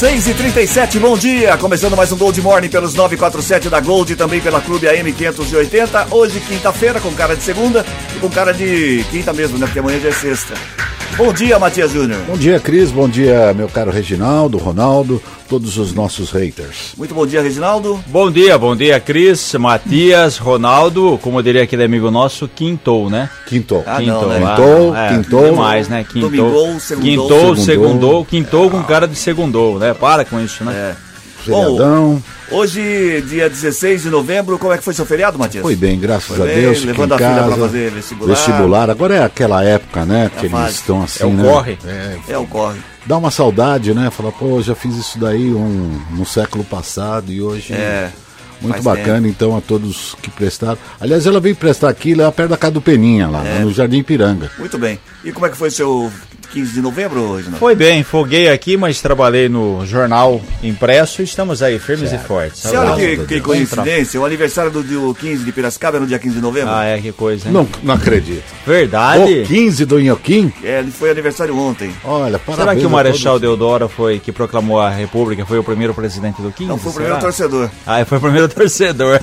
Seis 0.00 0.26
e 0.26 0.32
trinta 0.32 0.62
e 0.62 0.66
sete, 0.66 0.98
bom 0.98 1.14
dia! 1.14 1.58
Começando 1.58 1.94
mais 1.94 2.10
um 2.10 2.16
Gold 2.16 2.40
Morning 2.40 2.70
pelos 2.70 2.94
947 2.94 3.68
da 3.68 3.80
Gold 3.80 4.10
e 4.10 4.16
também 4.16 4.40
pela 4.40 4.58
Clube 4.58 4.88
AM 4.88 5.12
580. 5.12 6.06
Hoje, 6.10 6.40
quinta-feira, 6.40 6.98
com 6.98 7.12
cara 7.12 7.36
de 7.36 7.42
segunda 7.42 7.84
e 8.16 8.18
com 8.18 8.30
cara 8.30 8.54
de 8.54 9.04
quinta 9.10 9.30
mesmo, 9.34 9.58
né? 9.58 9.66
Porque 9.66 9.78
amanhã 9.78 10.00
já 10.00 10.08
é 10.08 10.12
sexta. 10.12 10.54
Bom 11.16 11.32
dia, 11.34 11.58
Matias 11.58 11.92
Júnior. 11.92 12.18
Bom 12.26 12.36
dia, 12.36 12.58
Cris. 12.58 12.90
Bom 12.90 13.06
dia, 13.08 13.52
meu 13.52 13.68
caro 13.68 13.90
Reginaldo, 13.90 14.56
Ronaldo, 14.56 15.20
todos 15.48 15.76
os 15.76 15.92
nossos 15.92 16.30
haters. 16.30 16.94
Muito 16.96 17.14
bom 17.14 17.26
dia, 17.26 17.42
Reginaldo. 17.42 18.02
Bom 18.06 18.30
dia, 18.30 18.56
bom 18.56 18.74
dia, 18.74 18.98
Cris, 18.98 19.52
Matias, 19.54 20.38
Ronaldo, 20.38 21.18
como 21.22 21.42
diria 21.42 21.62
aquele 21.64 21.84
amigo 21.84 22.10
nosso, 22.10 22.48
quintou, 22.48 23.10
né? 23.10 23.28
Quintou. 23.46 23.84
Ah, 23.86 23.98
Quintou, 23.98 24.22
não, 24.22 24.28
né? 24.28 24.38
Quintou, 24.56 24.96
é, 24.96 25.08
quintou. 25.10 25.44
Demais, 25.50 25.88
né? 25.88 26.04
Quintou. 26.10 26.30
Domingou, 26.30 26.80
segundou. 26.80 27.10
Quintou, 27.10 27.28
Segundou. 27.38 27.56
segundou, 27.56 28.24
quintou 28.24 28.70
com 28.70 28.82
cara 28.82 29.06
de 29.06 29.16
segundou, 29.16 29.78
né? 29.78 29.92
Para 29.92 30.24
com 30.24 30.40
isso, 30.40 30.64
né? 30.64 30.72
É. 31.06 31.09
Feriadão. 31.44 32.22
Hoje, 32.50 33.22
dia 33.28 33.48
16 33.48 34.02
de 34.02 34.10
novembro, 34.10 34.58
como 34.58 34.72
é 34.72 34.78
que 34.78 34.84
foi 34.84 34.92
seu 34.94 35.06
feriado, 35.06 35.38
Matias? 35.38 35.62
Foi 35.62 35.76
bem, 35.76 35.98
graças 35.98 36.36
Foi 36.36 36.50
a 36.50 36.52
bem, 36.52 36.62
Deus. 36.62 36.84
levando 36.84 37.12
a 37.14 37.16
filha 37.18 37.28
casa. 37.30 37.46
pra 37.48 37.56
fazer 37.56 37.90
vestibular. 37.90 38.34
Vestibular. 38.34 38.90
Agora 38.90 39.14
é 39.14 39.22
aquela 39.24 39.62
época, 39.64 40.04
né? 40.04 40.30
que 40.38 40.46
a 40.46 40.50
fase. 40.50 40.64
eles 40.64 40.74
estão 40.76 41.02
assim, 41.02 41.22
É 41.22 41.26
o 41.26 41.32
né? 41.32 41.42
corre. 41.44 41.78
É, 41.86 42.16
É, 42.28 42.38
ocorre. 42.38 42.78
dá 43.06 43.16
uma 43.16 43.30
saudade, 43.30 43.94
né? 43.94 44.10
Falar, 44.10 44.32
pô, 44.32 44.60
já 44.60 44.74
fiz 44.74 44.96
isso 44.96 45.18
daí 45.18 45.52
um, 45.52 46.00
no 46.10 46.26
século 46.26 46.64
passado 46.64 47.32
e 47.32 47.40
hoje. 47.40 47.72
É. 47.72 48.10
Muito 48.60 48.74
faz 48.74 48.84
bacana, 48.84 49.26
então, 49.26 49.56
a 49.56 49.60
todos 49.62 50.14
que 50.20 50.30
prestaram. 50.30 50.76
Aliás, 51.00 51.24
ela 51.26 51.40
veio 51.40 51.56
prestar 51.56 51.88
aqui 51.88 52.14
lá 52.14 52.30
perto 52.30 52.50
da 52.50 52.58
casa 52.58 52.74
do 52.74 52.82
Peninha, 52.82 53.26
lá 53.26 53.42
É. 53.42 53.60
no 53.60 53.72
Jardim 53.72 54.02
Piranga. 54.02 54.50
Muito 54.58 54.76
bem. 54.76 55.00
E 55.24 55.32
como 55.32 55.46
é 55.46 55.48
que 55.48 55.56
foi 55.56 55.70
seu 55.70 56.12
15 56.52 56.72
de 56.72 56.80
novembro, 56.80 57.34
Reginaldo? 57.36 57.58
Foi 57.58 57.74
bem, 57.74 58.02
foguei 58.02 58.48
aqui, 58.48 58.76
mas 58.76 59.00
trabalhei 59.00 59.48
no 59.48 59.84
jornal 59.86 60.40
impresso 60.62 61.20
e 61.22 61.24
estamos 61.24 61.62
aí, 61.62 61.78
firmes 61.78 62.12
e 62.12 62.18
fortes. 62.18 62.62
Você 62.62 62.76
olha 62.76 62.94
que, 62.96 63.24
que 63.26 63.40
coincidência, 63.40 64.20
o 64.20 64.24
aniversário 64.24 64.70
do 64.70 64.82
dia 64.82 64.98
15 65.18 65.44
de 65.44 65.52
Piracicaba 65.52 65.96
é 65.96 66.00
no 66.00 66.06
dia 66.06 66.18
15 66.18 66.34
de 66.36 66.40
novembro? 66.40 66.70
Ah, 66.72 66.84
é, 66.84 66.98
que 66.98 67.12
coisa, 67.12 67.46
hein? 67.48 67.54
Não, 67.54 67.68
não 67.82 67.94
acredito. 67.94 68.44
Verdade? 68.66 69.42
O 69.42 69.46
15 69.46 69.84
do 69.84 70.00
Inhoquim? 70.00 70.52
É, 70.62 70.80
ele 70.80 70.90
foi 70.90 71.10
aniversário 71.10 71.56
ontem. 71.56 71.90
Olha, 72.04 72.38
parabéns. 72.38 72.56
Será 72.68 72.76
que 72.76 72.86
o 72.86 72.90
Marechal. 72.90 73.38
Deodoro 73.38 73.88
foi 73.88 74.18
que 74.18 74.32
proclamou 74.32 74.80
a 74.80 74.90
República, 74.90 75.46
foi 75.46 75.58
o 75.58 75.64
primeiro 75.64 75.94
presidente 75.94 76.42
do 76.42 76.50
15? 76.52 76.68
Não, 76.68 76.78
foi 76.78 76.90
o 76.90 76.94
primeiro 76.94 77.16
será? 77.16 77.26
torcedor. 77.26 77.70
Ah, 77.86 78.04
foi 78.04 78.18
o 78.18 78.20
primeiro 78.20 78.48
torcedor. 78.52 79.20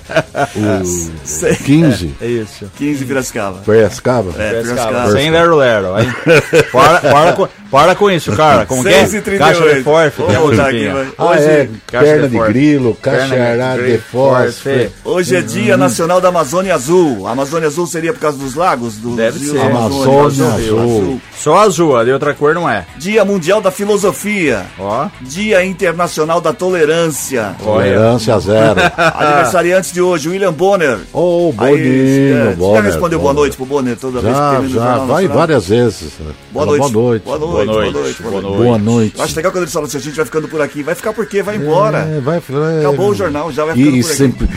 O 0.56 1.17
15? 1.64 2.16
é 2.22 2.28
isso. 2.28 2.72
15 2.78 3.00
de 3.00 3.06
Piracicaba. 3.06 3.59
Piracicaba? 3.59 4.30
É, 4.31 4.50
Piracicaba, 4.50 4.88
Piracicaba. 4.88 5.12
Sem 5.12 5.31
lero-lero. 5.31 5.94
aí. 5.95 6.08
Para, 7.18 7.34
para, 7.34 7.48
com, 7.48 7.67
para 7.72 7.96
com 7.96 8.10
isso, 8.10 8.32
cara. 8.34 8.66
Como 8.66 8.84
que 8.84 8.90
é? 8.90 9.06
6 9.06 9.23
38. 9.23 9.40
Caixa 9.60 9.76
de 9.76 9.84
forfe. 9.84 10.22
A 10.36 10.40
voltar 10.40 10.68
aqui. 10.70 10.88
Ah, 11.18 11.36
é, 11.40 11.70
Caixa 11.88 12.06
perna 12.06 12.30
de 12.30 12.38
de 12.40 12.48
grilo, 12.48 12.96
cachará 13.02 13.78
de 13.78 13.98
forfe. 13.98 14.90
hoje 15.04 15.36
é 15.36 15.42
dia 15.42 15.76
nacional 15.78 16.20
da 16.22 16.30
Amazônia 16.30 16.76
Azul. 16.76 17.28
A 17.28 17.32
Amazônia 17.32 17.68
Azul 17.68 17.88
seria 17.88 18.14
por 18.14 18.20
causa 18.20 18.38
dos 18.38 18.56
lagos? 18.56 18.96
Dos 18.98 19.16
Deve 19.16 19.40
rios 19.40 19.52
ser. 19.52 19.62
Amazônia 19.62 20.48
Azul. 20.54 21.22
Só 21.38 21.56
azul, 21.59 21.96
a 21.96 22.04
de 22.04 22.12
outra 22.12 22.34
cor 22.34 22.54
não 22.56 22.68
é. 22.70 22.86
Dia 22.98 23.24
Mundial 23.24 23.62
da 23.62 23.70
Filosofia. 23.70 24.66
Ó. 24.80 25.08
Dia 25.22 25.64
Internacional 25.64 26.42
da 26.42 26.52
Tolerância. 26.52 27.56
Olha. 27.64 27.94
Tolerância 27.94 28.40
zero. 28.40 28.80
Aniversariante 29.16 29.94
de 29.94 30.02
hoje, 30.02 30.30
William 30.30 30.52
Bonner. 30.52 30.97
Ô, 31.14 31.53
Aí, 31.59 31.72
Boninho, 31.72 32.38
é, 32.38 32.44
você 32.44 32.50
já 32.50 32.56
Bonner, 32.56 32.84
respondeu 32.84 33.20
boa 33.20 33.34
Bonner. 33.34 33.41
noite 33.44 33.56
pro 33.58 33.66
Bonner 33.66 33.96
toda 33.97 34.20
vez 34.20 34.34
que 34.34 34.40
Já, 34.40 34.50
termina 34.52 34.70
o 34.70 34.74
já, 34.74 34.80
Jornal 34.81 35.08
vai 35.08 35.24
Nacional? 35.24 35.38
várias 35.38 35.68
vezes. 35.68 36.09
Boa 36.52 36.66
noite. 36.66 36.80
Boa 36.80 36.91
noite. 36.91 37.24
Boa 37.24 37.38
noite. 37.40 37.56
Boa 37.66 37.66
Boa 37.66 37.84
noite. 37.91 37.94
noite. 37.94 38.22
Boa 38.23 38.41
noite. 38.41 38.57
Boa 38.63 38.78
noite. 38.78 39.18
Eu 39.18 39.23
acho 39.23 39.35
legal 39.35 39.51
quando 39.51 39.63
eles 39.63 39.73
falam 39.73 39.88
assim, 39.88 39.97
a 39.97 40.01
gente 40.01 40.16
vai 40.16 40.25
ficando 40.25 40.47
por 40.47 40.62
aqui. 40.62 40.84
Vai 40.84 40.95
ficar 40.95 41.13
por 41.13 41.25
quê? 41.25 41.41
Vai 41.44 41.56
embora. 41.57 42.00
É, 42.00 42.19
vai, 42.19 42.40
vai, 42.40 42.79
Acabou 42.79 43.09
o 43.12 43.16
jornal, 43.16 43.51
já 43.51 43.66
vai 43.66 43.75
ficando 43.75 43.95
E 43.95 44.01
por 44.01 44.07
aqui. 44.09 44.18
sempre 44.18 44.50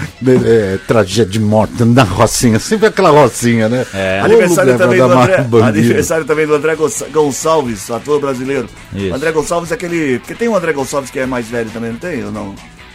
é, 0.47 0.78
tragédia 0.87 1.25
de 1.27 1.41
morte 1.41 1.84
na 1.84 2.03
rocinha, 2.03 2.59
sempre 2.59 2.87
aquela 2.89 3.10
rocinha, 3.10 3.69
né? 3.69 3.87
É. 3.94 4.21
Aniversário 4.21 4.77
também, 4.78 4.99
do 4.99 5.05
André, 5.12 5.47
aniversário 5.65 6.25
também 6.25 6.47
do 6.47 6.55
André 6.55 6.75
Gonça- 6.77 7.06
Gonçalves, 7.12 7.91
ator 7.91 8.21
brasileiro. 8.21 8.69
Isso. 8.94 9.10
O 9.12 9.15
André 9.15 9.33
Gonçalves 9.33 9.71
é 9.71 9.75
aquele. 9.75 10.19
Porque 10.19 10.34
tem 10.34 10.49
um 10.49 10.55
André 10.56 10.72
Gonçalves 10.72 11.10
que 11.10 11.19
é 11.19 11.27
mais 11.27 11.47
velho 11.47 11.71
também, 11.71 11.91
não 11.93 11.99
tem? 11.99 12.25
Ou 12.25 12.33
não? 12.33 12.55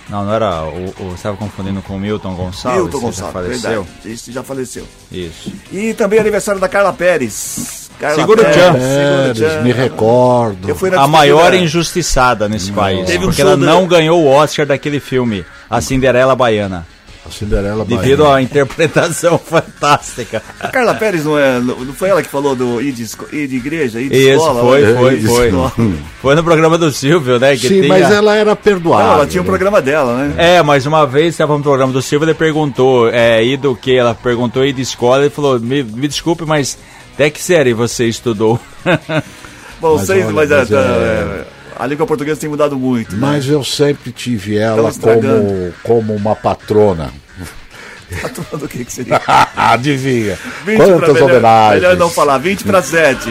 Não, 0.09 0.23
não 0.23 0.33
era. 0.33 0.63
O, 0.65 0.85
o, 0.99 1.09
você 1.09 1.15
estava 1.15 1.35
confundindo 1.37 1.81
com 1.81 1.95
o 1.95 1.99
Milton 1.99 2.35
Gonçalves? 2.35 2.79
Milton 2.83 2.97
que 2.99 3.03
já 3.03 3.07
Gonçalves, 3.25 3.33
faleceu? 3.33 3.83
verdade. 3.83 4.13
Esse 4.13 4.31
já 4.31 4.43
faleceu. 4.43 4.85
Isso. 5.11 5.51
E 5.71 5.93
também 5.95 6.19
aniversário 6.19 6.61
da 6.61 6.67
Carla 6.69 6.93
Pérez. 6.93 7.84
Carla 7.99 8.15
Segura 8.15 8.41
o 8.41 8.45
Pérez, 8.45 8.57
tchan. 8.61 9.35
segura 9.35 9.59
o 9.59 9.63
me 9.63 9.71
recordo. 9.71 10.69
Eu 10.69 10.75
fui 10.75 10.89
na 10.89 11.01
A 11.01 11.07
maior 11.07 11.53
injustiçada 11.53 12.47
nesse 12.49 12.71
país. 12.71 13.05
Teve 13.07 13.19
um 13.25 13.27
porque 13.27 13.41
ela 13.41 13.55
do- 13.57 13.65
não 13.65 13.87
ganhou 13.87 14.21
o 14.23 14.27
Oscar 14.27 14.65
daquele 14.65 14.99
filme, 14.99 15.45
A 15.69 15.81
Cinderela 15.81 16.35
Baiana. 16.35 16.85
A 17.27 17.31
Cinderela 17.31 17.83
Devido 17.83 18.19
Baiana. 18.23 18.37
à 18.37 18.41
interpretação 18.43 19.35
fantástica. 19.43 20.43
A 20.59 20.67
Carla 20.67 20.93
Pérez 20.93 21.25
não 21.25 21.39
é. 21.39 21.59
Não 21.59 21.91
foi 21.91 22.09
ela 22.09 22.21
que 22.21 22.29
falou 22.29 22.55
do 22.55 22.79
ir 22.79 22.91
de, 22.91 23.01
esco- 23.01 23.25
ir 23.33 23.47
de 23.47 23.55
igreja, 23.55 23.99
ir 23.99 24.09
de 24.09 24.15
Isso, 24.15 24.33
escola? 24.37 24.61
foi, 24.61 24.83
olha? 24.85 24.95
foi, 24.95 25.21
foi. 25.21 25.45
escola. 25.47 25.73
Foi 26.21 26.35
no 26.35 26.43
programa 26.43 26.77
do 26.77 26.91
Silvio, 26.91 27.39
né? 27.39 27.55
Que 27.57 27.67
Sim, 27.67 27.79
tem 27.81 27.89
mas 27.89 28.11
ela 28.11 28.35
era. 28.35 28.55
Não, 28.83 28.99
ela 29.13 29.25
tinha 29.25 29.41
um 29.41 29.43
né? 29.43 29.49
programa 29.49 29.81
dela, 29.81 30.15
né? 30.17 30.33
É, 30.37 30.61
mas 30.61 30.85
uma 30.85 31.07
vez 31.07 31.29
estava 31.33 31.57
no 31.57 31.63
programa 31.63 31.91
do 31.91 31.99
Silvio, 32.01 32.27
ele 32.27 32.35
perguntou, 32.35 33.09
é, 33.09 33.43
e 33.43 33.57
do 33.57 33.75
que? 33.75 33.95
Ela 33.95 34.13
perguntou, 34.13 34.63
e 34.63 34.71
de 34.71 34.83
escola, 34.83 35.21
ele 35.21 35.31
falou, 35.31 35.59
me, 35.59 35.81
me 35.81 36.07
desculpe, 36.07 36.45
mas 36.45 36.77
até 37.15 37.29
que 37.29 37.41
série 37.41 37.73
você 37.73 38.05
estudou? 38.07 38.59
Bom, 39.81 39.97
Mas 39.97 40.07
sei, 40.07 40.23
olha, 40.23 40.33
mas, 40.33 40.51
é, 40.51 40.57
mas 40.57 40.71
é- 40.71 40.75
é, 40.75 41.45
a 41.77 41.85
língua 41.87 42.05
portuguesa 42.05 42.39
tem 42.39 42.49
mudado 42.49 42.77
muito. 42.77 43.11
né? 43.13 43.17
Mas 43.21 43.47
eu 43.47 43.63
sempre 43.63 44.11
tive 44.11 44.57
ela 44.57 44.91
como, 44.93 45.73
como 45.83 46.13
uma 46.15 46.35
patrona. 46.35 47.11
Tá 48.21 48.29
tomando 48.29 48.65
o 48.65 48.69
que 48.69 48.85
que 48.85 48.93
seria? 48.93 49.19
Adivinha? 49.57 50.37
20 50.63 50.77
pra 50.77 50.85
Quantas 50.87 51.13
melhor, 51.15 51.29
homenagens? 51.31 51.81
melhor 51.81 51.97
não 51.97 52.09
falar, 52.09 52.37
20 52.37 52.63
para 52.63 52.81
7. 52.81 53.29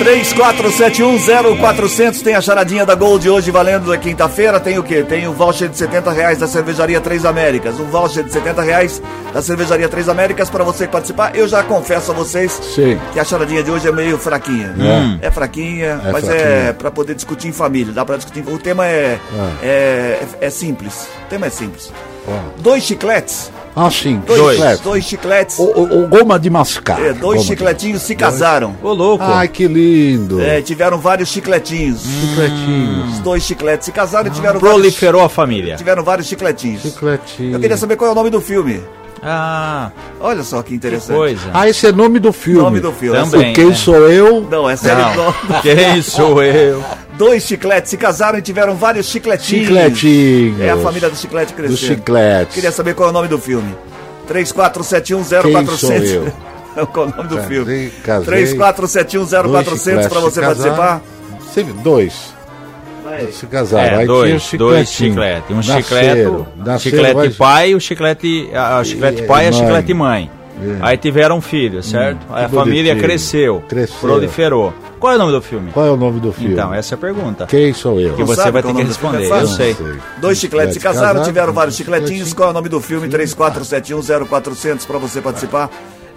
34710400 0.00 2.22
tem 2.22 2.34
a 2.34 2.40
charadinha 2.40 2.86
da 2.86 2.94
Gold 2.94 3.28
hoje 3.28 3.50
valendo 3.50 3.90
na 3.90 3.98
quinta-feira. 3.98 4.58
Tem 4.58 4.78
o 4.78 4.82
quê? 4.82 5.02
Tem 5.02 5.28
o 5.28 5.32
voucher 5.34 5.68
de 5.68 5.76
70 5.76 6.10
reais 6.10 6.38
da 6.38 6.46
cervejaria 6.46 6.98
Três 7.00 7.24
Américas. 7.26 7.78
Um 7.78 7.84
voucher 7.84 8.24
de 8.24 8.32
70 8.32 8.62
reais 8.62 9.02
da 9.32 9.42
cervejaria 9.42 9.88
Três 9.88 10.08
Américas 10.08 10.48
para 10.48 10.64
você 10.64 10.86
participar. 10.88 11.36
Eu 11.36 11.46
já 11.46 11.62
confesso 11.62 12.12
a 12.12 12.14
vocês 12.14 12.50
Sim. 12.74 12.98
que 13.12 13.20
a 13.20 13.24
charadinha 13.24 13.62
de 13.62 13.70
hoje 13.70 13.88
é 13.88 13.92
meio 13.92 14.16
fraquinha. 14.16 14.74
É 15.20 15.30
fraquinha, 15.30 16.00
É 16.04 16.12
mas 16.12 16.26
é 16.28 16.38
fraquinha. 16.38 16.74
para 16.74 16.90
poder 16.90 17.14
discutir 17.14 17.48
em 17.48 17.52
família. 17.52 17.92
Dá 17.92 18.04
para 18.04 18.16
discutir. 18.16 18.42
O 18.48 18.58
tema 18.58 18.86
é, 18.86 19.18
é, 19.62 20.18
é 20.40 20.50
simples. 20.50 21.08
O 21.26 21.28
tema 21.28 21.46
é 21.46 21.50
simples. 21.50 21.92
Dois 22.58 22.84
chicletes. 22.84 23.50
Ah, 23.74 23.90
sim. 23.90 24.20
Dois, 24.26 24.54
chiclete. 24.56 24.82
dois 24.82 25.04
chicletes. 25.04 25.58
O, 25.58 25.62
o- 25.64 26.04
o 26.04 26.08
goma 26.08 26.38
de 26.38 26.50
mascar. 26.50 27.00
é, 27.00 27.12
dois 27.12 27.20
Goma 27.20 27.38
de- 27.40 27.46
chicletinhos 27.46 28.02
se 28.02 28.14
casaram. 28.16 28.74
Ô, 28.82 28.92
louco! 28.92 29.24
Ai, 29.24 29.46
que 29.48 29.66
lindo. 29.68 30.40
É, 30.40 30.60
tiveram 30.60 30.98
vários 30.98 31.28
chicletinhos. 31.28 32.02
Chicletinhos. 32.02 33.14
Os 33.14 33.18
dois 33.20 33.42
chicletes 33.44 33.84
se 33.86 33.92
casaram 33.92 34.28
e 34.28 34.30
tiveram 34.30 34.58
vários, 34.58 34.76
Proliferou 34.80 35.22
a 35.22 35.28
família. 35.28 35.76
tiveram 35.76 36.02
vários 36.02 36.26
chicletinhos. 36.26 36.82
Chicletinho. 36.82 37.52
Eu 37.54 37.60
queria 37.60 37.76
saber 37.76 37.96
qual 37.96 38.08
é 38.10 38.12
o 38.12 38.14
nome 38.16 38.30
do 38.30 38.40
filme. 38.40 38.80
Ah, 39.22 39.90
Olha 40.18 40.42
só 40.42 40.62
que 40.62 40.70
que 40.70 40.74
interessante. 40.76 41.14
coisa. 41.16 41.50
Ah, 41.52 41.68
esse 41.68 41.86
é 41.86 41.92
nome 41.92 42.18
do 42.18 42.32
filme. 42.32 42.60
Nome 42.62 42.80
do 42.80 42.90
filme. 42.92 43.18
Também. 43.18 43.52
O 43.52 43.54
Quem 43.54 43.66
né? 43.66 43.74
sou 43.74 44.08
eu? 44.10 44.40
Não, 44.50 44.68
é 44.68 44.76
série 44.76 45.00
Não. 45.00 45.34
Quem 45.62 46.00
sou 46.02 46.42
eu? 46.42 46.82
Dois 47.18 47.42
chicletes 47.44 47.90
se 47.90 47.96
casaram 47.98 48.38
e 48.38 48.42
tiveram 48.42 48.74
vários 48.76 49.06
chicletinhos. 49.06 49.66
Chicletinhos. 49.66 50.60
É 50.60 50.70
a 50.70 50.76
família 50.78 51.10
do 51.10 51.16
chiclete 51.16 51.52
Do 51.52 51.56
crescendo. 51.56 51.76
chiclete. 51.78 52.54
Queria 52.54 52.72
saber 52.72 52.94
qual 52.94 53.08
é 53.08 53.10
o 53.10 53.12
nome 53.14 53.28
do 53.28 53.38
filme. 53.38 53.74
Quem 54.26 54.44
sou 54.46 54.64
34710400. 54.64 56.14
eu? 56.14 56.32
Qual 56.92 57.06
é 57.08 57.10
o 57.10 57.16
nome 57.16 57.28
do 57.28 57.34
Casei, 57.36 57.48
filme? 57.64 57.90
casei. 58.04 58.44
34710400 58.46 60.08
para 60.08 60.20
você 60.20 60.40
se 60.40 60.46
participar. 60.46 61.02
Sempre 61.52 61.72
dois. 61.82 62.32
Se 63.32 63.46
casaram. 63.46 64.00
É, 64.00 64.04
dois, 64.06 64.50
dois 64.54 64.90
chicletes. 64.90 65.50
Um 65.50 65.56
Nasceram. 65.56 65.82
chicleto, 65.82 66.46
Nasceram, 66.56 66.78
chiclete 66.78 67.14
vai- 67.14 67.30
pai, 67.30 67.74
o 67.74 67.80
chiclete, 67.80 68.50
a, 68.54 68.78
a 68.78 68.84
chiclete 68.84 69.22
E- 69.22 69.26
pai 69.26 69.44
e 69.46 69.48
a 69.48 69.52
chiclete 69.52 69.94
mãe. 69.94 70.30
É. 70.62 70.76
Aí 70.82 70.96
tiveram 70.98 71.40
filhos, 71.40 71.86
certo? 71.88 72.18
Aí 72.30 72.44
a 72.44 72.48
família 72.50 72.94
cresceu, 72.94 73.62
Cresceu. 73.66 73.96
proliferou. 73.98 74.74
Qual 74.98 75.10
é 75.10 75.16
o 75.16 75.18
nome 75.18 75.32
do 75.32 75.40
filme? 75.40 75.70
Qual 75.72 75.86
é 75.86 75.90
o 75.90 75.96
nome 75.96 76.20
do 76.20 76.30
filme? 76.34 76.52
Então, 76.52 76.74
essa 76.74 76.94
é 76.94 76.96
a 76.96 76.98
pergunta. 76.98 77.46
Quem 77.46 77.72
sou 77.72 77.98
eu? 77.98 78.12
Que 78.12 78.22
você 78.22 78.50
vai 78.50 78.62
ter 78.62 78.68
é 78.68 78.74
que 78.74 78.82
responder. 78.82 79.22
É 79.24 79.40
Eu 79.40 79.46
sei. 79.46 79.74
Dois 80.20 80.36
chicletes 80.38 80.74
se 80.74 80.80
casaram, 80.80 81.06
casaram, 81.06 81.24
tiveram 81.24 81.52
vários 81.54 81.74
chicletinho. 81.76 82.08
chicletinhos. 82.08 82.34
Qual 82.34 82.48
é 82.48 82.50
o 82.50 82.54
nome 82.54 82.68
do 82.68 82.78
filme? 82.82 83.08
34710400 83.08 84.84
para 84.86 84.98
você 84.98 85.22
participar. 85.22 85.70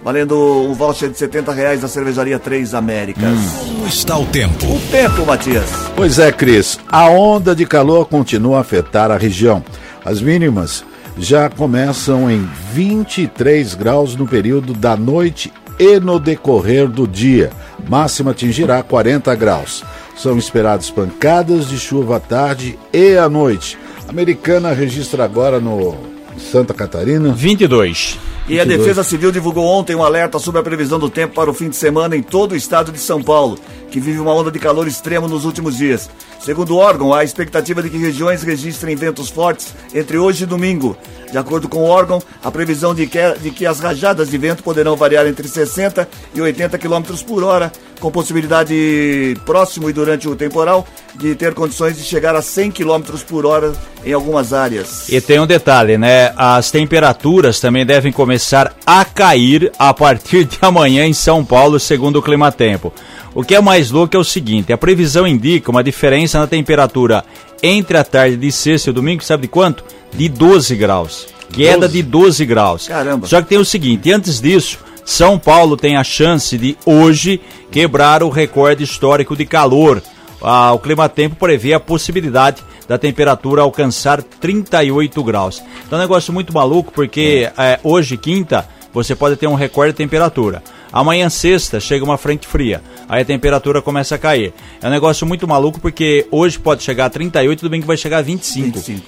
Valendo 0.04 0.38
um 0.38 0.74
voucher 0.74 1.08
de 1.08 1.16
70 1.16 1.50
reais 1.50 1.80
da 1.80 1.88
cervejaria 1.88 2.38
Três 2.38 2.74
Américas. 2.74 3.38
Como 3.58 3.86
está 3.86 4.18
o 4.18 4.26
tempo? 4.26 4.66
O 4.66 4.78
tempo, 4.90 5.24
Matias. 5.24 5.64
Pois 5.96 6.18
é, 6.18 6.30
Cris. 6.30 6.78
A 6.92 7.08
onda 7.08 7.54
de 7.54 7.64
calor 7.64 8.06
continua 8.06 8.58
a 8.58 8.60
afetar 8.60 9.10
a 9.10 9.16
região. 9.16 9.64
As 10.04 10.20
mínimas 10.20 10.84
já 11.16 11.48
começam 11.48 12.30
em 12.30 12.46
23 12.74 13.74
graus 13.74 14.14
no 14.14 14.26
período 14.26 14.74
da 14.74 14.94
noite 14.94 15.50
e 15.78 15.98
no 15.98 16.20
decorrer 16.20 16.86
do 16.86 17.08
dia. 17.08 17.50
Máxima 17.88 18.32
atingirá 18.32 18.82
40 18.82 19.34
graus. 19.34 19.82
São 20.18 20.36
esperadas 20.36 20.90
pancadas 20.90 21.66
de 21.66 21.78
chuva 21.78 22.16
à 22.16 22.20
tarde 22.20 22.78
e 22.92 23.16
à 23.16 23.26
noite. 23.26 23.78
A 24.06 24.10
americana 24.10 24.74
registra 24.74 25.24
agora 25.24 25.58
no 25.58 26.13
Santa 26.38 26.74
Catarina 26.74 27.32
22. 27.32 28.18
E 28.46 28.60
a 28.60 28.64
Defesa 28.64 29.02
Civil 29.02 29.32
divulgou 29.32 29.64
ontem 29.64 29.96
um 29.96 30.02
alerta 30.02 30.38
sobre 30.38 30.60
a 30.60 30.62
previsão 30.62 30.98
do 30.98 31.08
tempo 31.08 31.34
para 31.34 31.50
o 31.50 31.54
fim 31.54 31.70
de 31.70 31.76
semana 31.76 32.14
em 32.14 32.22
todo 32.22 32.52
o 32.52 32.56
estado 32.56 32.92
de 32.92 32.98
São 32.98 33.22
Paulo, 33.22 33.58
que 33.94 34.00
vive 34.00 34.18
uma 34.18 34.34
onda 34.34 34.50
de 34.50 34.58
calor 34.58 34.88
extremo 34.88 35.28
nos 35.28 35.44
últimos 35.44 35.76
dias. 35.76 36.10
Segundo 36.40 36.74
o 36.74 36.78
órgão, 36.78 37.14
há 37.14 37.22
expectativa 37.22 37.80
de 37.80 37.88
que 37.88 37.96
regiões 37.96 38.42
registrem 38.42 38.96
ventos 38.96 39.30
fortes 39.30 39.72
entre 39.94 40.18
hoje 40.18 40.42
e 40.42 40.46
domingo. 40.48 40.96
De 41.30 41.38
acordo 41.38 41.68
com 41.68 41.78
o 41.78 41.86
órgão, 41.86 42.20
a 42.42 42.50
previsão 42.50 42.92
de 42.92 43.06
que, 43.06 43.18
de 43.40 43.52
que 43.52 43.64
as 43.64 43.78
rajadas 43.78 44.30
de 44.30 44.36
vento 44.36 44.64
poderão 44.64 44.96
variar 44.96 45.28
entre 45.28 45.46
60 45.46 46.08
e 46.34 46.40
80 46.40 46.76
km 46.76 47.02
por 47.24 47.44
hora, 47.44 47.70
com 48.00 48.10
possibilidade 48.10 49.36
próximo 49.46 49.88
e 49.88 49.92
durante 49.92 50.28
o 50.28 50.34
temporal 50.34 50.84
de 51.14 51.36
ter 51.36 51.54
condições 51.54 51.96
de 51.96 52.02
chegar 52.02 52.34
a 52.34 52.42
100 52.42 52.72
km 52.72 53.00
por 53.28 53.46
hora 53.46 53.72
em 54.04 54.12
algumas 54.12 54.52
áreas. 54.52 55.08
E 55.08 55.20
tem 55.20 55.38
um 55.38 55.46
detalhe, 55.46 55.96
né? 55.96 56.32
As 56.36 56.68
temperaturas 56.70 57.60
também 57.60 57.86
devem 57.86 58.12
começar 58.12 58.74
a 58.84 59.04
cair 59.04 59.70
a 59.78 59.94
partir 59.94 60.44
de 60.44 60.58
amanhã 60.60 61.06
em 61.06 61.12
São 61.12 61.44
Paulo, 61.44 61.78
segundo 61.78 62.18
o 62.18 62.22
Clima 62.22 62.50
Tempo. 62.50 62.92
O 63.34 63.42
que 63.42 63.54
é 63.54 63.60
mais 63.60 63.90
louco 63.90 64.16
é 64.16 64.18
o 64.18 64.24
seguinte: 64.24 64.72
a 64.72 64.78
previsão 64.78 65.26
indica 65.26 65.70
uma 65.70 65.82
diferença 65.82 66.38
na 66.38 66.46
temperatura 66.46 67.24
entre 67.62 67.96
a 67.96 68.04
tarde 68.04 68.36
de 68.36 68.52
sexta 68.52 68.88
e 68.88 68.92
o 68.92 68.94
domingo, 68.94 69.24
sabe 69.24 69.42
de 69.42 69.48
quanto? 69.48 69.84
De 70.12 70.28
12 70.28 70.76
graus. 70.76 71.26
Queda 71.52 71.88
de 71.88 72.02
12 72.02 72.44
graus. 72.44 72.88
Caramba. 72.88 73.26
Só 73.26 73.42
que 73.42 73.48
tem 73.48 73.58
o 73.58 73.64
seguinte: 73.64 74.12
antes 74.12 74.40
disso, 74.40 74.78
São 75.04 75.38
Paulo 75.38 75.76
tem 75.76 75.96
a 75.96 76.04
chance 76.04 76.56
de 76.56 76.76
hoje 76.86 77.40
quebrar 77.70 78.22
o 78.22 78.28
recorde 78.28 78.84
histórico 78.84 79.36
de 79.36 79.44
calor. 79.44 80.02
Ah, 80.40 80.72
o 80.72 80.78
Clima 80.78 81.08
Tempo 81.08 81.36
prevê 81.36 81.72
a 81.72 81.80
possibilidade 81.80 82.62
da 82.86 82.98
temperatura 82.98 83.62
alcançar 83.62 84.22
38 84.22 85.22
graus. 85.24 85.62
Então 85.86 85.98
é 85.98 86.02
um 86.02 86.04
negócio 86.04 86.32
muito 86.32 86.52
maluco, 86.52 86.92
porque 86.92 87.50
eh, 87.56 87.80
hoje, 87.82 88.18
quinta, 88.18 88.68
você 88.92 89.14
pode 89.16 89.36
ter 89.36 89.46
um 89.46 89.54
recorde 89.54 89.92
de 89.92 89.96
temperatura. 89.96 90.62
Amanhã, 90.94 91.28
sexta, 91.28 91.80
chega 91.80 92.04
uma 92.04 92.16
frente 92.16 92.46
fria. 92.46 92.80
Aí 93.08 93.22
a 93.22 93.24
temperatura 93.24 93.82
começa 93.82 94.14
a 94.14 94.18
cair. 94.18 94.52
É 94.80 94.86
um 94.86 94.90
negócio 94.90 95.26
muito 95.26 95.46
maluco, 95.48 95.80
porque 95.80 96.24
hoje 96.30 96.56
pode 96.56 96.84
chegar 96.84 97.06
a 97.06 97.10
38 97.10 97.58
e 97.58 97.62
domingo 97.62 97.84
vai 97.84 97.96
chegar 97.96 98.18
a 98.18 98.22
25. 98.22 98.78
25. 98.78 99.06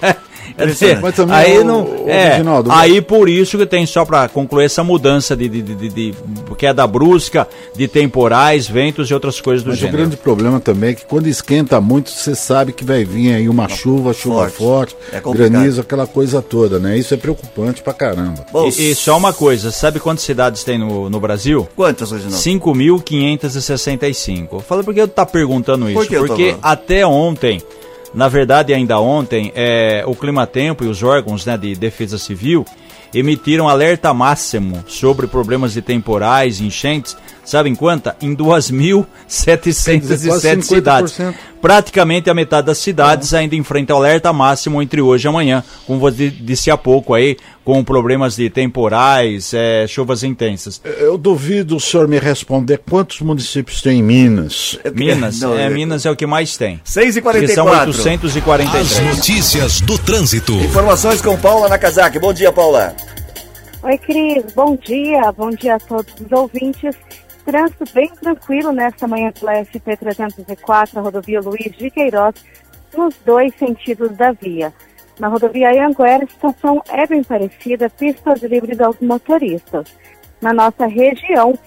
Quer 0.57 0.67
dizer, 0.67 1.01
Mas 1.01 1.15
também, 1.15 1.35
aí 1.35 1.59
ô, 1.59 1.63
não. 1.63 1.83
ô, 1.83 2.09
é, 2.09 2.29
Reginaldo, 2.31 2.71
aí 2.71 3.01
por 3.01 3.27
isso 3.27 3.57
que 3.57 3.65
tem 3.65 3.85
só 3.85 4.05
para 4.05 4.29
concluir 4.29 4.65
essa 4.65 4.81
mudança 4.83 5.35
de, 5.35 5.47
de, 5.49 5.61
de, 5.61 5.75
de, 5.75 5.89
de 5.89 6.13
queda 6.57 6.87
brusca, 6.87 7.47
de 7.75 7.85
temporais, 7.87 8.65
ventos 8.67 9.09
e 9.09 9.13
outras 9.13 9.41
coisas 9.41 9.63
do 9.63 9.69
Mas 9.69 9.77
o 9.77 9.81
gênero. 9.81 9.97
grande 9.97 10.15
problema 10.17 10.59
também 10.59 10.91
é 10.91 10.93
que 10.93 11.05
quando 11.05 11.27
esquenta 11.27 11.79
muito, 11.81 12.09
você 12.09 12.33
sabe 12.33 12.71
que 12.71 12.85
vai 12.85 13.03
vir 13.03 13.33
aí 13.33 13.49
uma 13.49 13.67
chuva, 13.67 14.13
chuva 14.13 14.49
Forte. 14.49 14.95
forte, 14.95 14.95
É 15.11 15.19
granizo, 15.19 15.81
aquela 15.81 16.07
coisa 16.07 16.41
toda, 16.41 16.79
né? 16.79 16.97
Isso 16.97 17.13
é 17.13 17.17
preocupante 17.17 17.81
pra 17.81 17.93
caramba. 17.93 18.45
E, 18.77 18.91
e 18.91 18.95
só 18.95 19.17
uma 19.17 19.33
coisa, 19.33 19.69
sabe 19.71 19.99
quantas 19.99 20.23
cidades 20.23 20.63
tem 20.63 20.77
no, 20.77 21.09
no 21.09 21.19
Brasil? 21.19 21.67
Quantas, 21.77 22.11
Reginaldo? 22.11 22.43
5.565. 22.43 24.61
Fala 24.63 24.83
por 24.83 24.93
que 24.95 24.99
eu 24.99 25.07
tá 25.07 25.27
perguntando 25.27 25.87
isso? 25.87 25.99
Por 25.99 26.11
eu 26.11 26.25
Porque 26.25 26.55
até 26.59 27.05
ontem, 27.05 27.61
na 28.15 28.27
verdade 28.27 28.73
ainda 28.73 28.99
ontem, 28.99 29.51
é, 29.55 30.03
o 30.07 30.15
Climatempo 30.15 30.83
e 30.83 30.87
os 30.87 31.03
órgãos 31.03 31.45
né, 31.45 31.55
de 31.55 31.75
defesa 31.75 32.17
civil 32.17 32.65
emitiram 33.13 33.69
alerta 33.69 34.11
máximo 34.11 34.83
sobre 34.87 35.27
problemas 35.27 35.73
de 35.73 35.83
temporais, 35.83 36.59
enchentes, 36.59 37.15
sabe 37.49 37.69
em 37.69 37.75
quanta? 37.75 38.15
Em 38.21 38.35
2.707 38.35 40.27
Quase 40.27 40.61
cidades. 40.63 41.11
50%. 41.13 41.33
Praticamente 41.61 42.29
a 42.29 42.33
metade 42.33 42.67
das 42.67 42.77
cidades 42.77 43.33
ainda 43.33 43.55
enfrenta 43.55 43.93
alerta 43.93 44.31
máximo 44.31 44.79
entre 44.81 45.01
hoje 45.01 45.27
e 45.27 45.29
amanhã, 45.29 45.63
como 45.87 45.99
você 45.99 46.29
disse 46.29 46.69
há 46.69 46.77
pouco 46.77 47.13
aí, 47.15 47.35
com 47.65 47.83
problemas 47.83 48.35
de 48.35 48.47
temporais, 48.49 49.51
é, 49.53 49.85
chuvas 49.87 50.23
intensas. 50.23 50.79
Eu 50.85 51.17
duvido 51.17 51.75
o 51.75 51.79
senhor 51.79 52.07
me 52.07 52.19
responder 52.19 52.81
quantos 52.87 53.21
municípios 53.21 53.81
tem 53.81 53.99
em 53.99 54.03
Minas. 54.03 54.77
Minas, 54.93 55.39
Não, 55.39 55.57
é, 55.57 55.63
é- 55.65 55.69
Minas 55.69 56.05
é 56.05 56.11
o 56.11 56.15
que 56.15 56.27
mais 56.27 56.55
tem. 56.55 56.79
6 56.83 57.17
e 57.17 57.21
Que 57.21 57.47
são 57.47 57.65
44 57.65 57.89
As 57.89 58.05
843. 58.05 58.99
notícias 59.15 59.81
do 59.81 59.97
trânsito. 59.97 60.53
Informações 60.53 61.21
com 61.21 61.35
Paula 61.37 61.67
Nakazaki. 61.67 62.19
Bom 62.19 62.33
dia, 62.33 62.51
Paula. 62.51 62.95
Oi, 63.83 63.97
Cris. 63.97 64.43
Bom 64.55 64.75
dia. 64.75 65.31
Bom 65.31 65.49
dia 65.49 65.75
a 65.75 65.79
todos 65.79 66.13
os 66.23 66.31
ouvintes. 66.31 66.95
Trânsito 67.47 67.85
bem 67.93 68.09
tranquilo 68.09 68.73
nesta 68.73 69.07
manhã 69.07 69.31
pela 69.31 69.53
SP-304, 69.53 70.97
a 70.97 70.99
rodovia 70.99 71.39
Luiz 71.39 71.71
de 71.77 71.89
Queiroz, 71.89 72.35
nos 72.93 73.15
dois 73.25 73.55
sentidos 73.55 74.11
da 74.17 74.33
via. 74.33 74.73
Na 75.17 75.29
rodovia 75.29 75.71
Anhanguera, 75.71 76.25
a 76.25 76.27
situação 76.27 76.83
é 76.89 77.07
bem 77.07 77.23
parecida, 77.23 77.89
pistas 77.89 78.43
livres 78.43 78.81
aos 78.81 78.99
motoristas. 78.99 79.97
Na 80.41 80.51
nossa 80.51 80.87
região, 80.87 81.57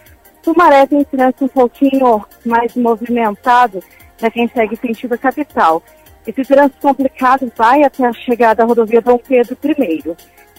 Sumaré 0.43 0.87
tem 0.87 1.03
trânsito 1.03 1.47
um 1.47 1.49
pouquinho 1.49 2.27
mais 2.45 2.77
movimentado 2.77 3.83
para 4.19 4.31
quem 4.31 4.49
segue 4.49 4.77
sentido 4.77 5.17
capital. 5.17 5.83
Esse 6.27 6.45
trânsito 6.45 6.79
complicado 6.83 7.51
vai 7.57 7.85
até 7.85 8.05
a 8.05 8.13
chegada 8.13 8.65
à 8.65 8.67
rodovia 8.67 9.01
Dom 9.01 9.17
Pedro 9.17 9.57
I. 9.63 10.15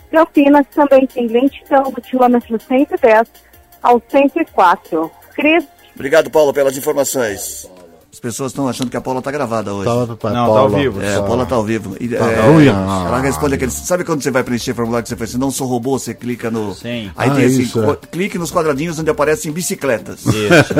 Campinas 0.10 0.66
também 0.74 1.06
tem 1.06 1.28
lentidão 1.28 1.84
do 1.84 2.02
quilômetro 2.02 2.60
110 2.60 3.51
ao 3.82 4.02
104. 4.10 5.12
Cris, 5.34 5.66
Obrigado, 5.96 6.32
Paula, 6.32 6.54
pelas 6.54 6.78
informações. 6.78 7.70
As 8.14 8.20
pessoas 8.20 8.52
estão 8.52 8.68
achando 8.68 8.90
que 8.90 8.98
a 8.98 9.02
Paula 9.02 9.22
tá 9.22 9.32
gravada 9.32 9.74
hoje. 9.74 9.86
Tá, 9.86 10.16
tá, 10.18 10.30
Não, 10.32 10.54
tá 10.54 10.60
ao 10.60 10.70
vivo. 10.70 11.02
É, 11.02 11.16
a 11.16 11.22
Paula 11.24 11.46
tá 11.46 11.56
ao 11.56 11.64
vivo. 11.64 11.96
E, 11.98 12.14
é, 12.14 12.42
ruim, 12.42 12.68
ela 12.68 13.18
ah. 13.18 13.22
responde 13.22 13.56
aquele. 13.56 13.72
Sabe 13.72 14.04
quando 14.04 14.22
você 14.22 14.30
vai 14.30 14.44
preencher 14.44 14.72
o 14.72 14.76
formulário 14.76 15.04
que 15.04 15.10
você 15.10 15.16
faz 15.16 15.30
assim, 15.30 15.40
não 15.40 15.50
sou 15.50 15.66
robô, 15.66 15.98
você 15.98 16.14
clica 16.14 16.52
no. 16.52 16.76
Sim. 16.76 17.10
Aí 17.16 17.30
Ah, 17.30 17.34
tem 17.36 17.46
assim, 17.46 17.62
isso, 17.62 17.82
é. 17.82 17.98
clique 18.12 18.38
nos 18.38 18.52
quadradinhos 18.52 19.00
onde 19.00 19.10
aparecem 19.10 19.50
bicicletas. 19.54 20.26
Isso. 20.26 20.74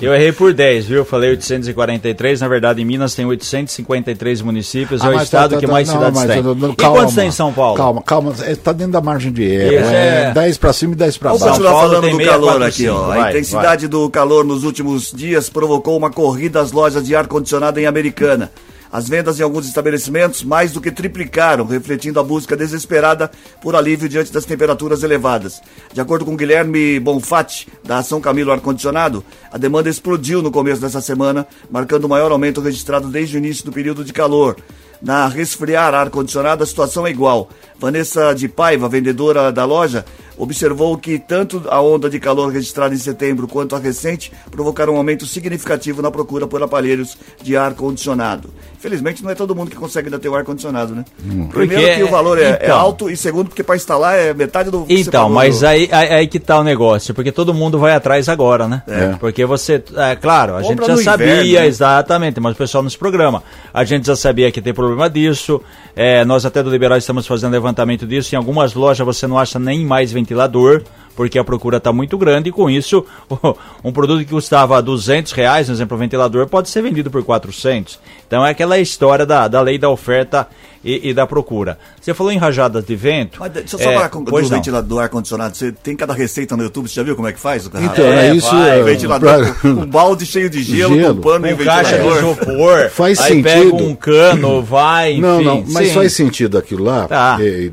Eu 0.00 0.12
errei 0.12 0.32
por 0.32 0.52
10, 0.52 0.86
viu? 0.86 1.04
Falei 1.04 1.30
843, 1.30 2.40
na 2.40 2.48
verdade 2.48 2.82
em 2.82 2.84
Minas 2.84 3.14
tem 3.14 3.24
853 3.24 4.42
municípios, 4.42 5.02
é 5.02 5.06
Ah, 5.06 5.10
o 5.10 5.14
mas 5.14 5.22
estado 5.22 5.54
tá- 5.54 5.60
que 5.60 5.66
tá- 5.66 5.72
mais 5.72 5.86
não, 5.88 5.94
cidades 5.94 6.18
mas 6.20 6.30
tem. 6.30 6.42
não- 6.42 6.70
e 6.70 6.76
quantos 6.76 7.14
tem 7.14 7.28
em 7.28 7.32
São 7.32 7.52
Paulo? 7.52 7.76
Calma, 7.76 8.02
calma. 8.02 8.34
É, 8.42 8.56
tá 8.56 8.72
dentro 8.72 8.92
da 8.92 9.00
margem 9.00 9.32
de 9.32 9.44
erro. 9.44 9.72
Isso, 9.84 9.90
é, 9.94 10.24
é. 10.24 10.32
10 10.32 10.58
pra 10.58 10.72
cima 10.72 10.94
e 10.94 10.96
10 10.96 11.16
pra 11.16 11.30
Vamos 11.30 11.42
baixo. 11.42 11.54
continuar 11.54 11.72
Paulo 11.80 11.88
falando 11.94 12.02
do 12.10 12.16
645, 12.16 12.46
calor 12.56 12.66
aqui, 12.66 12.88
ó. 12.88 13.04
a 13.04 13.16
vai, 13.16 13.30
intensidade 13.30 13.86
do 13.88 14.10
calor 14.10 14.44
nos 14.44 14.64
últimos 14.64 15.12
dias 15.12 15.48
provocou 15.48 15.96
uma 15.96 16.10
corrida 16.10 16.55
às 16.58 16.72
lojas 16.72 17.04
de 17.04 17.14
ar-condicionado 17.14 17.78
em 17.78 17.86
Americana. 17.86 18.50
As 18.90 19.08
vendas 19.08 19.38
em 19.38 19.42
alguns 19.42 19.66
estabelecimentos 19.66 20.42
mais 20.42 20.72
do 20.72 20.80
que 20.80 20.90
triplicaram, 20.90 21.66
refletindo 21.66 22.20
a 22.20 22.22
busca 22.22 22.56
desesperada 22.56 23.30
por 23.60 23.74
alívio 23.74 24.08
diante 24.08 24.32
das 24.32 24.44
temperaturas 24.44 25.02
elevadas. 25.02 25.60
De 25.92 26.00
acordo 26.00 26.24
com 26.24 26.36
Guilherme 26.36 26.98
Bonfatti, 27.00 27.68
da 27.84 27.98
Ação 27.98 28.20
Camilo 28.20 28.52
Ar-Condicionado, 28.52 29.24
a 29.52 29.58
demanda 29.58 29.90
explodiu 29.90 30.40
no 30.40 30.50
começo 30.50 30.80
dessa 30.80 31.00
semana, 31.00 31.46
marcando 31.70 32.04
o 32.04 32.08
maior 32.08 32.30
aumento 32.30 32.60
registrado 32.60 33.08
desde 33.08 33.36
o 33.36 33.38
início 33.38 33.64
do 33.64 33.72
período 33.72 34.04
de 34.04 34.12
calor. 34.12 34.56
Na 35.02 35.26
Resfriar 35.28 35.92
Ar-Condicionado, 35.92 36.62
a 36.62 36.66
situação 36.66 37.06
é 37.06 37.10
igual. 37.10 37.50
Vanessa 37.78 38.32
de 38.32 38.48
Paiva, 38.48 38.88
vendedora 38.88 39.52
da 39.52 39.64
loja, 39.64 40.06
observou 40.36 40.96
que 40.98 41.18
tanto 41.18 41.62
a 41.68 41.80
onda 41.80 42.08
de 42.10 42.18
calor 42.20 42.52
registrada 42.52 42.94
em 42.94 42.98
setembro 42.98 43.46
quanto 43.48 43.74
a 43.74 43.78
recente 43.78 44.32
provocaram 44.50 44.94
um 44.94 44.96
aumento 44.96 45.26
significativo 45.26 46.02
na 46.02 46.10
procura 46.10 46.46
por 46.46 46.62
aparelhos 46.62 47.16
de 47.42 47.56
ar-condicionado. 47.56 48.50
Infelizmente, 48.78 49.22
não 49.24 49.30
é 49.30 49.34
todo 49.34 49.54
mundo 49.54 49.70
que 49.70 49.76
consegue 49.76 50.08
ainda 50.08 50.18
ter 50.18 50.28
o 50.28 50.34
ar-condicionado, 50.34 50.94
né? 50.94 51.04
Primeiro 51.50 51.50
Porque- 51.82 51.96
que 51.96 52.02
o 52.04 52.08
valor 52.08 52.38
é, 52.38 52.42
é 52.50 52.58
então. 52.64 52.78
alto 52.78 53.10
e 53.10 53.16
segundo 53.16 53.48
porque 53.48 53.62
para 53.62 53.76
instalar 53.76 54.18
é 54.18 54.32
metade 54.34 54.70
do 54.70 54.84
que 54.84 54.94
você 55.02 55.08
Então, 55.08 55.28
mas 55.30 55.64
aí, 55.64 55.88
aí, 55.90 56.08
aí 56.08 56.26
que 56.28 56.38
tá 56.38 56.58
o 56.60 56.64
negócio, 56.64 57.14
porque 57.14 57.32
todo 57.32 57.52
mundo 57.54 57.78
vai 57.78 57.92
atrás 57.92 58.28
agora, 58.28 58.68
né? 58.68 58.82
É. 58.86 59.14
Porque 59.18 59.44
você, 59.44 59.82
é 59.96 60.14
claro, 60.16 60.54
a 60.56 60.62
gente 60.62 60.70
Compra 60.70 60.86
já 60.86 60.92
no 60.96 61.02
sabia, 61.02 61.26
inverno, 61.26 61.52
né? 61.60 61.66
exatamente, 61.66 62.38
mas 62.40 62.52
o 62.54 62.56
pessoal 62.56 62.82
nos 62.82 62.96
programa. 62.96 63.42
A 63.72 63.84
gente 63.84 64.06
já 64.06 64.14
sabia 64.16 64.52
que 64.52 64.60
tem 64.60 64.72
problema 64.74 65.08
disso, 65.10 65.60
é, 65.94 66.24
nós 66.24 66.44
até 66.44 66.62
do 66.62 66.70
Liberal 66.70 66.98
estamos 66.98 67.26
fazendo 67.26 67.52
levantamento 67.52 68.06
disso, 68.06 68.34
em 68.34 68.38
algumas 68.38 68.74
lojas 68.74 69.04
você 69.04 69.26
não 69.26 69.38
acha 69.38 69.58
nem 69.58 69.84
mais 69.84 70.12
ventilador, 70.26 70.82
porque 71.16 71.38
a 71.38 71.44
procura 71.44 71.78
está 71.78 71.92
muito 71.92 72.16
grande 72.18 72.50
e 72.50 72.52
com 72.52 72.68
isso 72.70 73.04
um 73.82 73.90
produto 73.90 74.20
que 74.24 74.30
custava 74.30 74.80
200 74.82 75.32
reais, 75.32 75.66
por 75.66 75.72
exemplo, 75.72 75.96
o 75.96 76.00
ventilador, 76.00 76.46
pode 76.46 76.68
ser 76.68 76.82
vendido 76.82 77.10
por 77.10 77.24
400. 77.24 77.98
Então 78.26 78.44
é 78.46 78.50
aquela 78.50 78.78
história 78.78 79.24
da, 79.26 79.48
da 79.48 79.60
lei 79.60 79.78
da 79.78 79.88
oferta 79.88 80.46
e, 80.84 81.10
e 81.10 81.14
da 81.14 81.26
procura. 81.26 81.78
Você 82.00 82.12
falou 82.14 82.30
em 82.32 82.36
rajadas 82.38 82.84
de 82.84 82.94
vento. 82.94 83.38
Mas 83.40 83.50
deixa 83.52 83.74
eu 83.74 83.80
só 83.80 83.90
é, 83.90 83.94
falar 83.94 84.08
com, 84.08 84.22
do 84.22 84.30
não. 84.30 84.48
ventilador 84.48 85.02
ar-condicionado. 85.02 85.56
Você 85.56 85.72
tem 85.72 85.96
cada 85.96 86.12
receita 86.12 86.56
no 86.56 86.62
YouTube, 86.62 86.88
você 86.88 86.94
já 86.94 87.02
viu 87.02 87.16
como 87.16 87.26
é 87.26 87.32
que 87.32 87.40
faz? 87.40 87.66
O 87.66 87.70
cara? 87.70 87.84
Então, 87.84 88.04
É, 88.04 88.28
é, 88.28 88.34
isso. 88.34 88.50
vai, 88.50 88.80
é, 88.80 88.82
ventilador 88.84 89.28
pra- 89.28 89.52
com 89.54 89.68
um 89.68 89.86
balde 89.86 90.26
cheio 90.26 90.48
de 90.50 90.62
gelo, 90.62 90.94
Gelo. 90.94 91.14
com 91.16 91.20
pano 91.22 91.46
e 91.48 91.56
Com 91.56 91.64
caixa 91.64 91.98
de 91.98 92.06
isopor, 92.06 92.90
Faz 92.94 93.20
aí 93.20 93.42
pega 93.42 93.62
sentido. 93.64 93.84
um 93.84 93.94
cano, 93.96 94.62
vai, 94.62 95.12
enfim. 95.12 95.20
Não, 95.22 95.42
não, 95.42 95.64
mas 95.68 95.88
sim. 95.88 95.94
faz 95.94 96.12
sentido 96.12 96.56
aquilo 96.58 96.84
lá. 96.84 97.08
Tá. 97.08 97.38
É, 97.40 97.70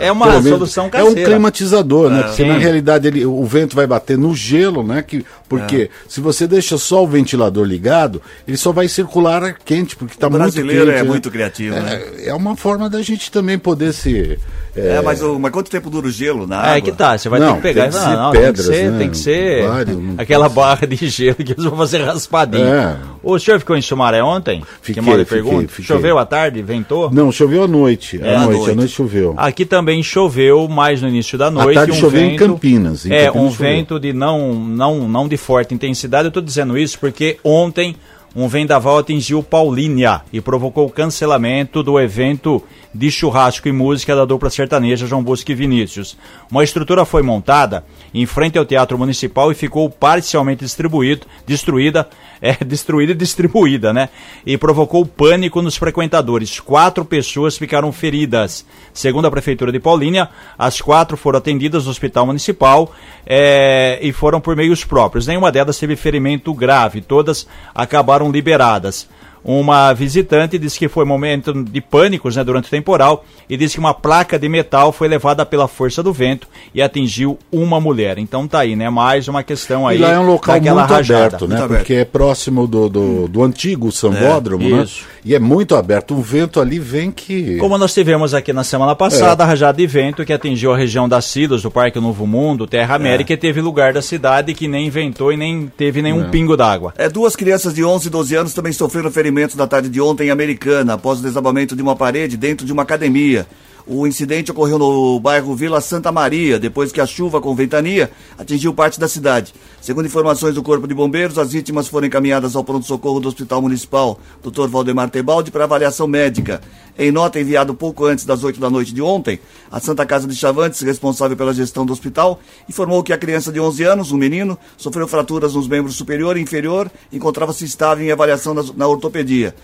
é, 0.00 0.06
É 0.06 0.12
uma 0.12 0.26
menos- 0.26 0.48
solução 0.48 0.84
É 0.84 0.86
um 0.86 0.90
caseira. 0.90 1.30
climatizador, 1.30 2.10
né? 2.10 2.22
Porque 2.22 2.42
Sim. 2.44 2.48
na 2.48 2.58
realidade 2.66 3.08
ele, 3.08 3.24
o 3.24 3.44
vento 3.44 3.74
vai 3.74 3.86
bater 3.86 4.18
no 4.18 4.34
gelo, 4.34 4.82
né? 4.82 5.02
Que, 5.02 5.24
porque 5.48 5.90
se 6.08 6.20
você 6.20 6.46
deixa 6.46 6.76
só 6.78 7.02
o 7.02 7.06
ventilador 7.06 7.64
ligado, 7.64 8.20
ele 8.46 8.56
só 8.56 8.72
vai 8.72 8.88
circular 8.88 9.42
ar 9.42 9.54
quente, 9.54 9.96
porque 9.96 10.14
está 10.14 10.26
O 10.26 10.30
muito 10.30 10.42
brasileiro 10.42 10.86
quente. 10.86 10.98
é 10.98 11.02
né? 11.02 11.08
muito 11.08 11.30
criativo, 11.30 11.76
né? 11.76 12.02
É, 12.18 12.28
é 12.28 12.34
uma 12.34 12.56
forma 12.56 12.90
da 12.90 13.00
gente 13.02 13.30
também 13.30 13.58
poder 13.58 13.92
se. 13.92 14.38
É, 14.76 15.00
mas, 15.00 15.22
o- 15.22 15.38
mas 15.38 15.50
quanto 15.52 15.70
tempo 15.70 15.88
dura 15.88 16.06
o 16.06 16.10
gelo 16.10 16.46
na 16.46 16.58
água? 16.58 16.76
É 16.76 16.80
que 16.80 16.92
tá, 16.92 17.16
você 17.16 17.28
vai 17.28 17.40
Não, 17.40 17.48
ter 17.48 17.56
que 17.56 17.62
pegar 17.62 17.82
tem 17.82 17.90
que 17.90 17.96
e 17.96 18.00
ser 18.00 18.04
falar, 18.06 18.22
não, 18.22 18.30
pedras, 18.32 18.66
tem 18.66 18.74
que 18.74 18.76
ser, 18.78 18.90
né? 18.92 18.98
tem 18.98 19.10
que 19.10 19.16
ser 19.18 19.68
Vários, 19.68 19.96
não 19.98 20.14
aquela 20.18 20.48
barra 20.48 20.86
de 20.86 20.96
gelo 21.08 21.34
que 21.36 21.52
eles 21.52 21.64
vão 21.64 21.76
fazer 21.76 22.02
raspadinho. 22.02 22.66
É. 22.66 22.96
O 23.22 23.38
senhor 23.38 23.58
ficou 23.58 23.76
em 23.76 23.82
Sumaré 23.82 24.22
ontem? 24.22 24.62
Fiquei, 24.82 25.02
que 25.02 25.24
pergunta. 25.24 25.68
fiquei. 25.68 25.84
Choveu 25.84 26.18
à 26.18 26.24
tarde? 26.26 26.62
Ventou? 26.62 27.10
Não, 27.12 27.32
choveu 27.32 27.64
à 27.64 27.66
noite. 27.68 28.20
É, 28.22 28.34
à 28.36 28.40
à 28.40 28.44
noite, 28.44 28.56
noite. 28.58 28.70
à 28.70 28.74
noite 28.74 28.92
choveu. 28.92 29.34
Aqui 29.36 29.64
também 29.64 30.02
choveu 30.02 30.68
mais 30.68 31.02
no 31.02 31.08
início 31.08 31.36
da 31.36 31.50
noite. 31.50 31.74
tarde 31.74 31.92
um 31.92 31.94
choveu 31.96 32.20
em 32.22 32.28
vento, 32.30 32.38
Campinas, 32.46 33.06
em 33.06 33.12
é, 33.12 33.26
Campinas 33.26 33.46
um 33.46 33.50
choveu. 33.50 33.70
vento 33.70 33.98
de 33.98 34.12
não, 34.12 34.54
não, 34.54 35.08
não 35.08 35.26
de 35.26 35.36
forte 35.36 35.74
intensidade. 35.74 36.24
Eu 36.26 36.28
estou 36.28 36.42
dizendo 36.42 36.76
isso 36.78 36.98
porque 36.98 37.38
ontem 37.42 37.96
um 38.36 38.48
vendaval 38.48 38.98
atingiu 38.98 39.42
Paulínia 39.42 40.20
e 40.30 40.42
provocou 40.42 40.86
o 40.86 40.90
cancelamento 40.90 41.82
do 41.82 41.98
evento 41.98 42.62
de 42.96 43.10
churrasco 43.10 43.66
e 43.66 43.72
música 43.72 44.14
da 44.14 44.26
dupla 44.26 44.50
sertaneja 44.50 45.06
João 45.06 45.22
Bosco 45.22 45.50
e 45.50 45.54
Vinícius. 45.54 46.18
Uma 46.50 46.62
estrutura 46.62 47.06
foi 47.06 47.22
montada 47.22 47.82
em 48.12 48.26
frente 48.26 48.58
ao 48.58 48.66
Teatro 48.66 48.98
Municipal 48.98 49.50
e 49.50 49.54
ficou 49.54 49.88
parcialmente 49.88 50.64
distribuído, 50.64 51.26
destruída, 51.46 52.08
é, 52.40 52.52
destruída 52.62 53.12
e 53.12 53.14
distribuída, 53.14 53.92
né? 53.92 54.10
E 54.44 54.58
provocou 54.58 55.06
pânico 55.06 55.62
nos 55.62 55.76
frequentadores. 55.76 56.60
Quatro 56.60 57.06
pessoas 57.06 57.56
ficaram 57.56 57.90
feridas. 57.90 58.66
Segundo 58.92 59.26
a 59.26 59.30
Prefeitura 59.30 59.72
de 59.72 59.80
Paulínia, 59.80 60.28
as 60.58 60.80
quatro 60.80 61.16
foram 61.16 61.38
atendidas 61.38 61.86
no 61.86 61.90
Hospital 61.90 62.26
Municipal 62.26 62.92
é, 63.26 63.98
e 64.02 64.12
foram 64.12 64.40
por 64.40 64.54
meios 64.54 64.84
próprios. 64.84 65.26
Nenhuma 65.26 65.50
delas 65.50 65.78
teve 65.78 65.96
ferimento 65.96 66.52
grave, 66.52 67.00
todas 67.00 67.46
acabaram 67.74 68.25
liberadas. 68.32 69.08
Uma 69.48 69.92
visitante 69.92 70.58
disse 70.58 70.76
que 70.76 70.88
foi 70.88 71.04
momento 71.04 71.52
de 71.52 71.80
pânicos 71.80 72.34
né, 72.34 72.42
durante 72.42 72.66
o 72.66 72.70
temporal 72.70 73.24
e 73.48 73.56
disse 73.56 73.74
que 73.74 73.78
uma 73.78 73.94
placa 73.94 74.36
de 74.36 74.48
metal 74.48 74.90
foi 74.90 75.06
levada 75.06 75.46
pela 75.46 75.68
força 75.68 76.02
do 76.02 76.12
vento 76.12 76.48
e 76.74 76.82
atingiu 76.82 77.38
uma 77.52 77.80
mulher. 77.80 78.18
Então 78.18 78.48
tá 78.48 78.58
aí, 78.58 78.74
né? 78.74 78.90
Mais 78.90 79.28
uma 79.28 79.44
questão 79.44 79.86
aí. 79.86 79.98
E 79.98 80.00
lá 80.00 80.10
é 80.10 80.18
um 80.18 80.26
local 80.26 80.60
muito 80.60 80.74
rajada. 80.74 81.26
aberto, 81.26 81.46
né? 81.46 81.54
Muito 81.54 81.64
aberto. 81.64 81.80
Porque 81.82 81.94
é 81.94 82.04
próximo 82.04 82.66
do, 82.66 82.88
do, 82.88 83.28
do 83.28 83.44
antigo 83.44 83.92
Sambódromo, 83.92 84.68
né? 84.68 84.82
isso. 84.82 85.04
E 85.24 85.32
é 85.32 85.38
muito 85.38 85.76
aberto. 85.76 86.14
O 86.16 86.20
vento 86.20 86.60
ali 86.60 86.80
vem 86.80 87.12
que. 87.12 87.56
Como 87.58 87.78
nós 87.78 87.94
tivemos 87.94 88.34
aqui 88.34 88.52
na 88.52 88.64
semana 88.64 88.96
passada, 88.96 89.44
a 89.44 89.46
rajada 89.46 89.78
de 89.78 89.86
vento 89.86 90.24
que 90.24 90.32
atingiu 90.32 90.72
a 90.72 90.76
região 90.76 91.08
das 91.08 91.24
Silas, 91.24 91.62
do 91.62 91.70
Parque 91.70 92.00
Novo 92.00 92.26
Mundo, 92.26 92.66
Terra 92.66 92.96
América, 92.96 93.32
e 93.32 93.36
teve 93.36 93.60
lugar 93.60 93.92
da 93.92 94.02
cidade 94.02 94.54
que 94.54 94.66
nem 94.66 94.90
ventou 94.90 95.32
e 95.32 95.36
nem 95.36 95.68
teve 95.68 96.02
nenhum 96.02 96.30
pingo 96.30 96.56
d'água. 96.56 96.92
É, 96.98 97.08
duas 97.08 97.36
crianças 97.36 97.72
de 97.72 97.84
11 97.84 98.08
e 98.08 98.10
12 98.10 98.34
anos 98.34 98.52
também 98.52 98.72
sofreram 98.72 99.08
ferimentos 99.08 99.35
na 99.56 99.66
tarde 99.66 99.88
de 99.88 100.00
ontem 100.00 100.28
em 100.28 100.30
Americana, 100.30 100.94
após 100.94 101.20
o 101.20 101.22
desabamento 101.22 101.76
de 101.76 101.82
uma 101.82 101.94
parede 101.94 102.36
dentro 102.36 102.64
de 102.64 102.72
uma 102.72 102.82
academia. 102.82 103.46
O 103.88 104.04
incidente 104.04 104.50
ocorreu 104.50 104.80
no 104.80 105.20
bairro 105.20 105.54
Vila 105.54 105.80
Santa 105.80 106.10
Maria, 106.10 106.58
depois 106.58 106.90
que 106.90 107.00
a 107.00 107.06
chuva 107.06 107.40
com 107.40 107.54
ventania 107.54 108.10
atingiu 108.36 108.74
parte 108.74 108.98
da 108.98 109.06
cidade. 109.06 109.54
Segundo 109.80 110.06
informações 110.06 110.56
do 110.56 110.62
Corpo 110.62 110.88
de 110.88 110.94
Bombeiros, 110.94 111.38
as 111.38 111.52
vítimas 111.52 111.86
foram 111.86 112.08
encaminhadas 112.08 112.56
ao 112.56 112.64
pronto-socorro 112.64 113.20
do 113.20 113.28
Hospital 113.28 113.62
Municipal 113.62 114.18
Dr. 114.42 114.66
Valdemar 114.66 115.08
Tebaldi 115.08 115.52
para 115.52 115.62
avaliação 115.62 116.08
médica. 116.08 116.60
Em 116.98 117.12
nota 117.12 117.38
enviada 117.38 117.72
pouco 117.72 118.06
antes 118.06 118.24
das 118.24 118.42
8 118.42 118.58
da 118.58 118.68
noite 118.68 118.92
de 118.92 119.00
ontem, 119.00 119.38
a 119.70 119.78
Santa 119.78 120.04
Casa 120.04 120.26
de 120.26 120.34
Chavantes, 120.34 120.80
responsável 120.80 121.36
pela 121.36 121.54
gestão 121.54 121.86
do 121.86 121.92
hospital, 121.92 122.40
informou 122.68 123.04
que 123.04 123.12
a 123.12 123.18
criança 123.18 123.52
de 123.52 123.60
11 123.60 123.84
anos, 123.84 124.10
um 124.10 124.16
menino, 124.16 124.58
sofreu 124.76 125.06
fraturas 125.06 125.54
nos 125.54 125.68
membros 125.68 125.94
superior 125.94 126.36
e 126.36 126.40
inferior 126.40 126.90
e 127.12 127.16
encontrava-se 127.18 127.64
estável 127.64 128.04
em 128.04 128.10
avaliação 128.10 128.52
na, 128.74 128.88
ortopedia. 128.88 129.54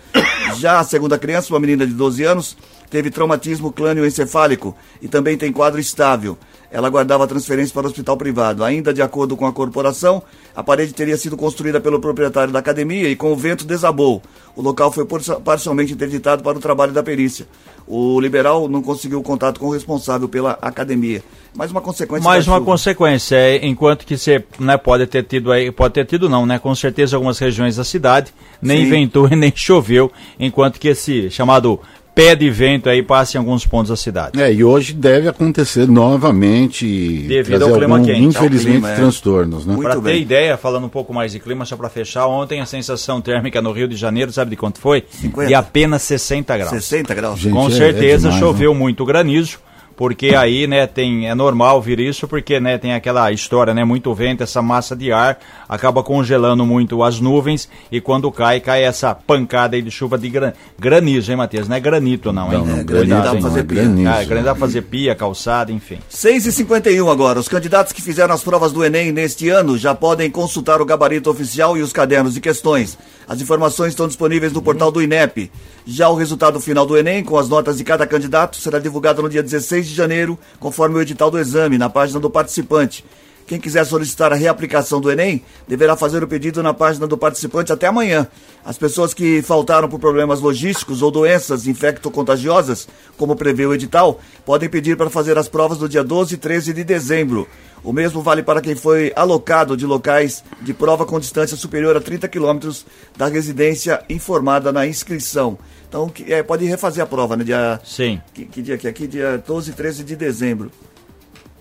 Já 0.57 0.79
a 0.79 0.83
segunda 0.83 1.17
criança, 1.17 1.53
uma 1.53 1.59
menina 1.59 1.85
de 1.85 1.93
12 1.93 2.23
anos, 2.23 2.57
teve 2.89 3.09
traumatismo 3.09 3.71
crânioencefálico 3.71 4.75
e 5.01 5.07
também 5.07 5.37
tem 5.37 5.51
quadro 5.51 5.79
estável. 5.79 6.37
Ela 6.71 6.87
aguardava 6.87 7.27
transferência 7.27 7.73
para 7.73 7.85
o 7.85 7.89
hospital 7.89 8.17
privado. 8.17 8.63
Ainda 8.63 8.93
de 8.93 9.01
acordo 9.01 9.37
com 9.37 9.45
a 9.45 9.53
corporação, 9.53 10.23
a 10.55 10.63
parede 10.63 10.93
teria 10.93 11.17
sido 11.17 11.37
construída 11.37 11.79
pelo 11.79 11.99
proprietário 11.99 12.51
da 12.51 12.59
academia 12.59 13.09
e 13.09 13.15
com 13.15 13.31
o 13.31 13.35
vento 13.35 13.65
desabou. 13.65 14.21
O 14.55 14.61
local 14.61 14.91
foi 14.91 15.05
parcialmente 15.43 15.93
interditado 15.93 16.43
para 16.43 16.57
o 16.57 16.61
trabalho 16.61 16.91
da 16.91 17.03
perícia. 17.03 17.47
O 17.87 18.19
liberal 18.19 18.67
não 18.67 18.81
conseguiu 18.81 19.21
contato 19.21 19.59
com 19.59 19.67
o 19.67 19.73
responsável 19.73 20.27
pela 20.29 20.57
academia. 20.61 21.23
Mais 21.55 21.69
uma 21.69 21.81
consequência 21.81 22.27
Mais 22.27 22.47
uma 22.47 22.57
chuva. 22.57 22.71
consequência, 22.71 23.35
é, 23.35 23.65
enquanto 23.65 24.05
que 24.05 24.17
você 24.17 24.43
né, 24.59 24.75
pode 24.75 25.05
ter 25.05 25.23
tido 25.23 25.51
aí, 25.51 25.71
pode 25.71 25.93
ter 25.93 26.05
tido 26.05 26.27
não, 26.27 26.45
né? 26.45 26.57
Com 26.57 26.73
certeza 26.73 27.15
algumas 27.15 27.37
regiões 27.37 27.75
da 27.75 27.83
cidade 27.83 28.33
nem 28.61 28.85
Sim. 28.85 28.89
ventou 28.89 29.27
e 29.31 29.35
nem 29.35 29.51
choveu, 29.55 30.11
enquanto 30.39 30.79
que 30.79 30.87
esse 30.87 31.29
chamado 31.29 31.79
pé 32.15 32.35
de 32.35 32.49
vento 32.49 32.89
aí 32.89 33.01
passa 33.01 33.37
em 33.37 33.39
alguns 33.39 33.65
pontos 33.65 33.89
da 33.89 33.95
cidade. 33.95 34.41
É, 34.41 34.51
e 34.53 34.63
hoje 34.63 34.93
deve 34.93 35.27
acontecer 35.27 35.87
novamente. 35.87 36.85
e 36.85 37.27
Devido 37.27 37.63
ao 37.63 37.73
clima 37.77 37.95
algum, 37.97 38.05
quente. 38.05 38.21
Infelizmente, 38.23 38.71
clima, 38.73 38.91
é. 38.91 38.95
transtornos, 38.95 39.65
né? 39.65 39.75
Para 39.81 39.99
ter 39.99 40.19
ideia, 40.19 40.57
falando 40.57 40.85
um 40.85 40.89
pouco 40.89 41.13
mais 41.13 41.31
de 41.31 41.39
clima, 41.39 41.65
só 41.65 41.75
para 41.75 41.89
fechar, 41.89 42.27
ontem 42.27 42.61
a 42.61 42.65
sensação 42.65 43.21
térmica 43.21 43.61
no 43.61 43.71
Rio 43.71 43.87
de 43.87 43.95
Janeiro, 43.95 44.31
sabe 44.31 44.51
de 44.51 44.57
quanto 44.57 44.79
foi? 44.79 45.03
50. 45.09 45.47
De 45.47 45.53
apenas 45.53 46.01
60 46.03 46.57
graus. 46.57 46.69
60 46.71 47.13
graus. 47.13 47.39
Gente, 47.39 47.53
Com 47.53 47.65
é- 47.67 47.71
é 47.71 47.75
certeza 47.75 48.29
demais, 48.29 48.39
choveu 48.39 48.73
muito 48.73 49.05
granizo, 49.05 49.59
porque 49.95 50.35
aí, 50.35 50.65
né, 50.67 50.87
tem 50.87 51.29
é 51.29 51.35
normal 51.35 51.81
vir 51.81 51.99
isso, 51.99 52.27
porque, 52.27 52.59
né, 52.59 52.77
tem 52.77 52.93
aquela 52.93 53.31
história, 53.31 53.73
né, 53.73 53.83
muito 53.83 54.13
vento, 54.13 54.43
essa 54.43 54.61
massa 54.61 54.95
de 54.95 55.11
ar 55.11 55.39
acaba 55.69 56.03
congelando 56.03 56.65
muito 56.65 57.03
as 57.03 57.19
nuvens 57.19 57.69
e 57.91 57.99
quando 58.01 58.31
cai, 58.31 58.59
cai 58.59 58.83
essa 58.83 59.13
pancada 59.15 59.75
aí 59.75 59.81
de 59.81 59.91
chuva 59.91 60.17
de 60.17 60.29
gran, 60.29 60.53
granizo, 60.79 61.31
hein, 61.31 61.37
Matheus? 61.37 61.67
Não 61.67 61.75
é 61.75 61.79
granito 61.79 62.31
não, 62.31 62.51
hein? 62.51 62.59
Não, 62.59 62.65
não, 62.65 62.77
É, 62.79 62.83
granizo, 62.83 63.09
dá 63.09 63.21
pra 63.21 63.33
não, 63.33 63.41
fazer 63.41 63.59
é 63.59 63.63
pia. 63.63 63.81
granizo. 63.83 64.09
Ah, 64.09 64.23
granizo 64.23 64.45
dá 64.45 64.51
pra 64.55 64.59
fazer 64.59 64.81
pia, 64.83 65.15
calçada, 65.15 65.71
enfim. 65.71 65.99
6 66.09 66.45
e 66.45 66.51
51 66.51 67.09
agora. 67.09 67.39
Os 67.39 67.47
candidatos 67.47 67.93
que 67.93 68.01
fizeram 68.01 68.33
as 68.33 68.43
provas 68.43 68.71
do 68.71 68.83
Enem 68.83 69.11
neste 69.11 69.49
ano 69.49 69.77
já 69.77 69.93
podem 69.95 70.29
consultar 70.29 70.81
o 70.81 70.85
gabarito 70.85 71.29
oficial 71.29 71.77
e 71.77 71.81
os 71.81 71.93
cadernos 71.93 72.33
de 72.33 72.41
questões. 72.41 72.97
As 73.27 73.41
informações 73.41 73.89
estão 73.89 74.07
disponíveis 74.07 74.51
no 74.51 74.61
portal 74.61 74.91
do 74.91 75.01
INEP. 75.01 75.49
Já 75.85 76.09
o 76.09 76.15
resultado 76.15 76.59
final 76.59 76.85
do 76.85 76.97
Enem, 76.97 77.23
com 77.23 77.37
as 77.37 77.47
notas 77.49 77.77
de 77.77 77.83
cada 77.83 78.05
candidato, 78.05 78.57
será 78.57 78.79
divulgado 78.79 79.21
no 79.21 79.29
dia 79.29 79.41
16 79.43 79.82
de 79.87 79.95
janeiro, 79.95 80.37
conforme 80.59 80.95
o 80.95 81.01
edital 81.01 81.29
do 81.29 81.39
exame, 81.39 81.77
na 81.77 81.89
página 81.89 82.19
do 82.19 82.29
participante. 82.29 83.03
Quem 83.45 83.59
quiser 83.59 83.85
solicitar 83.85 84.31
a 84.31 84.35
reaplicação 84.35 85.01
do 85.01 85.11
Enem 85.11 85.43
deverá 85.67 85.97
fazer 85.97 86.23
o 86.23 86.27
pedido 86.27 86.63
na 86.63 86.73
página 86.73 87.05
do 87.05 87.17
participante 87.17 87.73
até 87.73 87.87
amanhã. 87.87 88.25
As 88.63 88.77
pessoas 88.77 89.13
que 89.13 89.41
faltaram 89.41 89.89
por 89.89 89.99
problemas 89.99 90.39
logísticos 90.39 91.01
ou 91.01 91.11
doenças 91.11 91.67
infecto-contagiosas, 91.67 92.87
como 93.17 93.35
prevê 93.35 93.65
o 93.65 93.73
edital, 93.73 94.19
podem 94.45 94.69
pedir 94.69 94.95
para 94.95 95.09
fazer 95.09 95.37
as 95.37 95.49
provas 95.49 95.77
no 95.77 95.89
dia 95.89 96.03
12 96.03 96.35
e 96.35 96.37
13 96.37 96.73
de 96.73 96.83
dezembro. 96.85 97.47
O 97.83 97.91
mesmo 97.91 98.21
vale 98.21 98.41
para 98.41 98.61
quem 98.61 98.75
foi 98.75 99.11
alocado 99.13 99.75
de 99.75 99.85
locais 99.85 100.41
de 100.61 100.73
prova 100.73 101.05
com 101.05 101.19
distância 101.19 101.57
superior 101.57 101.97
a 101.97 102.01
30 102.01 102.29
quilômetros 102.29 102.85
da 103.17 103.27
residência 103.27 104.01
informada 104.09 104.71
na 104.71 104.87
inscrição. 104.87 105.57
Então, 105.93 106.09
que- 106.09 106.33
é, 106.33 106.41
pode 106.41 106.65
refazer 106.65 107.03
a 107.03 107.05
prova, 107.05 107.37
né? 107.37 107.43
Dia, 107.43 107.79
Sim, 107.83 108.19
que, 108.33 108.45
que 108.45 108.63
dia 108.63 108.75
que 108.79 108.87
é 108.87 108.89
aqui? 108.89 109.05
Dia 109.05 109.37
12 109.45 109.69
e 109.69 109.73
13 109.75 110.03
de 110.03 110.15
dezembro. 110.15 110.71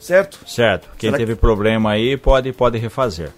Certo? 0.00 0.38
certo. 0.46 0.88
Quem 0.96 1.08
Será 1.10 1.18
que- 1.18 1.26
teve 1.26 1.36
problema 1.38 1.90
aí 1.92 2.16
pode, 2.16 2.50
pode 2.54 2.78
refazer. 2.78 3.28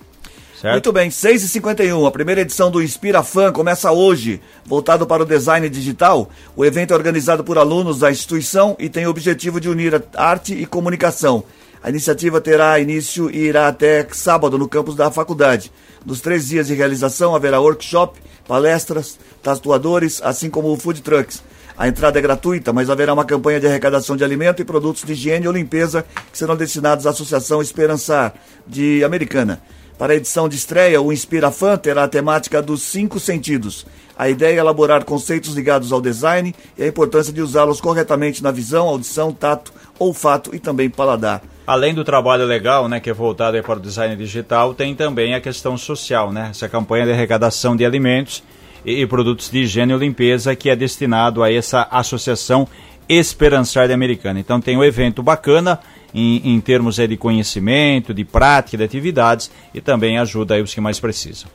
Certo? 0.60 0.72
Muito 0.74 0.92
bem, 0.92 1.10
6h51, 1.10 2.06
a 2.06 2.10
primeira 2.12 2.42
edição 2.42 2.70
do 2.70 2.80
Inspira 2.80 3.24
Fan 3.24 3.50
começa 3.52 3.90
hoje. 3.90 4.40
Voltado 4.64 5.04
para 5.04 5.24
o 5.24 5.26
design 5.26 5.68
digital, 5.68 6.30
o 6.54 6.64
evento 6.64 6.92
é 6.92 6.94
organizado 6.96 7.42
por 7.42 7.58
alunos 7.58 7.98
da 7.98 8.10
instituição 8.12 8.76
e 8.78 8.88
tem 8.88 9.04
o 9.04 9.10
objetivo 9.10 9.60
de 9.60 9.68
unir 9.68 10.00
arte 10.14 10.54
e 10.54 10.64
comunicação. 10.64 11.42
A 11.84 11.90
iniciativa 11.90 12.40
terá 12.40 12.80
início 12.80 13.30
e 13.30 13.40
irá 13.40 13.68
até 13.68 14.08
sábado 14.10 14.56
no 14.56 14.66
campus 14.66 14.96
da 14.96 15.10
faculdade. 15.10 15.70
Nos 16.02 16.18
três 16.18 16.48
dias 16.48 16.68
de 16.68 16.72
realização 16.72 17.36
haverá 17.36 17.60
workshop, 17.60 18.18
palestras, 18.48 19.18
tatuadores, 19.42 20.18
assim 20.24 20.48
como 20.48 20.74
food 20.78 21.02
trucks. 21.02 21.42
A 21.76 21.86
entrada 21.86 22.18
é 22.18 22.22
gratuita, 22.22 22.72
mas 22.72 22.88
haverá 22.88 23.12
uma 23.12 23.26
campanha 23.26 23.60
de 23.60 23.66
arrecadação 23.66 24.16
de 24.16 24.24
alimento 24.24 24.62
e 24.62 24.64
produtos 24.64 25.04
de 25.04 25.12
higiene 25.12 25.46
ou 25.46 25.52
limpeza 25.52 26.06
que 26.32 26.38
serão 26.38 26.56
destinados 26.56 27.06
à 27.06 27.10
Associação 27.10 27.60
Esperançar 27.60 28.32
de 28.66 29.04
Americana. 29.04 29.60
Para 29.98 30.14
a 30.14 30.16
edição 30.16 30.48
de 30.48 30.56
estreia, 30.56 31.02
o 31.02 31.12
Inspira 31.12 31.50
Fan 31.50 31.76
terá 31.76 32.04
a 32.04 32.08
temática 32.08 32.62
dos 32.62 32.80
cinco 32.80 33.20
sentidos. 33.20 33.84
A 34.16 34.30
ideia 34.30 34.56
é 34.56 34.60
elaborar 34.60 35.04
conceitos 35.04 35.52
ligados 35.52 35.92
ao 35.92 36.00
design 36.00 36.54
e 36.78 36.82
a 36.82 36.86
importância 36.86 37.30
de 37.30 37.42
usá-los 37.42 37.78
corretamente 37.78 38.42
na 38.42 38.50
visão, 38.50 38.88
audição, 38.88 39.34
tato, 39.34 39.70
olfato 39.98 40.56
e 40.56 40.58
também 40.58 40.88
paladar. 40.88 41.42
Além 41.66 41.94
do 41.94 42.04
trabalho 42.04 42.44
legal, 42.44 42.88
né, 42.88 43.00
que 43.00 43.08
é 43.08 43.12
voltado 43.12 43.60
para 43.62 43.78
o 43.78 43.80
design 43.80 44.14
digital, 44.16 44.74
tem 44.74 44.94
também 44.94 45.34
a 45.34 45.40
questão 45.40 45.78
social, 45.78 46.30
né? 46.30 46.48
Essa 46.50 46.68
campanha 46.68 47.06
de 47.06 47.12
arrecadação 47.12 47.74
de 47.74 47.86
alimentos 47.86 48.42
e, 48.84 49.00
e 49.00 49.06
produtos 49.06 49.50
de 49.50 49.60
higiene 49.60 49.94
e 49.94 49.96
limpeza 49.96 50.54
que 50.54 50.68
é 50.68 50.76
destinado 50.76 51.42
a 51.42 51.50
essa 51.50 51.88
associação 51.90 52.68
Esperançar 53.08 53.86
de 53.86 53.92
Americana. 53.92 54.40
Então 54.40 54.60
tem 54.60 54.78
um 54.78 54.84
evento 54.84 55.22
bacana 55.22 55.78
em, 56.14 56.54
em 56.54 56.60
termos 56.60 56.98
aí 56.98 57.06
de 57.06 57.18
conhecimento, 57.18 58.14
de 58.14 58.24
prática, 58.24 58.78
de 58.78 58.84
atividades 58.84 59.50
e 59.74 59.80
também 59.80 60.18
ajuda 60.18 60.54
aí 60.54 60.62
os 60.62 60.72
que 60.72 60.80
mais 60.80 60.98
precisam. 60.98 61.50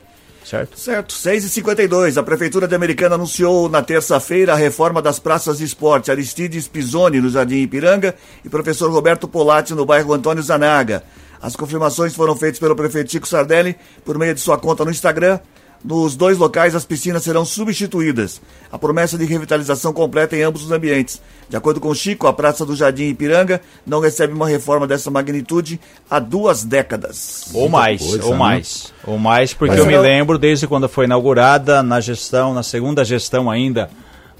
Certo? 0.50 0.76
Certo, 0.76 1.14
6h52. 1.14 2.16
A 2.16 2.24
Prefeitura 2.24 2.66
de 2.66 2.74
Americana 2.74 3.14
anunciou 3.14 3.68
na 3.68 3.82
terça-feira 3.82 4.52
a 4.52 4.56
reforma 4.56 5.00
das 5.00 5.20
praças 5.20 5.58
de 5.58 5.64
esporte 5.64 6.10
Aristides 6.10 6.66
Pisoni, 6.66 7.20
no 7.20 7.30
Jardim 7.30 7.58
Ipiranga, 7.58 8.16
e 8.44 8.48
professor 8.48 8.90
Roberto 8.90 9.28
Polatti, 9.28 9.74
no 9.74 9.86
bairro 9.86 10.12
Antônio 10.12 10.42
Zanaga. 10.42 11.04
As 11.40 11.54
confirmações 11.54 12.16
foram 12.16 12.34
feitas 12.34 12.58
pelo 12.58 12.74
prefeito 12.74 13.12
Chico 13.12 13.28
Sardelli 13.28 13.76
por 14.04 14.18
meio 14.18 14.34
de 14.34 14.40
sua 14.40 14.58
conta 14.58 14.84
no 14.84 14.90
Instagram. 14.90 15.38
Nos 15.82 16.14
dois 16.14 16.36
locais, 16.36 16.74
as 16.74 16.84
piscinas 16.84 17.22
serão 17.22 17.42
substituídas. 17.42 18.38
A 18.70 18.78
promessa 18.78 19.16
de 19.16 19.24
revitalização 19.24 19.94
completa 19.94 20.36
em 20.36 20.42
ambos 20.42 20.62
os 20.64 20.70
ambientes. 20.70 21.22
De 21.48 21.56
acordo 21.56 21.80
com 21.80 21.94
Chico, 21.94 22.26
a 22.26 22.32
Praça 22.34 22.66
do 22.66 22.76
Jardim 22.76 23.04
Ipiranga 23.04 23.62
não 23.86 23.98
recebe 23.98 24.34
uma 24.34 24.46
reforma 24.46 24.86
dessa 24.86 25.10
magnitude 25.10 25.80
há 26.10 26.18
duas 26.18 26.64
décadas. 26.64 27.46
Ou 27.54 27.68
mais, 27.68 28.02
coisa, 28.02 28.24
ou 28.26 28.32
né? 28.32 28.36
mais. 28.38 28.92
Ou 29.06 29.18
mais, 29.18 29.54
porque 29.54 29.70
Mas 29.72 29.80
eu 29.80 29.86
me 29.86 29.94
não- 29.94 30.02
lembro 30.02 30.38
desde 30.38 30.66
quando 30.66 30.86
foi 30.88 31.06
inaugurada, 31.06 31.82
na 31.82 31.98
gestão, 31.98 32.52
na 32.52 32.62
segunda 32.62 33.02
gestão 33.02 33.50
ainda, 33.50 33.88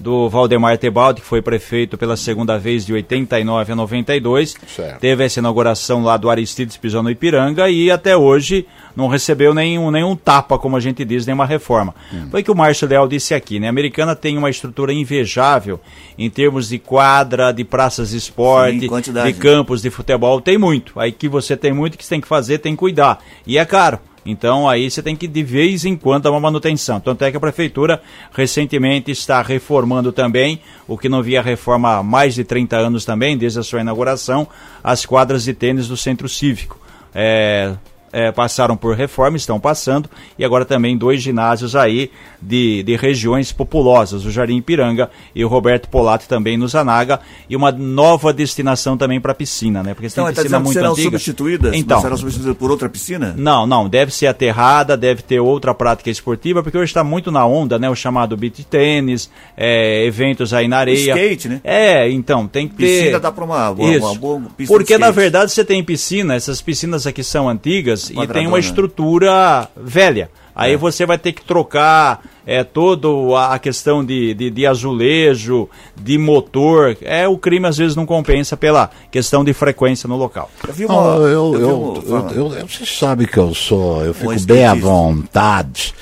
do 0.01 0.27
Valdemar 0.29 0.77
Tebaldi, 0.77 1.21
que 1.21 1.27
foi 1.27 1.41
prefeito 1.41 1.97
pela 1.97 2.17
segunda 2.17 2.57
vez 2.57 2.85
de 2.85 2.93
89 2.93 3.71
a 3.71 3.75
92. 3.75 4.55
Certo. 4.67 4.99
Teve 4.99 5.23
essa 5.23 5.39
inauguração 5.39 6.03
lá 6.03 6.17
do 6.17 6.29
Aristides 6.29 6.75
Pisou 6.75 7.03
no 7.03 7.09
Ipiranga 7.09 7.69
e 7.69 7.91
até 7.91 8.17
hoje 8.17 8.65
não 8.95 9.07
recebeu 9.07 9.53
nenhum, 9.53 9.89
nenhum 9.91 10.15
tapa, 10.15 10.57
como 10.57 10.75
a 10.75 10.79
gente 10.79 11.05
diz, 11.05 11.25
nenhuma 11.25 11.45
reforma. 11.45 11.93
Foi 12.29 12.41
o 12.41 12.43
que 12.43 12.51
o 12.51 12.55
Márcio 12.55 12.87
Leal 12.87 13.07
disse 13.07 13.33
aqui, 13.33 13.59
né? 13.59 13.67
A 13.67 13.69
americana 13.69 14.15
tem 14.15 14.37
uma 14.37 14.49
estrutura 14.49 14.91
invejável 14.91 15.79
em 16.17 16.29
termos 16.29 16.69
de 16.69 16.79
quadra, 16.79 17.51
de 17.51 17.63
praças 17.63 18.09
de 18.09 18.17
esporte, 18.17 18.89
Sim, 18.89 19.13
de 19.25 19.33
campos 19.33 19.81
de 19.81 19.89
futebol, 19.89 20.41
tem 20.41 20.57
muito. 20.57 20.99
Aí 20.99 21.11
que 21.11 21.29
você 21.29 21.55
tem 21.55 21.71
muito, 21.71 21.97
que 21.97 22.03
você 22.03 22.09
tem 22.09 22.21
que 22.21 22.27
fazer, 22.27 22.57
tem 22.57 22.73
que 22.73 22.79
cuidar. 22.79 23.23
E 23.45 23.57
é 23.57 23.65
caro. 23.65 23.99
Então 24.25 24.69
aí 24.69 24.89
você 24.89 25.01
tem 25.01 25.15
que 25.15 25.27
de 25.27 25.43
vez 25.43 25.83
em 25.85 25.95
quando 25.95 26.23
dar 26.23 26.31
uma 26.31 26.39
manutenção. 26.39 26.99
Tanto 26.99 27.23
é 27.23 27.31
que 27.31 27.37
a 27.37 27.39
prefeitura 27.39 28.01
recentemente 28.31 29.11
está 29.11 29.41
reformando 29.41 30.11
também, 30.11 30.61
o 30.87 30.97
que 30.97 31.09
não 31.09 31.23
via 31.23 31.41
reforma 31.41 31.97
há 31.97 32.03
mais 32.03 32.35
de 32.35 32.43
30 32.43 32.77
anos 32.77 33.05
também, 33.05 33.37
desde 33.37 33.59
a 33.59 33.63
sua 33.63 33.81
inauguração, 33.81 34.47
as 34.83 35.05
quadras 35.05 35.43
de 35.43 35.53
tênis 35.53 35.87
do 35.87 35.97
centro 35.97 36.29
cívico. 36.29 36.79
É, 37.13 37.75
é, 38.13 38.31
passaram 38.31 38.75
por 38.75 38.95
reforma, 38.95 39.37
estão 39.37 39.59
passando, 39.59 40.09
e 40.37 40.43
agora 40.45 40.65
também 40.65 40.97
dois 40.97 41.21
ginásios 41.21 41.75
aí 41.75 42.11
de, 42.41 42.83
de 42.83 42.95
regiões 42.95 43.51
populosas, 43.51 44.25
o 44.25 44.31
Jardim 44.31 44.57
Ipiranga 44.57 45.09
e 45.35 45.43
o 45.45 45.47
Roberto 45.47 45.87
Polatti 45.89 46.27
também 46.27 46.57
no 46.57 46.67
Zanaga, 46.67 47.19
e 47.49 47.55
uma 47.55 47.71
nova 47.71 48.33
destinação 48.33 48.97
também 48.97 49.19
para 49.21 49.33
piscina, 49.33 49.81
né? 49.83 49.93
Porque 49.93 50.07
Então, 50.07 50.25
tem 50.25 50.31
está 50.31 50.41
piscina 50.43 50.57
que 50.59 50.63
muito 50.63 50.73
serão 50.73 50.91
antiga. 50.91 51.09
substituídas? 51.11 51.73
Então, 51.75 52.01
Serão 52.01 52.17
substituídas 52.17 52.57
por 52.57 52.71
outra 52.71 52.89
piscina? 52.89 53.33
não, 53.37 53.65
não, 53.65 53.87
deve 53.87 54.13
ser 54.13 54.27
aterrada, 54.27 54.97
deve 54.97 55.21
ter 55.21 55.39
outra 55.39 55.73
prática 55.73 56.09
esportiva, 56.09 56.61
porque 56.63 56.77
hoje 56.77 56.89
está 56.91 57.03
muito 57.03 57.31
na 57.31 57.45
onda, 57.45 57.77
né? 57.79 57.89
O 57.89 57.95
chamado 57.95 58.35
beach 58.35 58.63
tênis, 58.65 59.29
é, 59.55 60.05
eventos 60.05 60.53
aí 60.53 60.67
na 60.67 60.77
areia. 60.77 61.11
skate, 61.13 61.47
né? 61.49 61.61
É, 61.63 62.09
então, 62.09 62.47
tem 62.47 62.67
que 62.67 62.75
ter. 62.75 62.83
Piscina 63.01 63.19
dá 63.19 63.31
pra 63.31 63.43
uma- 63.45 63.69
uma- 63.71 63.97
uma 63.97 64.15
boa 64.15 64.41
pista 64.57 64.73
Porque 64.73 64.97
na 64.97 65.11
verdade 65.11 65.51
você 65.51 65.63
tem 65.63 65.83
piscina, 65.83 66.35
essas 66.35 66.61
piscinas 66.61 67.05
aqui 67.07 67.23
são 67.23 67.47
antigas 67.47 68.00
e 68.09 68.27
tem 68.27 68.47
uma 68.47 68.59
estrutura 68.59 69.67
velha. 69.75 70.29
Aí 70.53 70.73
É. 70.73 70.77
você 70.77 71.05
vai 71.05 71.17
ter 71.17 71.31
que 71.31 71.43
trocar 71.45 72.21
é, 72.45 72.61
toda 72.63 73.07
a 73.47 73.57
questão 73.57 74.03
de, 74.03 74.33
de, 74.33 74.49
de 74.49 74.65
azulejo, 74.67 75.69
de 75.95 76.17
motor. 76.17 76.97
É, 77.01 77.25
o 77.27 77.37
crime 77.37 77.67
às 77.67 77.77
vezes 77.77 77.95
não 77.95 78.05
compensa 78.05 78.57
pela 78.57 78.89
questão 79.09 79.43
de 79.45 79.53
frequência 79.53 80.09
no 80.09 80.17
local. 80.17 80.49
Eu 80.67 80.73
uma. 80.89 81.03
eu, 81.27 81.53
eu, 81.59 81.79
uma- 81.79 82.01
fala. 82.21 82.31
eu- 82.33 82.53
eu- 82.53 82.67
você 82.67 82.85
sabe 82.85 83.27
que 83.27 83.37
eu 83.37 83.53
sou, 83.53 84.03
eu 84.03 84.13
fico 84.13 84.37
bem 84.41 84.65
à 84.65 84.73
vontade, 84.73 85.93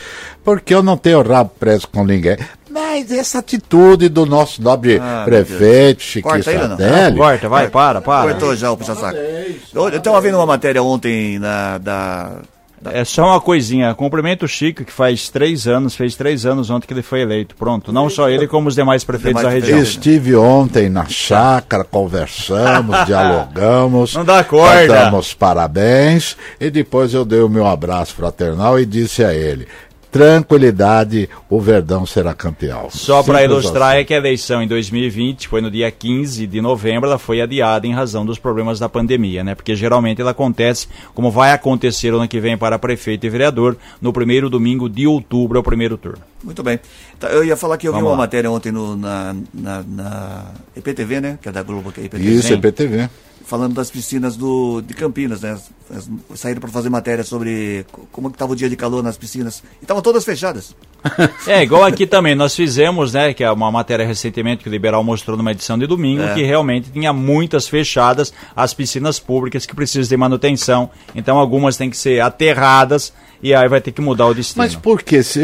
porque 0.44 0.74
eu 0.74 0.82
não 0.82 0.98
tenho 0.98 1.22
rabo 1.22 1.52
preso 1.60 1.88
com 1.88 2.04
ninguém. 2.04 2.38
Mas 2.70 3.12
essa 3.12 3.40
atitude 3.40 4.10
do 4.10 4.26
nosso 4.26 4.62
nobre 4.62 5.00
Ah, 5.02 5.24
prefeito, 5.26 6.02
Chiquinho 6.04 6.34
Corta 6.36 6.52
ainda 6.52 6.68
não. 6.68 6.78
Sardelli, 6.78 7.18
Corta, 7.18 7.50
vai, 7.50 7.68
para, 7.70 8.02
para. 8.02 8.32
Cortou 8.32 8.56
já 8.56 8.72
o 8.72 8.78
puxa-saco. 8.78 9.18
Eu 9.74 9.90
estava 9.90 10.22
vendo 10.22 10.36
uma 10.36 10.46
matéria 10.46 10.82
ontem 10.84 11.40
na, 11.40 11.78
da. 11.80 12.32
da- 12.82 12.92
É 12.94 13.04
só 13.04 13.24
uma 13.26 13.42
coisinha. 13.42 13.94
Cumprimento 13.96 14.44
o 14.46 14.48
Chico, 14.48 14.86
que 14.86 14.92
faz 14.92 15.30
três 15.30 15.68
anos, 15.68 15.96
fez 15.96 16.16
três 16.16 16.46
anos 16.46 16.70
ontem 16.70 16.86
que 16.88 16.94
ele 16.94 17.02
foi 17.02 17.22
eleito. 17.22 17.56
Pronto. 17.56 17.92
Não 17.92 18.10
só 18.10 18.30
ele, 18.30 18.48
como 18.48 18.70
os 18.70 18.76
demais 18.76 19.04
prefeitos 19.04 19.42
Demais 19.42 19.62
da 19.62 19.68
região. 19.68 19.82
Estive 19.84 20.36
ontem 20.36 20.90
na 20.90 21.06
chácara, 21.08 21.84
conversamos, 21.84 22.96
dialogamos. 23.06 24.14
Não 24.16 24.24
dá 24.24 24.44
corda. 24.44 24.88
Damos 24.88 25.34
parabéns. 25.34 26.38
E 26.60 26.70
depois 26.70 27.14
eu 27.14 27.26
dei 27.26 27.42
o 27.42 27.50
meu 27.50 27.66
abraço 27.68 28.14
fraternal 28.14 28.80
e 28.80 28.86
disse 28.86 29.24
a 29.24 29.34
ele: 29.34 29.68
tranquilidade, 30.12 31.30
o 31.50 31.60
Verdão 31.60 32.06
será 32.06 32.34
campeão. 32.34 32.90
Só 32.90 33.22
para 33.24 33.44
ilustrar 33.44 33.92
assim. 33.92 34.00
é 34.00 34.04
que 34.04 34.14
a 34.14 34.18
eleição 34.18 34.62
em 34.62 34.68
2020 34.68 35.48
foi 35.48 35.62
no 35.62 35.70
dia 35.70 35.90
15 35.92 36.48
de 36.48 36.62
novembro, 36.62 37.08
ela 37.08 37.20
foi 37.20 37.42
adiada 37.42 37.86
em 37.86 37.94
razão 37.94 38.26
dos 38.26 38.40
problemas 38.40 38.80
da 38.80 38.90
pandemia, 38.90 39.44
né? 39.44 39.56
Porque 39.56 39.76
geralmente 39.76 40.22
ela 40.22 40.32
acontece, 40.32 40.88
como 41.14 41.32
vai 41.32 41.52
acontecer 41.52 42.14
ano 42.14 42.28
que 42.28 42.40
vem 42.40 42.58
para 42.58 42.80
prefeito 42.80 43.26
e 43.26 43.30
vereador, 43.30 43.78
no 44.02 44.12
primeiro 44.12 44.50
domingo 44.50 44.90
de 44.90 45.06
outubro, 45.06 45.58
é 45.58 45.62
o 45.62 45.64
primeiro 45.64 45.98
turno. 45.98 46.24
Muito 46.44 46.64
bem. 46.64 46.80
Tá, 47.20 47.28
Eu 47.28 47.44
ia 47.44 47.58
falar 47.58 47.78
que 47.78 47.88
eu 47.88 47.92
vi 47.92 47.98
Vamos 47.98 48.10
uma 48.12 48.18
lá. 48.18 48.24
matéria 48.24 48.50
ontem 48.50 48.72
no, 48.72 48.96
na, 48.96 49.36
na, 49.54 49.84
na 49.84 50.46
EPTV, 50.76 51.20
né? 51.22 51.40
Que 51.42 51.50
é 51.50 51.52
da 51.52 51.62
Globo, 51.64 51.92
que 51.92 52.02
é 52.02 52.06
EPTV. 52.06 52.30
Isso, 52.32 52.48
Sim. 52.48 52.54
é 52.56 52.58
PTV. 52.58 53.10
Falando 53.46 53.74
das 53.74 53.90
piscinas 53.90 54.38
do, 54.38 54.80
de 54.82 54.94
Campinas, 54.94 55.42
né? 55.42 55.54
As- 55.54 55.72
as- 55.98 56.40
Saíram 56.40 56.62
para 56.62 56.70
fazer 56.70 56.90
matéria 56.90 57.24
sobre 57.24 57.84
co- 57.92 58.08
como 58.12 58.30
que 58.30 58.36
estava 58.36 58.52
o 58.54 58.56
dia 58.56 58.70
de 58.70 58.76
calor 58.76 59.02
nas 59.02 59.18
piscinas. 59.18 59.64
E 59.82 59.86
estavam 59.86 60.04
todas 60.04 60.24
fechadas. 60.24 60.76
É, 61.48 61.64
igual 61.64 61.84
aqui 61.84 62.06
também, 62.06 62.36
nós 62.36 62.54
fizemos, 62.56 63.14
né, 63.14 63.34
que 63.34 63.44
é 63.44 63.50
uma 63.52 63.72
matéria 63.72 64.06
recentemente 64.06 64.62
que 64.62 64.70
o 64.70 64.72
Liberal 64.72 65.04
mostrou 65.04 65.36
numa 65.38 65.52
edição 65.52 65.80
de 65.80 65.88
domingo, 65.88 66.22
É. 66.22 66.34
que 66.36 66.44
realmente 66.44 66.92
tinha 66.92 67.12
muitas 67.14 67.68
fechadas, 67.68 68.32
as 68.56 68.74
piscinas 68.74 69.18
públicas 69.18 69.66
que 69.66 69.74
precisam 69.74 70.08
de 70.10 70.18
manutenção, 70.18 70.92
então 71.16 71.38
algumas 71.40 71.76
têm 71.78 71.90
que 71.90 71.98
ser 71.98 72.20
aterradas 72.22 73.12
e 73.42 73.54
aí 73.56 73.68
vai 73.70 73.80
ter 73.80 73.94
que 73.94 74.02
mudar 74.02 74.28
o 74.28 74.34
destino. 74.34 74.62
Mas 74.64 74.76
por 74.76 75.02
que? 75.02 75.24
Se, 75.24 75.42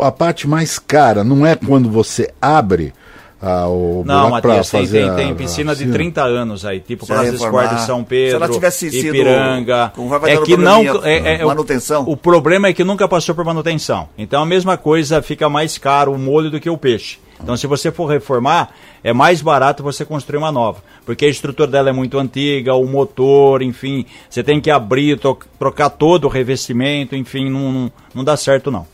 a 0.00 0.12
parte 0.12 0.46
mais 0.46 0.78
cara 0.78 1.03
não 1.24 1.44
é 1.44 1.54
quando 1.56 1.90
você 1.90 2.32
abre 2.40 2.94
ah, 3.42 3.68
o 3.68 4.02
Não, 4.06 4.30
Matias, 4.30 4.70
tem, 4.70 4.86
tem, 4.88 5.04
a- 5.10 5.14
tem 5.16 5.30
a 5.32 5.34
piscina 5.34 5.72
de 5.74 5.80
piscina? 5.80 5.92
30 5.98 6.22
anos 6.22 6.64
aí, 6.64 6.80
tipo 6.80 7.06
Praça. 7.06 7.34
Esporte 7.34 7.74
de 7.74 7.82
São 7.82 7.98
Se 8.00 8.04
Pedro, 8.06 8.36
ela 8.36 8.48
tivesse 8.48 8.90
sido- 8.90 9.08
Ipiranga. 9.14 9.92
vai- 9.94 10.18
vai 10.18 10.32
é 10.32 10.38
que 10.38 10.56
não 10.56 10.80
é, 11.04 11.40
é- 11.40 11.44
o- 11.44 11.48
manutenção. 11.48 12.04
O, 12.08 12.16
problema 12.16 12.68
é 12.68 12.72
que 12.72 12.82
nunca 12.82 13.06
passou 13.06 13.34
por 13.34 13.44
manutenção. 13.44 14.08
Então 14.16 14.42
a 14.42 14.46
mesma 14.46 14.78
coisa 14.78 15.20
fica 15.20 15.46
mais 15.50 15.76
caro 15.76 16.12
o 16.12 16.18
molho 16.18 16.50
do 16.50 16.58
que 16.58 16.70
o 16.70 16.78
peixe. 16.78 17.18
Então 17.42 17.54
se 17.54 17.66
você 17.66 17.92
for 17.92 18.06
reformar, 18.06 18.70
é 19.02 19.12
mais 19.12 19.42
barato 19.42 19.82
você 19.82 20.06
construir 20.06 20.38
uma 20.38 20.50
nova, 20.52 20.78
porque 21.04 21.26
a 21.26 21.28
estrutura 21.28 21.70
dela 21.70 21.90
é 21.90 21.92
muito 21.92 22.18
antiga, 22.18 22.72
o 22.74 22.86
motor, 22.86 23.60
enfim, 23.60 24.06
você 24.30 24.42
tem 24.42 24.58
que 24.58 24.70
abrir, 24.70 25.20
trocar 25.58 25.90
todo 25.90 26.24
o 26.24 26.28
revestimento, 26.28 27.14
enfim, 27.14 27.50
não, 27.50 27.70
não, 27.70 27.92
não 28.14 28.24
dá 28.24 28.38
certo 28.38 28.70
não. 28.70 28.86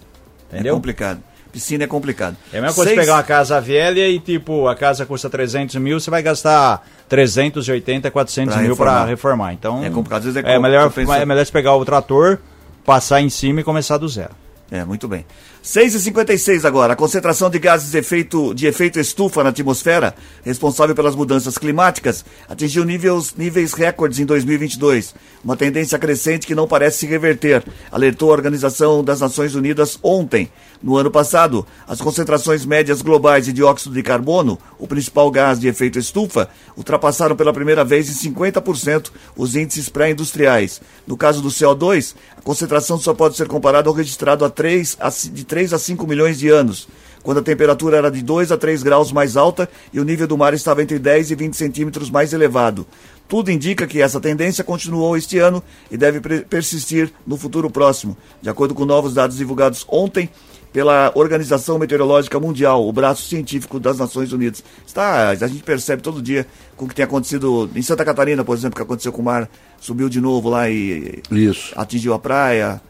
É 0.50 0.56
Entendeu? 0.56 0.74
complicado. 0.74 1.20
Piscina 1.52 1.84
é 1.84 1.86
complicado. 1.86 2.36
É 2.52 2.58
a 2.58 2.62
mesma 2.62 2.74
coisa 2.74 2.90
Seis- 2.90 3.00
pegar 3.00 3.14
uma 3.16 3.22
casa 3.22 3.60
velha 3.60 4.08
e, 4.08 4.18
tipo, 4.20 4.68
a 4.68 4.74
casa 4.76 5.04
custa 5.04 5.28
300 5.28 5.76
mil, 5.76 5.98
você 6.00 6.10
vai 6.10 6.22
gastar 6.22 6.86
380, 7.08 8.10
400 8.10 8.54
Pra 8.54 8.62
mil 8.62 8.76
para 8.76 9.04
reformar. 9.04 9.52
Então, 9.52 9.84
É 9.84 9.90
complicado. 9.90 10.18
Às 10.20 10.24
vezes 10.34 10.44
é 10.44 10.54
é, 10.54 10.58
melhor, 10.58 10.84
compensa- 10.88 11.16
é 11.16 11.26
melhor 11.26 11.44
você 11.44 11.52
pegar 11.52 11.74
o 11.76 11.84
trator, 11.84 12.38
passar 12.84 13.20
em 13.20 13.28
cima 13.30 13.60
e 13.60 13.64
começar 13.64 13.98
do 13.98 14.08
zero. 14.08 14.30
É, 14.72 14.84
muito 14.84 15.08
bem. 15.08 15.26
6 15.62 15.94
e 15.96 16.00
56 16.00 16.64
agora. 16.64 16.92
A 16.92 16.96
concentração 16.96 17.50
de 17.50 17.58
gases 17.58 17.90
de 17.90 17.98
efeito, 17.98 18.54
de 18.54 18.68
efeito 18.68 19.00
estufa 19.00 19.42
na 19.42 19.50
atmosfera, 19.50 20.14
responsável 20.44 20.94
pelas 20.94 21.16
mudanças 21.16 21.58
climáticas, 21.58 22.24
atingiu 22.48 22.84
níveis, 22.84 23.34
níveis 23.36 23.72
recordes 23.72 24.20
em 24.20 24.24
2022. 24.24 25.12
Uma 25.44 25.56
tendência 25.56 25.98
crescente 25.98 26.46
que 26.46 26.54
não 26.54 26.68
parece 26.68 26.98
se 26.98 27.06
reverter, 27.06 27.64
alertou 27.90 28.30
a 28.30 28.32
Organização 28.32 29.02
das 29.02 29.18
Nações 29.20 29.56
Unidas 29.56 29.98
ontem. 30.04 30.48
No 30.82 30.96
ano 30.96 31.10
passado, 31.10 31.66
as 31.86 32.00
concentrações 32.00 32.64
médias 32.64 33.02
globais 33.02 33.44
de 33.44 33.52
dióxido 33.52 33.94
de 33.94 34.02
carbono, 34.02 34.58
o 34.78 34.86
principal 34.86 35.30
gás 35.30 35.60
de 35.60 35.68
efeito 35.68 35.98
estufa, 35.98 36.48
ultrapassaram 36.74 37.36
pela 37.36 37.52
primeira 37.52 37.84
vez 37.84 38.08
em 38.08 38.30
50% 38.32 39.10
os 39.36 39.54
índices 39.54 39.90
pré-industriais. 39.90 40.80
No 41.06 41.18
caso 41.18 41.42
do 41.42 41.50
CO2, 41.50 42.14
a 42.34 42.40
concentração 42.40 42.98
só 42.98 43.12
pode 43.12 43.36
ser 43.36 43.46
comparada 43.46 43.90
ao 43.90 43.94
registrado 43.94 44.42
há 44.42 44.48
3 44.48 44.96
a, 44.98 45.10
de 45.10 45.44
3 45.44 45.74
a 45.74 45.78
5 45.78 46.06
milhões 46.06 46.38
de 46.38 46.48
anos, 46.48 46.88
quando 47.22 47.40
a 47.40 47.42
temperatura 47.42 47.98
era 47.98 48.10
de 48.10 48.22
2 48.22 48.50
a 48.50 48.56
3 48.56 48.82
graus 48.82 49.12
mais 49.12 49.36
alta 49.36 49.68
e 49.92 50.00
o 50.00 50.04
nível 50.04 50.26
do 50.26 50.38
mar 50.38 50.54
estava 50.54 50.82
entre 50.82 50.98
10 50.98 51.32
e 51.32 51.34
20 51.34 51.58
centímetros 51.58 52.08
mais 52.08 52.32
elevado. 52.32 52.86
Tudo 53.28 53.50
indica 53.50 53.86
que 53.86 54.00
essa 54.00 54.18
tendência 54.18 54.64
continuou 54.64 55.16
este 55.16 55.38
ano 55.38 55.62
e 55.90 55.96
deve 55.96 56.20
persistir 56.44 57.12
no 57.26 57.36
futuro 57.36 57.70
próximo. 57.70 58.16
De 58.40 58.48
acordo 58.48 58.74
com 58.74 58.84
novos 58.84 59.14
dados 59.14 59.36
divulgados 59.36 59.86
ontem, 59.88 60.28
pela 60.72 61.10
Organização 61.14 61.78
Meteorológica 61.78 62.38
Mundial, 62.38 62.86
o 62.86 62.92
braço 62.92 63.22
científico 63.22 63.80
das 63.80 63.98
Nações 63.98 64.32
Unidas. 64.32 64.62
Está, 64.86 65.30
a 65.30 65.34
gente 65.34 65.62
percebe 65.62 66.02
todo 66.02 66.22
dia 66.22 66.46
com 66.76 66.84
o 66.84 66.88
que 66.88 66.94
tem 66.94 67.04
acontecido 67.04 67.68
em 67.74 67.82
Santa 67.82 68.04
Catarina, 68.04 68.44
por 68.44 68.56
exemplo, 68.56 68.76
que 68.76 68.82
aconteceu 68.82 69.12
com 69.12 69.22
o 69.22 69.24
mar, 69.24 69.48
subiu 69.80 70.08
de 70.08 70.20
novo 70.20 70.48
lá 70.48 70.70
e 70.70 71.22
isso. 71.30 71.72
atingiu 71.76 72.14
a 72.14 72.18
praia. 72.18 72.80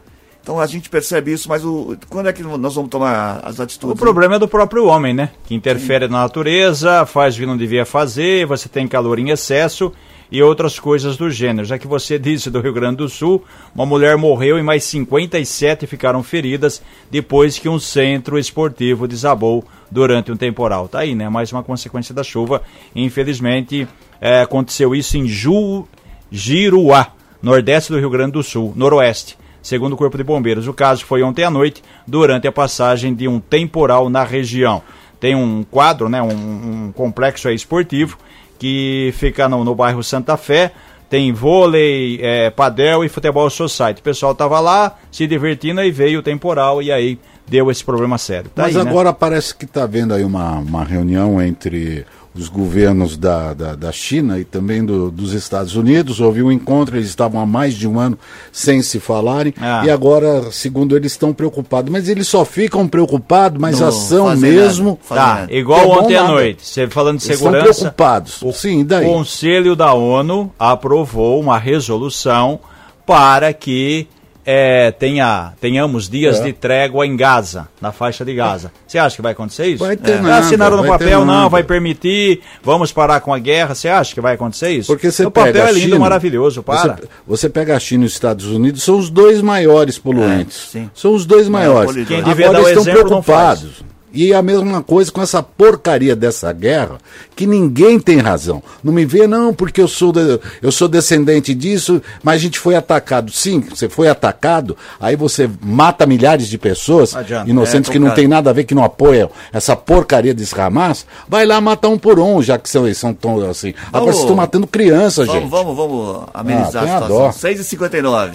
Então 0.43 0.59
a 0.59 0.65
gente 0.65 0.89
percebe 0.89 1.33
isso, 1.33 1.47
mas 1.47 1.63
o, 1.63 1.95
quando 2.09 2.27
é 2.27 2.33
que 2.33 2.41
nós 2.41 2.73
vamos 2.73 2.89
tomar 2.89 3.41
as 3.43 3.59
atitudes? 3.59 3.95
O 3.95 3.99
problema 3.99 4.35
é 4.35 4.39
do 4.39 4.47
próprio 4.47 4.85
homem, 4.85 5.13
né? 5.13 5.29
Que 5.45 5.53
interfere 5.53 6.05
Sim. 6.05 6.11
na 6.11 6.21
natureza, 6.21 7.05
faz 7.05 7.35
o 7.35 7.39
que 7.39 7.45
não 7.45 7.57
devia 7.57 7.85
fazer, 7.85 8.47
você 8.47 8.67
tem 8.67 8.87
calor 8.87 9.19
em 9.19 9.29
excesso 9.29 9.93
e 10.31 10.41
outras 10.41 10.79
coisas 10.79 11.17
do 11.17 11.29
gênero. 11.29 11.65
Já 11.65 11.77
que 11.77 11.87
você 11.87 12.17
disse 12.19 12.49
do 12.49 12.61
Rio 12.61 12.73
Grande 12.73 12.97
do 12.97 13.09
Sul, 13.09 13.43
uma 13.75 13.85
mulher 13.85 14.17
morreu 14.17 14.57
e 14.57 14.63
mais 14.63 14.83
57 14.85 15.85
ficaram 15.85 16.23
feridas 16.23 16.81
depois 17.09 17.59
que 17.59 17.67
um 17.67 17.79
centro 17.79 18.39
esportivo 18.39 19.07
desabou 19.07 19.63
durante 19.89 20.31
um 20.31 20.37
temporal. 20.37 20.87
Tá 20.87 20.99
aí, 20.99 21.13
né? 21.13 21.27
Mais 21.27 21.51
uma 21.51 21.63
consequência 21.63 22.15
da 22.15 22.23
chuva. 22.23 22.61
Infelizmente, 22.95 23.87
é, 24.21 24.41
aconteceu 24.41 24.95
isso 24.95 25.17
em 25.17 25.27
Ju, 25.27 25.85
Giruá, 26.31 27.07
nordeste 27.41 27.91
do 27.91 27.99
Rio 27.99 28.09
Grande 28.09 28.31
do 28.31 28.43
Sul, 28.43 28.71
noroeste 28.75 29.41
segundo 29.61 29.93
o 29.93 29.97
Corpo 29.97 30.17
de 30.17 30.23
Bombeiros. 30.23 30.67
O 30.67 30.73
caso 30.73 31.05
foi 31.05 31.21
ontem 31.21 31.43
à 31.43 31.49
noite, 31.49 31.83
durante 32.07 32.47
a 32.47 32.51
passagem 32.51 33.13
de 33.13 33.27
um 33.27 33.39
temporal 33.39 34.09
na 34.09 34.23
região. 34.23 34.81
Tem 35.19 35.35
um 35.35 35.63
quadro, 35.63 36.09
né, 36.09 36.21
um, 36.21 36.87
um 36.87 36.91
complexo 36.91 37.49
esportivo 37.49 38.17
que 38.61 39.11
fica 39.17 39.49
no, 39.49 39.63
no 39.63 39.73
bairro 39.73 40.03
Santa 40.03 40.37
Fé. 40.37 40.71
Tem 41.09 41.33
vôlei, 41.33 42.19
é, 42.21 42.51
padel 42.51 43.03
e 43.03 43.09
futebol 43.09 43.49
society. 43.49 44.01
O 44.01 44.03
pessoal 44.03 44.33
estava 44.33 44.59
lá 44.59 44.99
se 45.11 45.25
divertindo 45.25 45.81
e 45.81 45.89
veio 45.89 46.19
o 46.19 46.21
temporal 46.21 46.79
e 46.79 46.91
aí 46.91 47.17
deu 47.47 47.71
esse 47.71 47.83
problema 47.83 48.19
sério. 48.19 48.51
Tá 48.53 48.61
Mas 48.61 48.77
aí, 48.77 48.83
né? 48.83 48.89
agora 48.91 49.09
né? 49.09 49.15
parece 49.19 49.55
que 49.55 49.65
está 49.65 49.81
havendo 49.81 50.13
aí 50.13 50.23
uma, 50.23 50.59
uma 50.59 50.83
reunião 50.83 51.41
entre 51.41 52.05
os 52.33 52.47
governos 52.47 53.17
da, 53.17 53.53
da, 53.53 53.75
da 53.75 53.91
China 53.91 54.39
e 54.39 54.45
também 54.45 54.85
do, 54.85 55.11
dos 55.11 55.33
Estados 55.33 55.75
Unidos. 55.75 56.19
Houve 56.19 56.41
um 56.41 56.51
encontro, 56.51 56.95
eles 56.95 57.09
estavam 57.09 57.41
há 57.41 57.45
mais 57.45 57.73
de 57.73 57.87
um 57.87 57.99
ano 57.99 58.17
sem 58.51 58.81
se 58.81 58.99
falarem 58.99 59.53
ah. 59.59 59.83
e 59.85 59.89
agora, 59.89 60.51
segundo 60.51 60.95
eles, 60.95 61.11
estão 61.11 61.33
preocupados. 61.33 61.91
Mas 61.91 62.07
eles 62.07 62.27
só 62.27 62.45
ficam 62.45 62.87
preocupados, 62.87 63.59
mas 63.59 63.79
Não, 63.79 63.87
ação 63.87 64.35
mesmo. 64.37 64.99
Tá, 65.07 65.47
igual 65.49 65.81
é 65.81 65.85
ontem 65.85 66.15
à 66.15 66.23
noite, 66.23 66.65
você 66.65 66.87
falando 66.87 67.17
de 67.17 67.23
segurança. 67.23 67.69
Estão 67.69 67.81
preocupados. 67.81 68.41
O 68.41 68.51
Sim, 68.53 68.85
daí. 68.85 69.05
Conselho 69.05 69.75
da 69.75 69.93
ONU 69.93 70.51
aprovou 70.57 71.39
uma 71.39 71.57
resolução 71.57 72.59
para 73.05 73.51
que 73.51 74.07
é, 74.45 74.91
tenha, 74.91 75.53
tenhamos 75.61 76.09
dias 76.09 76.39
é. 76.39 76.43
de 76.43 76.53
trégua 76.53 77.05
em 77.05 77.15
Gaza, 77.15 77.67
na 77.79 77.91
faixa 77.91 78.25
de 78.25 78.33
Gaza. 78.33 78.71
Você 78.87 78.97
acha 78.97 79.15
que 79.15 79.21
vai 79.21 79.33
acontecer 79.33 79.67
isso? 79.67 79.83
Vai 79.83 79.95
ter 79.95 80.13
é. 80.13 80.21
nada, 80.21 80.39
Assinaram 80.39 80.77
no 80.77 80.87
papel, 80.87 81.25
não, 81.25 81.49
vai 81.49 81.63
permitir, 81.63 82.41
vamos 82.63 82.91
parar 82.91 83.21
com 83.21 83.33
a 83.33 83.39
guerra. 83.39 83.75
Você 83.75 83.87
acha 83.87 84.13
que 84.13 84.21
vai 84.21 84.35
acontecer 84.35 84.71
isso? 84.71 84.87
Porque 84.87 85.11
você 85.11 85.25
o 85.25 85.31
papel 85.31 85.65
é 85.67 85.71
lindo, 85.71 85.85
China, 85.85 85.99
maravilhoso, 85.99 86.63
para. 86.63 86.95
Você, 86.95 87.07
você, 87.27 87.49
pega 87.49 87.75
a 87.75 87.79
China 87.79 88.03
e 88.03 88.07
os 88.07 88.13
Estados 88.13 88.45
Unidos, 88.45 88.83
são 88.83 88.97
os 88.97 89.09
dois 89.09 89.41
maiores 89.41 89.99
poluentes. 89.99 90.75
É, 90.75 90.85
são 90.93 91.13
os 91.13 91.25
dois 91.25 91.47
maiores. 91.47 92.07
Quem 92.07 92.23
devia 92.23 92.49
Agora 92.49 92.63
dar 92.63 92.65
o 92.65 92.67
estão 92.67 92.83
exemplo 92.83 93.07
preocupados. 93.07 93.90
E 94.13 94.33
a 94.33 94.41
mesma 94.41 94.83
coisa 94.83 95.11
com 95.11 95.21
essa 95.21 95.41
porcaria 95.41 96.15
dessa 96.15 96.51
guerra, 96.51 96.97
que 97.35 97.47
ninguém 97.47 97.99
tem 97.99 98.17
razão. 98.17 98.61
Não 98.83 98.91
me 98.91 99.05
vê, 99.05 99.25
não, 99.25 99.53
porque 99.53 99.81
eu 99.81 99.87
sou, 99.87 100.11
de, 100.11 100.39
eu 100.61 100.71
sou 100.71 100.87
descendente 100.87 101.53
disso, 101.53 102.01
mas 102.21 102.35
a 102.35 102.37
gente 102.39 102.59
foi 102.59 102.75
atacado. 102.75 103.31
Sim, 103.31 103.61
você 103.61 103.87
foi 103.87 104.09
atacado, 104.09 104.75
aí 104.99 105.15
você 105.15 105.49
mata 105.61 106.05
milhares 106.05 106.47
de 106.47 106.57
pessoas, 106.57 107.15
Adianta. 107.15 107.49
inocentes 107.49 107.89
é, 107.89 107.93
que 107.93 107.99
não 107.99 108.11
tem 108.11 108.27
nada 108.27 108.49
a 108.49 108.53
ver, 108.53 108.65
que 108.65 108.75
não 108.75 108.83
apoiam 108.83 109.29
essa 109.53 109.75
porcaria 109.75 110.33
desse 110.33 110.59
Hamas, 110.59 111.05
vai 111.27 111.45
lá 111.45 111.61
matar 111.61 111.89
um 111.89 111.97
por 111.97 112.19
um, 112.19 112.41
já 112.41 112.57
que 112.57 112.69
são, 112.69 112.91
são 112.93 113.13
tão 113.13 113.49
assim. 113.49 113.71
Vamos, 113.71 113.89
Agora 113.93 114.11
vocês 114.11 114.23
estão 114.23 114.35
matando 114.35 114.67
crianças, 114.67 115.27
vamos, 115.27 115.41
gente. 115.41 115.49
Vamos, 115.49 115.75
vamos 115.75 116.23
amenizar 116.33 116.83
ah, 116.87 116.97
a 116.97 117.01
situação. 117.01 117.51
6h59. 117.51 118.31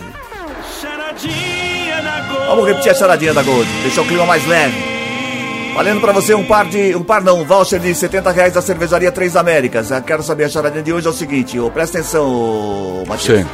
Vamos 2.49 2.67
repetir 2.67 2.93
a 2.93 2.95
charadinha 2.95 3.35
da 3.35 3.43
Gold, 3.43 3.69
deixar 3.83 4.03
o 4.03 4.07
clima 4.07 4.25
mais 4.25 4.47
leve. 4.47 4.96
Valendo 5.77 6.01
para 6.01 6.13
você 6.13 6.35
um 6.35 6.43
par 6.43 6.65
de. 6.65 6.97
Um 6.97 7.03
par 7.03 7.23
não, 7.23 7.43
um 7.43 7.45
voucher 7.45 7.79
de 7.79 7.95
70 7.95 8.31
reais 8.31 8.55
da 8.55 8.63
cervejaria 8.63 9.13
Três 9.13 9.37
Américas. 9.37 9.91
Eu 9.91 10.01
quero 10.01 10.23
saber 10.23 10.45
a 10.45 10.49
charadinha 10.49 10.83
de 10.83 10.91
hoje 10.91 11.07
é 11.07 11.11
o 11.11 11.13
seguinte, 11.13 11.61
oh, 11.61 11.71
presta 11.71 11.99
atenção, 11.99 13.05
Matheus. 13.07 13.41
Sim. 13.41 13.47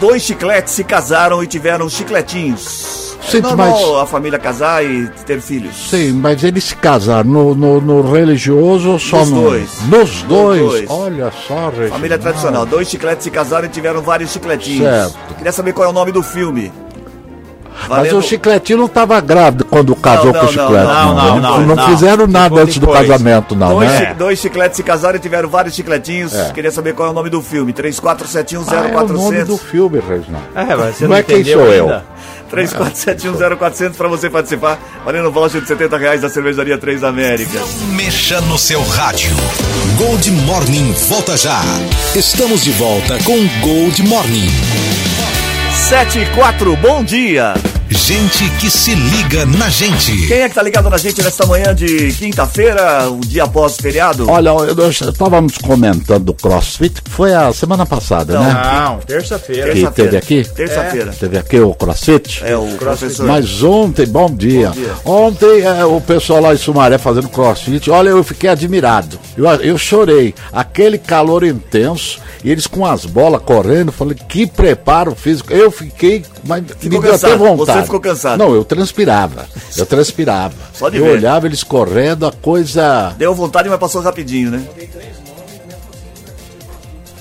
Dois 0.00 0.22
chicletes 0.22 0.74
se 0.74 0.82
casaram 0.82 1.40
e 1.40 1.46
tiveram 1.46 1.88
chicletinhos. 1.88 3.16
Sim, 3.22 3.38
é 3.38 3.40
normal 3.40 3.92
mas... 3.92 4.02
a 4.02 4.06
família 4.06 4.38
casar 4.38 4.84
e 4.84 5.08
ter 5.26 5.40
filhos. 5.40 5.90
Sim, 5.90 6.12
mas 6.14 6.42
eles 6.42 6.64
se 6.64 6.74
casaram 6.74 7.30
no, 7.30 7.54
no, 7.54 7.80
no 7.80 8.12
religioso 8.12 8.90
ou 8.90 8.98
só 8.98 9.18
Nos 9.18 9.30
no... 9.30 9.42
dois. 9.42 9.80
Nos 9.82 10.22
dois. 10.22 10.60
Dois. 10.60 10.90
Olha 10.90 11.30
só, 11.46 11.68
Reginaldo. 11.68 11.92
Família 11.92 12.18
tradicional. 12.18 12.66
Dois 12.66 12.88
chicletes 12.88 13.22
se 13.22 13.30
casaram 13.30 13.66
e 13.66 13.70
tiveram 13.70 14.02
vários 14.02 14.32
chicletinhos. 14.32 14.88
Certo. 14.88 15.34
Queria 15.36 15.52
saber 15.52 15.72
qual 15.72 15.86
é 15.86 15.90
o 15.90 15.94
nome 15.94 16.10
do 16.10 16.22
filme. 16.22 16.72
Valendo... 17.86 18.14
Mas 18.14 18.24
o 18.24 18.28
Chicletinho 18.28 18.78
não 18.78 18.86
estava 18.86 19.20
grávido 19.20 19.64
quando 19.64 19.94
casou 19.94 20.32
não, 20.32 20.40
com 20.40 20.46
o 20.46 20.48
Chiclete. 20.48 20.86
Não, 20.86 21.14
não, 21.14 21.40
não. 21.40 21.76
Não, 21.76 21.88
fizeram 21.88 22.26
nada 22.26 22.60
antes 22.60 22.78
do 22.78 22.88
casamento, 22.88 23.54
não, 23.54 23.74
dois, 23.74 23.90
né? 23.90 24.14
Dois 24.14 24.38
chicletes 24.38 24.76
se 24.76 24.82
casaram 24.82 25.16
e 25.16 25.20
tiveram 25.20 25.48
vários 25.48 25.74
chicletinhos. 25.74 26.34
É. 26.34 26.50
Queria 26.52 26.70
saber 26.70 26.94
qual 26.94 27.08
é 27.08 27.10
o 27.10 27.14
nome 27.14 27.30
do 27.30 27.42
filme. 27.42 27.72
34710400. 27.72 28.64
Ah, 28.68 28.88
é 28.88 28.96
o 28.96 29.08
nome 29.08 29.44
do 29.44 29.56
filme, 29.56 30.00
Reginaldo. 30.00 30.48
É, 30.54 30.74
mas 30.74 30.96
você 30.96 31.04
não, 31.04 31.10
não 31.10 31.16
é 31.16 31.22
quem 31.22 31.44
sou 31.44 31.62
ainda. 31.62 31.74
eu. 31.74 32.02
34710400 32.50 33.92
para 33.94 34.08
você 34.08 34.30
participar. 34.30 34.78
Valendo 35.04 35.30
voucher 35.30 35.60
de 35.60 35.68
70 35.68 35.96
reais 35.96 36.20
da 36.22 36.28
Cervejaria 36.28 36.78
Três 36.78 37.04
Américas. 37.04 37.62
Não 37.80 37.88
mexa 37.88 38.40
no 38.42 38.58
seu 38.58 38.82
rádio. 38.82 39.30
Gold 39.96 40.30
Morning 40.30 40.92
volta 41.08 41.36
já. 41.36 41.60
Estamos 42.14 42.64
de 42.64 42.70
volta 42.72 43.18
com 43.24 43.36
Gold 43.60 44.02
Morning. 44.02 44.48
7 45.88 46.20
e 46.20 46.26
4, 46.34 46.76
bom 46.76 47.02
dia. 47.02 47.54
Gente 47.90 48.50
que 48.60 48.70
se 48.70 48.94
liga 48.94 49.46
na 49.46 49.68
gente. 49.70 50.26
Quem 50.26 50.40
é 50.40 50.48
que 50.48 50.54
tá 50.54 50.62
ligado 50.62 50.90
na 50.90 50.98
gente 50.98 51.22
nesta 51.22 51.46
manhã 51.46 51.74
de 51.74 52.12
quinta-feira, 52.12 53.08
o 53.10 53.20
dia 53.20 53.44
após 53.44 53.78
o 53.78 53.82
feriado? 53.82 54.28
Olha, 54.30 54.50
eu, 54.50 54.90
estávamos 54.90 55.56
comentando 55.56 56.28
o 56.28 56.34
CrossFit, 56.34 57.00
que 57.00 57.10
foi 57.10 57.34
a 57.34 57.52
semana 57.52 57.86
passada, 57.86 58.34
não, 58.34 58.44
né? 58.44 58.52
Não, 58.52 58.98
terça-feira. 58.98 59.72
Que 59.72 59.90
teve 59.90 60.16
aqui? 60.16 60.44
Terça-feira. 60.44 61.10
É. 61.10 61.14
Teve 61.14 61.38
aqui 61.38 61.60
o 61.60 61.74
CrossFit? 61.74 62.42
É, 62.44 62.56
o 62.56 62.66
professor. 62.78 63.26
Mas 63.26 63.62
ontem, 63.62 64.06
bom 64.06 64.30
dia. 64.30 64.68
Bom 64.68 64.74
dia. 64.74 64.94
Ontem, 65.04 65.62
é, 65.62 65.84
o 65.84 66.00
pessoal 66.00 66.42
lá 66.42 66.54
em 66.54 66.58
Sumaré 66.58 66.98
fazendo 66.98 67.28
CrossFit, 67.28 67.90
olha, 67.90 68.10
eu 68.10 68.22
fiquei 68.22 68.50
admirado. 68.50 69.18
Eu, 69.36 69.46
eu 69.46 69.78
chorei. 69.78 70.34
Aquele 70.52 70.98
calor 70.98 71.42
intenso, 71.42 72.20
e 72.44 72.50
eles 72.50 72.66
com 72.66 72.84
as 72.84 73.06
bolas 73.06 73.42
correndo, 73.42 73.90
falei, 73.90 74.16
que 74.28 74.46
preparo 74.46 75.14
físico. 75.14 75.52
Eu 75.52 75.70
fiquei, 75.70 76.24
mas 76.44 76.64
Ficou 76.78 77.00
me 77.00 77.06
deu 77.06 77.14
até 77.14 77.36
vontade. 77.36 77.78
Você 77.78 77.84
ficou 77.84 78.00
cansado? 78.00 78.38
Não, 78.38 78.54
eu 78.54 78.64
transpirava. 78.64 79.46
Eu 79.76 79.86
transpirava. 79.86 80.54
Só 80.72 80.88
de 80.88 80.98
eu 80.98 81.04
ver. 81.04 81.10
olhava 81.12 81.46
eles 81.46 81.62
correndo, 81.62 82.26
a 82.26 82.32
coisa. 82.32 83.14
Deu 83.18 83.34
vontade, 83.34 83.68
mas 83.68 83.78
passou 83.78 84.00
rapidinho, 84.00 84.50
né? 84.50 84.64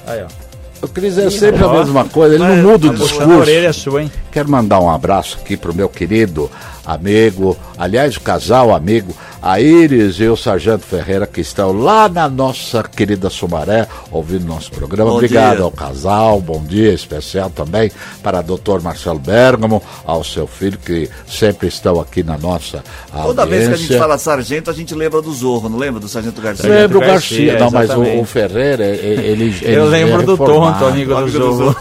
Aí, 0.05 0.23
ó. 0.23 0.47
O 0.81 0.87
Cris 0.87 1.17
é 1.17 1.29
sempre 1.29 1.63
a 1.63 1.69
mesma 1.69 2.05
coisa, 2.05 2.35
ele 2.35 2.43
não 2.43 2.71
muda 2.71 2.87
o 2.87 2.93
discurso. 2.93 3.21
A 3.23 3.37
orelha 3.37 3.73
sua, 3.73 4.03
hein? 4.03 4.11
Quero 4.31 4.49
mandar 4.49 4.79
um 4.79 4.89
abraço 4.89 5.39
aqui 5.41 5.57
pro 5.57 5.73
meu 5.73 5.89
querido 5.89 6.51
amigo, 6.87 7.57
aliás, 7.77 8.15
o 8.15 8.21
casal 8.21 8.73
amigo 8.73 9.13
a 9.39 9.61
Iris 9.61 10.19
e 10.19 10.27
o 10.27 10.35
Sargento 10.35 10.83
Ferreira 10.83 11.27
que 11.27 11.39
estão 11.41 11.71
lá 11.71 12.09
na 12.09 12.27
nossa 12.27 12.81
querida 12.83 13.29
Sumaré 13.29 13.87
ouvindo 14.11 14.45
nosso 14.47 14.71
programa. 14.71 15.11
Bom 15.11 15.17
Obrigado 15.17 15.57
dia. 15.57 15.63
ao 15.65 15.71
casal, 15.71 16.41
bom 16.41 16.63
dia 16.63 16.91
especial 16.91 17.49
também 17.51 17.91
para 18.23 18.41
Dr. 18.41 18.81
Marcelo 18.81 19.19
Bergamo, 19.19 19.81
ao 20.03 20.23
seu 20.23 20.47
filho 20.47 20.77
que 20.79 21.07
sempre 21.27 21.67
estão 21.67 21.99
aqui 22.01 22.23
na 22.23 22.35
nossa 22.37 22.83
Toda 23.13 23.45
vez 23.45 23.67
que 23.67 23.73
a 23.73 23.77
gente 23.77 23.81
audiência. 23.83 23.99
fala 23.99 24.17
sargento, 24.17 24.71
a 24.71 24.73
gente 24.73 24.95
lembra 24.95 25.21
do 25.21 25.31
Zorro, 25.31 25.69
não 25.69 25.77
lembra 25.77 25.99
do 25.99 26.07
Sargento 26.07 26.41
Garcia? 26.41 26.67
Lembro 26.67 26.97
o 26.97 27.01
Garcia, 27.01 27.53
Garcia, 27.53 27.59
não, 27.59 27.71
mas 27.71 27.89
o, 27.91 28.21
o 28.21 28.25
Ferreira, 28.25 28.85
ele, 28.85 29.27
ele 29.27 29.59
Eu 29.61 29.83
ele 29.83 29.89
lembro 29.89 30.21
é 30.21 30.25
do 30.25 30.31
reformado. 30.35 30.79
tonto, 30.79 30.85
amigo 30.91 31.11
do 31.11 31.17
Amigo 31.17 31.39
do 31.39 31.53
Zorro. 31.55 31.75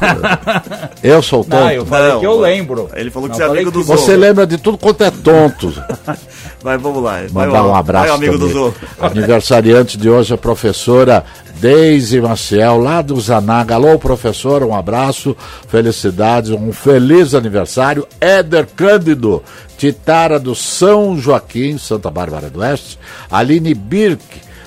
Eu 1.03 1.23
sou 1.23 1.43
tonto. 1.45 1.57
Não, 1.61 1.71
eu 1.71 1.87
falei 1.87 2.13
Não, 2.13 2.21
que 2.21 2.27
eu 2.27 2.39
lembro. 2.41 2.91
ele 2.95 3.11
falou 3.11 3.29
que 3.29 3.39
Não 3.39 3.47
você 3.47 3.51
é 3.51 3.55
amigo 3.55 3.71
do 3.71 3.81
que- 3.81 3.87
Zorro. 3.87 3.99
Você 3.99 4.17
lembra 4.17 4.47
de 4.47 4.59
tudo 4.59 4.77
quanto 4.79 4.96
é 5.05 5.11
tonto. 5.11 5.73
Vai, 6.63 6.79
vamos 6.79 7.03
lá. 7.03 7.23
Vai, 7.31 7.47
Mandar 7.47 7.65
ó, 7.65 7.71
um 7.71 7.75
abraço 7.75 8.09
Vai, 8.09 8.17
amigo 8.17 8.39
do 8.39 8.49
também. 8.49 8.55
Zorro. 8.55 8.75
Aniversariante 9.01 9.99
de 9.99 10.11
hoje, 10.11 10.35
a 10.35 10.39
professora 10.39 11.25
Deise 11.61 12.21
Maciel, 12.21 12.79
lá 12.79 13.01
do 13.01 13.19
Zanaga. 13.21 13.77
Alô, 13.77 13.99
professora, 13.99 14.67
um 14.67 14.75
abraço, 14.75 15.37
felicidades, 15.69 16.51
um 16.51 16.73
feliz 16.73 17.35
aniversário. 17.35 18.07
Éder 18.21 18.67
Cândido, 18.75 19.43
Titara 19.79 20.39
do 20.39 20.55
São 20.55 21.19
Joaquim, 21.19 21.79
Santa 21.79 22.11
Bárbara 22.11 22.51
do 22.51 22.61
Oeste. 22.61 22.99
Aline 23.31 23.75
Birk, 23.75 24.23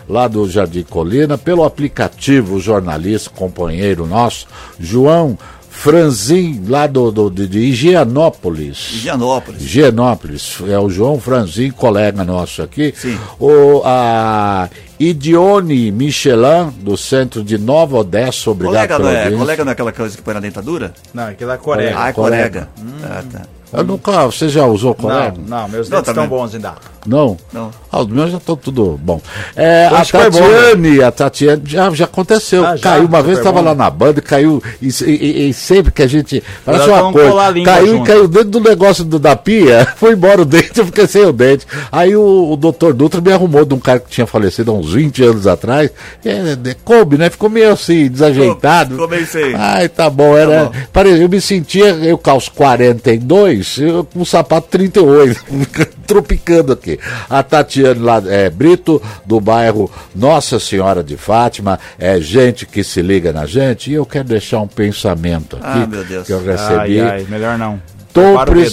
lá 0.08 0.28
do 0.28 0.50
Jardim 0.50 0.84
Colina, 0.84 1.38
pelo 1.38 1.64
aplicativo 1.64 2.60
jornalista, 2.60 3.30
companheiro 3.30 4.08
nosso, 4.08 4.48
João 4.80 5.38
Franzin, 5.80 6.66
lá 6.68 6.86
do, 6.88 7.10
do, 7.10 7.30
de, 7.30 7.48
de 7.48 7.60
Higienópolis. 7.60 8.96
Higienópolis. 8.96 9.62
Higienópolis, 9.62 10.58
é 10.68 10.78
o 10.78 10.90
João 10.90 11.18
Franzin, 11.22 11.72
colega 11.72 12.26
nosso 12.26 12.62
aqui. 12.62 12.94
Sim. 12.94 13.18
O, 13.40 13.82
a 13.86 14.70
Idione 15.00 15.90
Michelin, 15.90 16.70
do 16.82 16.98
centro 16.98 17.42
de 17.42 17.58
Nova 17.58 18.00
Odessa, 18.00 18.52
obrigado 18.52 18.90
Colega 18.90 18.94
não, 18.94 19.06
pela 19.06 19.12
é, 19.12 19.16
audiência. 19.24 19.40
colega 19.40 19.64
não 19.64 19.70
é 19.70 19.74
aquela 19.74 19.92
coisa 19.94 20.18
que 20.18 20.22
põe 20.22 20.34
na 20.34 20.42
dentadura? 20.42 20.94
Não, 21.14 21.28
aquilo 21.28 21.52
é 21.52 21.58
Coreia. 21.58 21.94
Ah, 21.98 22.10
é 22.10 22.12
colega. 22.14 22.68
colega. 22.76 23.02
Ah, 23.06 23.24
tá. 23.32 23.59
Eu 23.72 23.84
nunca, 23.84 24.26
você 24.26 24.50
já 24.50 24.66
usou 24.66 24.96
colega? 24.96 25.36
Não, 25.48 25.62
não, 25.62 25.70
meus 25.70 25.90
dentes 25.90 26.08
estão 26.10 26.28
bons 26.28 26.56
ainda. 26.56 26.74
Não? 27.06 27.38
Não. 27.54 27.72
Ah, 27.92 28.02
os 28.02 28.08
meus 28.08 28.30
já 28.32 28.38
estão 28.38 28.56
tudo 28.56 29.00
bom. 29.02 29.22
É, 29.56 29.88
a 29.88 30.04
foi 30.04 30.30
bom, 30.30 30.40
Tatiane, 30.40 31.02
a 31.04 31.12
Tatiane, 31.12 31.62
já, 31.66 31.90
já 31.92 32.06
aconteceu. 32.06 32.66
Ah, 32.66 32.76
já? 32.76 32.84
caiu 32.92 33.06
uma 33.06 33.22
vez, 33.22 33.38
estava 33.38 33.62
lá 33.62 33.74
na 33.74 33.90
banda, 33.90 34.22
caiu, 34.22 34.62
e, 34.82 34.90
e- 35.06 35.50
e 35.50 35.54
sempre 35.54 35.92
que 35.92 36.02
a 36.04 36.08
gente. 36.08 36.44
Parece 36.66 36.90
uma 36.90 37.12
colar 37.12 37.54
coisa. 37.54 37.66
Caiu 37.66 37.86
e 37.86 37.90
junto. 37.98 38.06
caiu 38.06 38.28
dentro 38.28 38.50
do 38.50 38.60
negócio 38.60 39.04
do, 39.06 39.18
da 39.18 39.36
pia, 39.36 39.88
foi 39.98 40.14
embora 40.14 40.42
o 40.42 40.46
dente, 40.46 40.78
eu 40.78 40.86
fiquei 40.86 41.08
sem 41.08 41.24
o 41.26 41.32
dente. 41.32 41.66
Aí 41.92 42.16
o, 42.16 42.52
o 42.52 42.58
doutor 42.58 42.94
Dutra 42.94 43.22
me 43.22 43.32
arrumou 43.32 43.64
de 43.66 43.74
um 43.74 43.80
cara 43.80 44.00
que 44.00 44.10
tinha 44.10 44.28
falecido 44.28 44.70
há 44.72 44.74
uns 44.74 44.92
20 44.94 45.24
anos 45.24 45.48
atrás. 45.48 45.90
É, 46.26 46.32
é, 46.32 46.76
coube, 46.84 47.18
né? 47.18 47.30
Ficou 47.30 47.50
meio 47.50 47.72
assim, 47.72 48.10
desajeitado. 48.10 48.92
Ficou 48.92 49.08
meio 49.08 49.26
sem. 49.26 49.56
Ai, 49.56 49.88
tá 49.88 50.10
bom, 50.10 50.36
era. 50.38 50.66
Tá 50.66 50.66
bom. 50.66 50.72
Pare- 50.92 51.24
eu 51.24 51.30
me 51.30 51.40
sentia, 51.40 51.88
eu 51.96 52.18
calço 52.18 52.52
42, 52.52 53.59
eu 53.80 54.04
com 54.04 54.22
o 54.22 54.26
sapato 54.26 54.68
38, 54.70 55.40
tropicando 56.08 56.74
aqui. 56.74 57.00
A 57.30 57.42
Tatiane 57.44 58.00
lá, 58.00 58.22
é, 58.28 58.50
Brito, 58.50 59.02
do 59.26 59.40
bairro 59.40 59.92
Nossa 60.16 60.60
Senhora 60.60 61.04
de 61.04 61.18
Fátima, 61.18 61.80
é 61.98 62.20
gente 62.20 62.66
que 62.66 62.84
se 62.84 63.02
liga 63.02 63.32
na 63.32 63.46
gente, 63.46 63.92
e 63.92 63.94
eu 63.94 64.06
quero 64.06 64.28
deixar 64.28 64.60
um 64.62 64.68
pensamento 64.68 65.56
aqui 65.58 65.66
Ah, 65.84 65.88
meu 65.88 66.04
Deus. 66.04 66.26
que 66.28 66.34
eu 66.34 66.44
recebi. 66.44 67.00
Ai, 67.00 67.00
ai, 67.00 67.26
melhor 67.30 67.58
não. 67.58 67.82
Tô, 68.14 68.44
pre- 68.46 68.70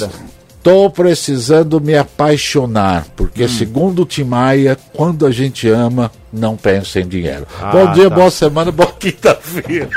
tô 0.66 0.90
precisando 0.90 1.81
me 1.81 1.96
apaixonar, 1.96 3.07
porque 3.14 3.44
Hum. 3.44 3.48
segundo 3.48 4.02
o 4.02 4.05
Tim 4.05 4.24
Maia, 4.24 4.76
quando 4.92 5.24
a 5.24 5.31
gente 5.31 5.68
ama, 5.68 6.11
não 6.33 6.57
pensa 6.57 6.98
em 6.98 7.07
dinheiro. 7.07 7.46
Ah, 7.62 7.70
Bom 7.70 7.92
dia, 7.92 8.11
tá. 8.11 8.16
boa 8.16 8.31
semana, 8.33 8.72
boa 8.72 8.90
quinta-feira. 8.98 9.88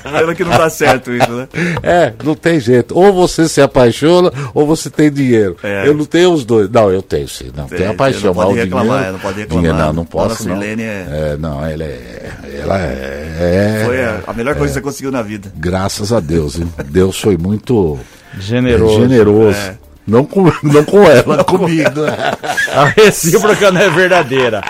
Pena 0.00 0.32
que 0.32 0.44
não 0.44 0.52
dá 0.56 0.70
certo 0.70 1.10
isso, 1.12 1.28
né? 1.28 1.48
É, 1.82 2.12
não 2.22 2.36
tem 2.36 2.60
jeito. 2.60 2.96
Ou 2.96 3.12
você 3.12 3.48
se 3.48 3.60
apaixona, 3.60 4.30
ou 4.54 4.64
você 4.64 4.88
tem 4.88 5.10
dinheiro. 5.10 5.56
É. 5.60 5.88
Eu 5.88 5.92
não 5.94 6.04
tenho 6.04 6.32
os 6.32 6.44
dois. 6.44 6.70
Não, 6.70 6.88
eu 6.88 7.02
tenho 7.02 7.28
sim. 7.28 7.50
Não, 7.56 7.66
Tem, 7.66 7.78
tenho 7.78 7.90
a 7.90 7.94
paixão. 7.94 8.32
não 8.32 8.34
pode 8.44 8.58
reclamar, 8.60 8.96
dinheiro- 8.98 9.12
não 9.14 9.18
pode 9.20 9.38
reclamar. 9.40 9.62
Dinheiro, 9.64 9.84
não, 9.86 9.92
não 9.92 10.04
posso. 10.04 10.48
Não. 10.48 10.54
Silene 10.60 10.82
é- 10.84 11.06
É, 11.10 11.36
não, 11.36 11.66
ela 11.66 11.82
é. 11.82 12.30
Ela 12.62 12.78
é. 12.80 13.36
é- 13.40 13.82
Foi 13.84 14.04
a, 14.04 14.20
a 14.28 14.32
melhor 14.32 14.54
coisa 14.54 14.72
que 14.72 14.78
você 14.78 14.80
conseguiu 14.82 15.10
na 15.10 15.20
vida. 15.22 15.52
Graças 15.56 16.12
a 16.12 16.20
Deus, 16.20 16.60
hein? 16.60 16.72
Deus 16.86 17.18
foi 17.20 17.36
muito 17.36 17.98
Generoso. 18.38 19.00
generoso. 19.00 19.58
É. 19.58 19.81
Não, 20.06 20.24
com, 20.24 20.50
não 20.64 20.84
com 20.84 21.02
ela, 21.04 21.44
comigo. 21.44 22.00
A 22.74 22.86
recíproca 22.86 23.70
não 23.70 23.80
é 23.80 23.88
verdadeira. 23.88 24.60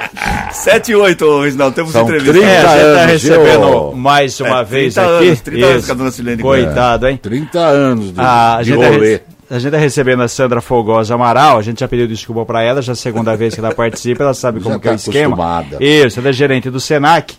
7 0.52 0.92
e 0.92 0.94
8, 0.94 1.40
Reginaldo, 1.40 1.74
temos 1.74 1.92
São 1.92 2.02
entrevista. 2.02 2.32
30 2.32 2.46
É, 2.46 2.60
você 2.60 2.64
tá 2.66 2.72
anos, 3.00 3.12
recebendo 3.12 3.66
viu? 3.70 3.92
mais 3.92 4.40
uma 4.40 4.60
É, 4.60 4.64
vez 4.64 4.94
30 4.94 5.16
aqui. 5.16 5.26
anos, 5.26 5.40
30 5.40 5.66
anos 5.66 5.76
Isso. 5.78 5.86
que 5.86 5.92
a 5.92 5.94
dona 5.94 6.10
Silene 6.10 6.42
Coitado, 6.42 7.08
hein? 7.08 7.16
30 7.16 7.58
anos 7.60 8.12
de, 8.12 8.20
Ah, 8.20 8.56
a, 8.56 8.62
de 8.62 8.68
gente 8.68 8.80
tá 8.80 8.86
rolê. 8.88 8.98
rece- 9.10 9.22
a 9.50 9.58
gente 9.58 9.72
tá 9.72 9.78
recebendo 9.78 10.22
a 10.22 10.28
Sandra 10.28 10.60
Fogosa 10.60 11.14
Amaral, 11.14 11.58
a 11.58 11.62
gente 11.62 11.80
já 11.80 11.88
pediu 11.88 12.06
desculpa 12.06 12.44
para 12.44 12.62
ela, 12.62 12.82
já 12.82 12.92
é 12.92 12.94
a 12.94 12.96
segunda 12.96 13.34
vez 13.36 13.54
que 13.54 13.60
ela 13.60 13.74
participa, 13.74 14.22
ela 14.24 14.34
sabe 14.34 14.58
Já 14.60 14.64
como 14.64 14.80
que 14.80 14.88
é 14.88 14.90
tá 14.90 14.94
o 14.94 14.96
esquema. 14.98 15.64
Isso, 15.80 16.20
ela 16.20 16.28
é 16.28 16.32
gerente 16.32 16.68
do 16.70 16.80
Senac. 16.80 17.34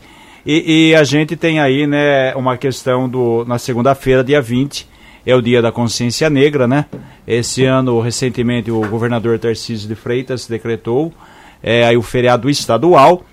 E, 0.45 0.89
e 0.89 0.95
a 0.95 1.03
gente 1.03 1.35
tem 1.35 1.59
aí, 1.59 1.87
né, 1.87 2.33
uma 2.35 2.57
questão 2.57 3.07
do. 3.07 3.45
Na 3.47 3.57
segunda-feira, 3.57 4.23
dia 4.23 4.41
20, 4.41 4.87
é 5.25 5.35
o 5.35 5.41
dia 5.41 5.61
da 5.61 5.71
consciência 5.71 6.29
negra, 6.29 6.67
né? 6.67 6.85
Esse 7.25 7.63
ano, 7.65 7.99
recentemente, 8.01 8.69
o 8.69 8.81
governador 8.87 9.39
Tarcísio 9.39 9.87
de 9.87 9.95
Freitas 9.95 10.45
decretou 10.47 11.13
é, 11.61 11.85
aí 11.85 11.95
o 11.95 12.01
feriado 12.01 12.49
estadual. 12.49 13.23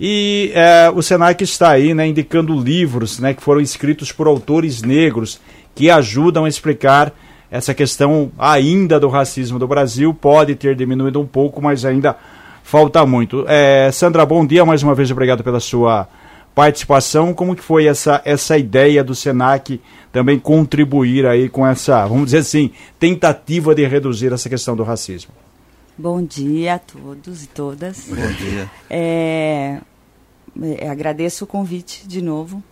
E 0.00 0.50
é, 0.54 0.90
o 0.92 1.02
Senac 1.02 1.42
está 1.44 1.70
aí, 1.70 1.94
né, 1.94 2.06
indicando 2.06 2.58
livros, 2.58 3.20
né, 3.20 3.32
que 3.32 3.42
foram 3.42 3.60
escritos 3.60 4.10
por 4.10 4.26
autores 4.26 4.82
negros 4.82 5.40
que 5.74 5.90
ajudam 5.90 6.44
a 6.44 6.48
explicar 6.48 7.12
essa 7.50 7.72
questão 7.72 8.32
ainda 8.38 8.98
do 8.98 9.08
racismo 9.08 9.58
do 9.58 9.68
Brasil. 9.68 10.12
Pode 10.12 10.54
ter 10.56 10.74
diminuído 10.74 11.20
um 11.20 11.26
pouco, 11.26 11.62
mas 11.62 11.84
ainda 11.84 12.16
falta 12.62 13.04
muito. 13.06 13.44
É, 13.46 13.90
Sandra, 13.92 14.26
bom 14.26 14.44
dia 14.44 14.64
mais 14.64 14.82
uma 14.82 14.94
vez, 14.94 15.10
obrigado 15.10 15.44
pela 15.44 15.60
sua 15.60 16.08
participação. 16.54 17.34
Como 17.34 17.56
que 17.56 17.62
foi 17.62 17.86
essa, 17.86 18.22
essa 18.24 18.56
ideia 18.56 19.02
do 19.02 19.14
Senac 19.14 19.80
também 20.12 20.38
contribuir 20.38 21.26
aí 21.26 21.48
com 21.48 21.66
essa, 21.66 22.06
vamos 22.06 22.26
dizer 22.26 22.38
assim, 22.38 22.70
tentativa 22.98 23.74
de 23.74 23.86
reduzir 23.86 24.32
essa 24.32 24.48
questão 24.48 24.76
do 24.76 24.84
racismo? 24.84 25.32
Bom 25.96 26.22
dia 26.22 26.74
a 26.74 26.78
todos 26.78 27.44
e 27.44 27.46
todas. 27.48 28.06
Bom 28.08 28.14
dia. 28.14 28.70
É, 28.90 29.80
é, 30.78 30.88
agradeço 30.88 31.44
o 31.44 31.46
convite 31.46 32.06
de 32.06 32.22
novo. 32.22 32.62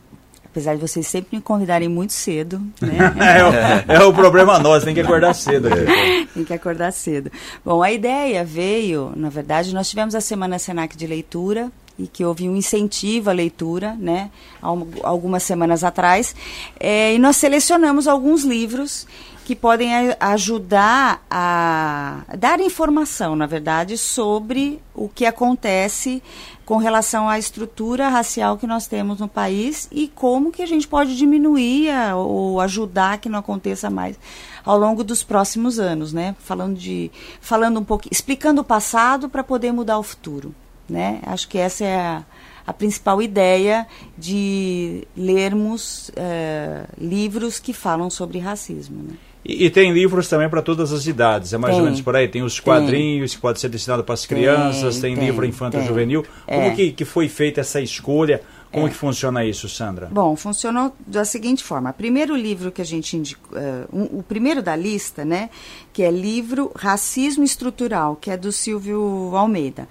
Apesar 0.45 0.75
de 0.75 0.83
vocês 0.83 1.07
sempre 1.07 1.37
me 1.37 1.42
convidarem 1.42 1.88
muito 1.88 2.12
cedo, 2.12 2.61
né? 2.79 2.99
É, 3.88 3.99
o, 3.99 4.03
é 4.03 4.05
o 4.05 4.12
problema 4.12 4.59
nosso, 4.59 4.85
tem 4.85 4.95
que 4.95 5.01
acordar 5.01 5.35
cedo 5.35 5.68
aqui. 5.68 6.29
Tem 6.35 6.45
que 6.45 6.53
acordar 6.55 6.92
cedo. 6.92 7.31
Bom, 7.64 7.83
a 7.83 7.92
ideia 7.92 8.42
veio, 8.42 9.12
na 9.14 9.29
verdade, 9.29 9.75
nós 9.75 9.88
tivemos 9.88 10.14
a 10.14 10.21
Semana 10.21 10.59
Senac 10.59 10.97
de 10.97 11.07
Leitura 11.07 11.71
e 12.03 12.07
que 12.07 12.25
houve 12.25 12.49
um 12.49 12.57
incentivo 12.57 13.31
à 13.31 13.33
leitura, 13.33 13.97
né, 13.99 14.31
um- 14.62 14.87
algumas 15.03 15.43
semanas 15.43 15.85
atrás, 15.85 16.35
é, 16.79 17.15
e 17.15 17.19
nós 17.19 17.37
selecionamos 17.37 18.07
alguns 18.09 18.43
livros 18.45 19.07
que 19.45 19.57
podem 19.57 19.91
ajudar 20.21 21.25
a 21.29 22.23
dar 22.38 22.61
informação, 22.61 23.35
na 23.35 23.45
verdade, 23.47 23.99
sobre 23.99 24.81
o 24.95 25.09
que 25.09 25.27
acontece 25.27 26.23
com 26.65 26.77
relação 26.77 27.29
à 27.29 27.41
estrutura 27.41 28.09
racial 28.09 28.57
que 28.57 28.69
nós 28.69 28.87
temos 28.87 29.19
no 29.19 29.27
país 29.27 29.88
e 29.91 30.07
como 30.07 30.53
que 30.53 30.62
a 30.62 30.67
gente 30.67 30.87
pode 30.87 31.17
diminuir 31.17 31.91
a- 31.91 32.15
ou 32.15 32.61
ajudar 32.61 33.19
que 33.19 33.29
não 33.29 33.41
aconteça 33.41 33.91
mais 33.91 34.17
ao 34.65 34.79
longo 34.79 35.03
dos 35.03 35.25
próximos 35.25 35.81
anos, 35.81 36.12
né? 36.12 36.37
Falando 36.38 36.79
de 36.79 37.11
falando 37.41 37.81
um 37.81 37.85
pouco, 37.85 38.07
explicando 38.12 38.61
o 38.61 38.65
passado 38.65 39.29
para 39.29 39.43
poder 39.43 39.73
mudar 39.73 39.99
o 39.99 40.05
futuro, 40.05 40.55
né? 40.88 41.21
Acho 41.27 41.49
que 41.49 41.59
essa 41.59 41.85
é 41.85 41.97
a, 41.97 42.23
a 42.66 42.73
principal 42.73 43.21
ideia 43.23 43.87
de 44.16 45.05
lermos 45.16 46.11
eh, 46.16 46.85
livros 46.99 47.59
que 47.59 47.73
falam 47.73 48.09
sobre 48.11 48.38
racismo, 48.38 49.03
né? 49.03 49.14
E, 49.45 49.64
e 49.66 49.71
tem 49.71 49.92
livros 49.92 50.29
também 50.29 50.49
para 50.49 50.62
todas 50.62 50.92
as 50.92 51.05
idades, 51.07 51.53
é 51.53 51.59
mais 51.59 51.75
ou 51.75 51.81
Tem. 51.81 51.85
menos 51.87 52.01
por 52.01 52.14
aí. 52.14 52.29
Tem 52.29 52.42
os 52.42 52.55
Tem. 52.55 52.62
quadrinhos 52.64 53.35
que 53.35 53.40
pode 53.40 53.59
ser 53.61 53.68
destinado 53.68 54.05
para 54.05 54.14
as 54.14 54.25
Tem, 54.25 54.38
crianças, 54.38 55.01
tem, 55.01 55.16
tem, 55.16 55.25
livro 55.25 55.45
infanto 55.45 55.77
tem. 55.79 55.87
juvenil. 55.87 56.25
Como 56.47 56.61
É. 56.62 56.71
que, 56.71 56.92
que 56.92 57.05
foi 57.05 57.29
feita 57.29 57.61
essa 57.61 57.81
escolha? 57.81 58.40
Como 58.71 58.88
que 58.88 58.95
funciona 58.95 59.45
isso, 59.45 59.68
Sandra? 59.68 60.07
Bom, 60.11 60.35
funcionou 60.35 60.95
da 61.07 61.27
seguinte 61.27 61.62
forma. 61.62 61.92
Primeiro 61.92 62.35
livro 62.35 62.73
que 62.73 62.81
a 62.81 62.85
gente 62.87 63.14
indicou, 63.18 63.59
eh, 63.59 63.85
um- 63.92 64.21
o 64.21 64.23
primeiro 64.23 64.62
da 64.62 64.75
lista, 64.75 65.27
né, 65.27 65.51
que 65.92 66.03
é 66.03 66.11
livro 66.11 66.71
Racismo 66.75 67.45
Estrutural, 67.45 68.16
que 68.16 68.31
é 68.31 68.37
do 68.37 68.51
Silvio 68.51 69.33
Almeida. 69.37 69.87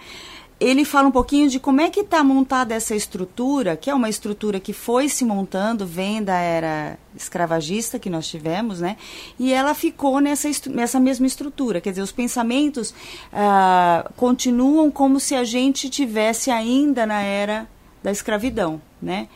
Ele 0.62 0.86
fala 0.86 1.08
um 1.08 1.12
pouquinho 1.12 1.50
de 1.50 1.60
como 1.60 1.82
é 1.82 1.90
que 1.90 2.02
está 2.02 2.24
montada 2.24 2.76
essa 2.76 2.96
estrutura, 2.96 3.76
que 3.76 3.90
é 3.90 3.96
uma 3.96 4.08
estrutura 4.08 4.60
que 4.60 4.74
foi 4.74 5.10
se 5.10 5.26
montando, 5.26 5.88
vem 5.88 6.24
da 6.24 6.38
era 6.38 7.00
escravagista 7.16 7.98
que 7.98 8.12
nós 8.12 8.28
tivemos, 8.28 8.80
né? 8.80 8.96
E 9.40 9.52
ela 9.52 9.74
ficou 9.74 10.20
nessa, 10.20 10.48
nessa 10.70 11.00
mesma 11.00 11.26
estrutura. 11.26 11.82
Quer 11.82 11.90
dizer, 11.90 12.04
os 12.04 12.12
pensamentos 12.12 12.94
ah, 13.34 14.08
continuam 14.16 14.92
como 14.92 15.20
se 15.20 15.34
a 15.34 15.44
gente 15.44 15.90
tivesse 15.90 16.52
ainda 16.52 17.08
na 17.08 17.22
era 17.24 17.68
da 18.04 18.12
escravidão, 18.12 18.80
né? 19.02 19.28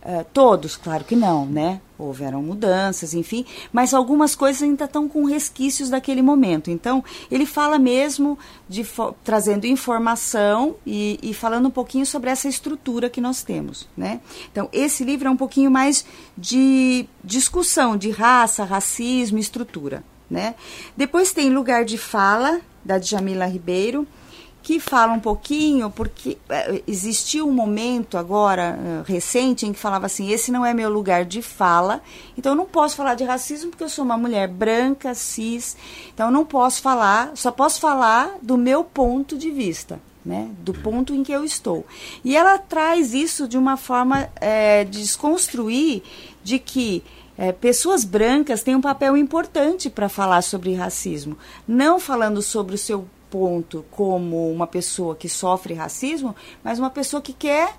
Uh, 0.00 0.24
todos, 0.32 0.76
claro 0.76 1.04
que 1.04 1.16
não, 1.16 1.44
né? 1.44 1.80
Houveram 1.98 2.40
mudanças, 2.40 3.14
enfim, 3.14 3.44
mas 3.72 3.92
algumas 3.92 4.36
coisas 4.36 4.62
ainda 4.62 4.84
estão 4.84 5.08
com 5.08 5.24
resquícios 5.24 5.90
daquele 5.90 6.22
momento. 6.22 6.70
Então, 6.70 7.02
ele 7.28 7.44
fala 7.44 7.80
mesmo 7.80 8.38
de 8.68 8.86
trazendo 9.24 9.66
informação 9.66 10.76
e, 10.86 11.18
e, 11.20 11.34
falando 11.34 11.66
um 11.66 11.70
pouquinho 11.70 12.06
sobre 12.06 12.30
essa 12.30 12.46
estrutura 12.46 13.10
que 13.10 13.20
nós 13.20 13.42
temos, 13.42 13.88
né? 13.96 14.20
Então, 14.52 14.68
esse 14.72 15.02
livro 15.02 15.26
é 15.26 15.30
um 15.30 15.36
pouquinho 15.36 15.70
mais 15.70 16.04
de 16.36 17.04
discussão 17.24 17.96
de 17.96 18.10
raça, 18.10 18.62
racismo, 18.62 19.36
estrutura, 19.38 20.04
né? 20.30 20.54
Depois 20.96 21.32
tem 21.32 21.50
Lugar 21.50 21.84
de 21.84 21.98
Fala, 21.98 22.60
da 22.84 22.98
Djamila 22.98 23.46
Ribeiro, 23.46 24.06
que 24.62 24.78
fala 24.78 25.12
um 25.12 25.20
pouquinho, 25.20 25.90
porque 25.90 26.36
é, 26.48 26.82
existiu 26.86 27.48
um 27.48 27.52
momento 27.52 28.18
agora 28.18 28.78
é, 28.78 29.10
recente 29.10 29.66
em 29.66 29.72
que 29.72 29.78
falava 29.78 30.06
assim: 30.06 30.30
esse 30.30 30.50
não 30.50 30.64
é 30.64 30.74
meu 30.74 30.90
lugar 30.90 31.24
de 31.24 31.40
fala, 31.40 32.02
então 32.36 32.52
eu 32.52 32.56
não 32.56 32.66
posso 32.66 32.96
falar 32.96 33.14
de 33.14 33.24
racismo 33.24 33.70
porque 33.70 33.84
eu 33.84 33.88
sou 33.88 34.04
uma 34.04 34.16
mulher 34.16 34.48
branca, 34.48 35.14
cis, 35.14 35.76
então 36.12 36.26
eu 36.26 36.32
não 36.32 36.44
posso 36.44 36.82
falar, 36.82 37.32
só 37.34 37.50
posso 37.50 37.80
falar 37.80 38.36
do 38.42 38.56
meu 38.56 38.84
ponto 38.84 39.36
de 39.36 39.50
vista. 39.50 40.00
Né, 40.24 40.50
do 40.58 40.74
ponto 40.74 41.14
em 41.14 41.22
que 41.22 41.32
eu 41.32 41.42
estou. 41.42 41.86
E 42.22 42.36
ela 42.36 42.58
traz 42.58 43.14
isso 43.14 43.48
de 43.48 43.56
uma 43.56 43.78
forma 43.78 44.28
é, 44.38 44.84
de 44.84 45.00
desconstruir 45.00 46.02
de 46.44 46.58
que 46.58 47.02
é, 47.38 47.50
pessoas 47.50 48.04
brancas 48.04 48.62
têm 48.62 48.74
um 48.74 48.80
papel 48.80 49.16
importante 49.16 49.88
para 49.88 50.06
falar 50.06 50.42
sobre 50.42 50.74
racismo, 50.74 51.38
não 51.66 51.98
falando 51.98 52.42
sobre 52.42 52.74
o 52.74 52.78
seu 52.78 53.08
ponto 53.30 53.84
como 53.90 54.50
uma 54.50 54.66
pessoa 54.66 55.14
que 55.14 55.28
sofre 55.28 55.74
racismo, 55.74 56.34
mas 56.62 56.78
uma 56.78 56.90
pessoa 56.90 57.22
que 57.22 57.32
quer 57.32 57.74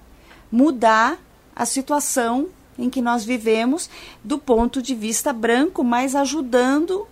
mudar 0.51 1.19
a 1.55 1.65
situação 1.65 2.47
em 2.77 2.89
que 2.89 3.01
nós 3.01 3.25
vivemos 3.25 3.89
do 4.23 4.39
ponto 4.39 4.81
de 4.81 4.95
vista 4.95 5.33
branco, 5.33 5.83
mas 5.83 6.15
ajudando 6.15 7.07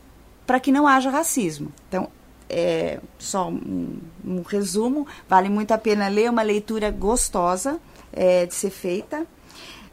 para 0.45 0.59
que 0.59 0.71
não 0.71 0.87
haja 0.87 1.09
racismo. 1.09 1.71
Então, 1.87 2.07
é 2.49 2.99
só 3.19 3.49
um, 3.49 3.99
um, 4.25 4.41
resumo, 4.41 5.05
vale 5.27 5.49
muito 5.49 5.73
a 5.73 5.77
pena 5.77 6.07
ler, 6.07 6.29
uma 6.29 6.41
leitura 6.41 6.89
gostosa 6.89 7.79
é, 8.13 8.45
de 8.45 8.55
ser 8.55 8.69
feita. 8.69 9.27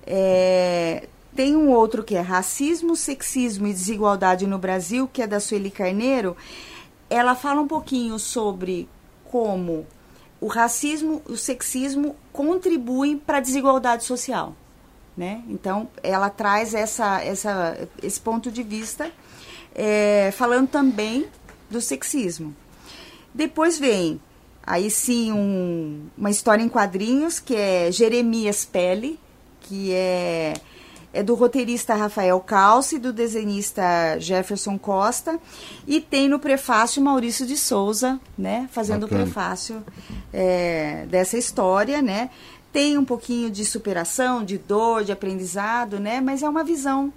É, 0.07 1.09
tem 1.35 1.57
um 1.57 1.71
outro 1.71 2.05
que 2.05 2.15
é 2.15 2.21
Racismo, 2.21 2.95
Sexismo 2.95 3.67
e 3.67 3.73
Desigualdade 3.73 4.47
no 4.47 4.59
Brasil, 4.59 5.11
que 5.13 5.21
é 5.21 5.27
da 5.27 5.41
Sueli 5.41 5.71
Carneiro 5.71 6.37
ela 7.15 7.35
fala 7.35 7.61
um 7.61 7.69
pouquinho 7.69 8.19
sobre 8.19 8.89
como 9.31 9.87
o 10.41 10.47
racismo 10.47 11.23
e 11.29 11.33
o 11.33 11.37
sexismo 11.37 12.17
contribuem 12.33 13.17
para 13.17 13.39
a 13.39 13.41
desigualdade 13.41 14.05
social. 14.05 14.55
Né? 15.17 15.43
Então, 15.49 15.89
ela 16.03 16.29
traz 16.29 16.75
essa, 16.75 17.23
essa, 17.23 17.89
esse 18.03 18.21
ponto 18.21 18.51
de 18.51 18.63
vista, 18.65 19.11
é, 19.75 20.31
falando 20.33 20.69
também 20.69 21.27
do 21.71 21.81
sexismo. 21.81 22.55
Depois 23.33 23.79
vem, 23.79 24.21
aí 24.67 24.91
sim, 24.91 25.33
um, 25.33 26.09
uma 26.19 26.31
história 26.31 26.63
em 26.63 26.69
quadrinhos, 26.69 27.39
que 27.39 27.55
é 27.55 27.93
Jeremias 27.93 28.65
Pele, 28.65 29.21
que 29.61 29.93
é 29.93 30.55
é 31.15 31.23
do 31.23 31.35
roteirista 31.35 31.95
Rafael 31.95 32.39
Calci, 32.41 32.99
do 32.99 33.13
desenhista 33.13 33.83
Jefferson 34.19 34.77
Costa, 34.77 35.39
e 35.87 36.01
tem 36.01 36.29
no 36.29 36.39
prefácio 36.39 37.01
Maurício 37.01 37.47
de 37.47 37.57
Souza, 37.57 38.21
né, 38.37 38.69
fazendo 38.73 39.03
Bacana. 39.03 39.23
o 39.23 39.25
prefácio 39.25 39.83
é, 40.33 41.07
dessa 41.09 41.39
história, 41.39 42.03
né. 42.03 42.29
Tem 42.73 42.99
um 42.99 43.05
pouquinho 43.05 43.49
de 43.49 43.65
superação, 43.65 44.45
de 44.45 44.59
dor, 44.59 45.05
de 45.05 45.13
aprendizado, 45.13 46.01
né, 46.01 46.21
mas 46.21 46.43
é 46.43 46.49
uma 46.49 46.65
visão 46.65 47.13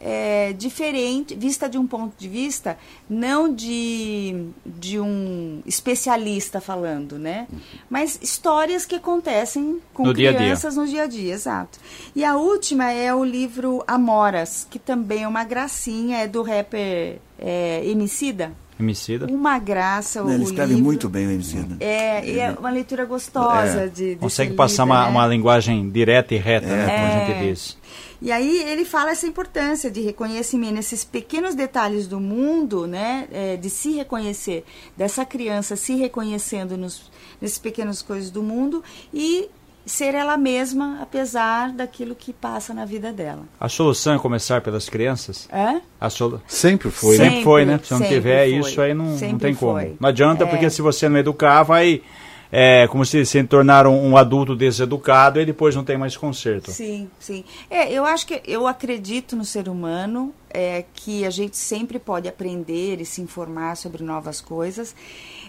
é, 0.00 0.52
diferente, 0.52 1.34
vista 1.34 1.68
de 1.68 1.76
um 1.78 1.86
ponto 1.86 2.14
de 2.16 2.28
vista 2.28 2.78
não 3.08 3.52
de, 3.52 4.46
de 4.64 4.98
um 5.00 5.60
especialista 5.66 6.60
falando, 6.60 7.18
né? 7.18 7.48
Mas 7.90 8.18
histórias 8.22 8.86
que 8.86 8.94
acontecem 8.94 9.80
com 9.92 10.04
no 10.04 10.14
crianças 10.14 10.74
dia 10.74 10.82
-dia. 10.82 10.86
no 10.86 10.86
dia 10.86 11.02
a 11.02 11.06
dia, 11.06 11.34
exato. 11.34 11.78
E 12.14 12.24
a 12.24 12.36
última 12.36 12.90
é 12.90 13.12
o 13.14 13.24
livro 13.24 13.82
Amoras, 13.86 14.66
que 14.70 14.78
também 14.78 15.24
é 15.24 15.28
uma 15.28 15.44
gracinha, 15.44 16.18
é 16.18 16.26
do 16.26 16.42
rapper 16.42 17.18
é, 17.38 17.82
Emicida. 17.84 18.52
Emicida. 18.78 19.26
Uma 19.26 19.58
graça 19.58 20.22
o 20.22 20.30
Ele 20.30 20.44
escreve 20.44 20.74
livro. 20.74 20.84
muito 20.84 21.08
bem 21.08 21.26
o 21.26 21.30
Emicida. 21.32 21.76
É, 21.80 22.38
é 22.38 22.50
uma 22.52 22.70
leitura 22.70 23.04
gostosa 23.04 23.82
é. 23.82 23.86
de, 23.88 24.14
de 24.14 24.16
Consegue 24.16 24.54
passar 24.54 24.84
uma, 24.84 25.04
né? 25.04 25.10
uma 25.10 25.26
linguagem 25.26 25.90
direta 25.90 26.32
e 26.34 26.38
reta, 26.38 26.68
né, 26.68 26.84
como 26.84 27.06
a 27.06 27.26
gente 27.26 27.48
diz. 27.48 27.77
E 28.20 28.32
aí 28.32 28.62
ele 28.62 28.84
fala 28.84 29.10
essa 29.10 29.26
importância 29.26 29.90
de 29.90 30.00
reconhecimento 30.00 30.74
nesses 30.74 31.04
pequenos 31.04 31.54
detalhes 31.54 32.06
do 32.06 32.18
mundo, 32.18 32.86
né, 32.86 33.28
é, 33.30 33.56
de 33.56 33.70
se 33.70 33.92
reconhecer, 33.92 34.64
dessa 34.96 35.24
criança 35.24 35.76
se 35.76 35.94
reconhecendo 35.94 36.76
nos, 36.76 37.10
nesses 37.40 37.58
pequenas 37.58 38.02
coisas 38.02 38.30
do 38.30 38.42
mundo 38.42 38.82
e 39.14 39.48
ser 39.88 40.14
ela 40.14 40.36
mesma, 40.36 40.98
apesar 41.00 41.72
daquilo 41.72 42.14
que 42.14 42.32
passa 42.32 42.74
na 42.74 42.84
vida 42.84 43.12
dela. 43.12 43.44
A 43.58 43.68
solução 43.68 44.14
é 44.14 44.18
começar 44.18 44.60
pelas 44.60 44.88
crianças? 44.88 45.48
É? 45.50 45.80
A 45.98 46.10
solu... 46.10 46.42
Sempre 46.46 46.90
foi, 46.90 47.16
sempre, 47.16 47.24
né? 47.24 47.30
Sempre 47.30 47.44
foi, 47.44 47.64
né? 47.64 47.80
Se 47.82 47.92
não 47.92 48.02
tiver 48.02 48.50
foi. 48.50 48.58
isso, 48.58 48.80
aí 48.80 48.94
não, 48.94 49.04
não 49.06 49.38
tem 49.38 49.54
como. 49.54 49.72
Foi. 49.72 49.96
Não 49.98 50.08
adianta, 50.08 50.44
é. 50.44 50.46
porque 50.46 50.68
se 50.68 50.82
você 50.82 51.08
não 51.08 51.16
educar, 51.18 51.62
vai 51.62 52.02
é, 52.50 52.86
como 52.88 53.04
se 53.04 53.24
se 53.26 53.42
tornaram 53.44 53.98
um 53.98 54.16
adulto 54.16 54.56
deseducado 54.56 55.40
e 55.40 55.46
depois 55.46 55.74
não 55.74 55.84
tem 55.84 55.98
mais 55.98 56.16
conserto. 56.16 56.70
Sim, 56.70 57.10
sim. 57.18 57.44
É, 57.70 57.92
eu 57.92 58.04
acho 58.04 58.26
que 58.26 58.40
eu 58.46 58.66
acredito 58.66 59.36
no 59.36 59.44
ser 59.44 59.68
humano, 59.68 60.32
é, 60.50 60.84
que 60.94 61.24
a 61.24 61.30
gente 61.30 61.56
sempre 61.56 61.98
pode 61.98 62.28
aprender 62.28 63.00
e 63.00 63.04
se 63.04 63.20
informar 63.20 63.76
sobre 63.76 64.02
novas 64.02 64.40
coisas, 64.40 64.94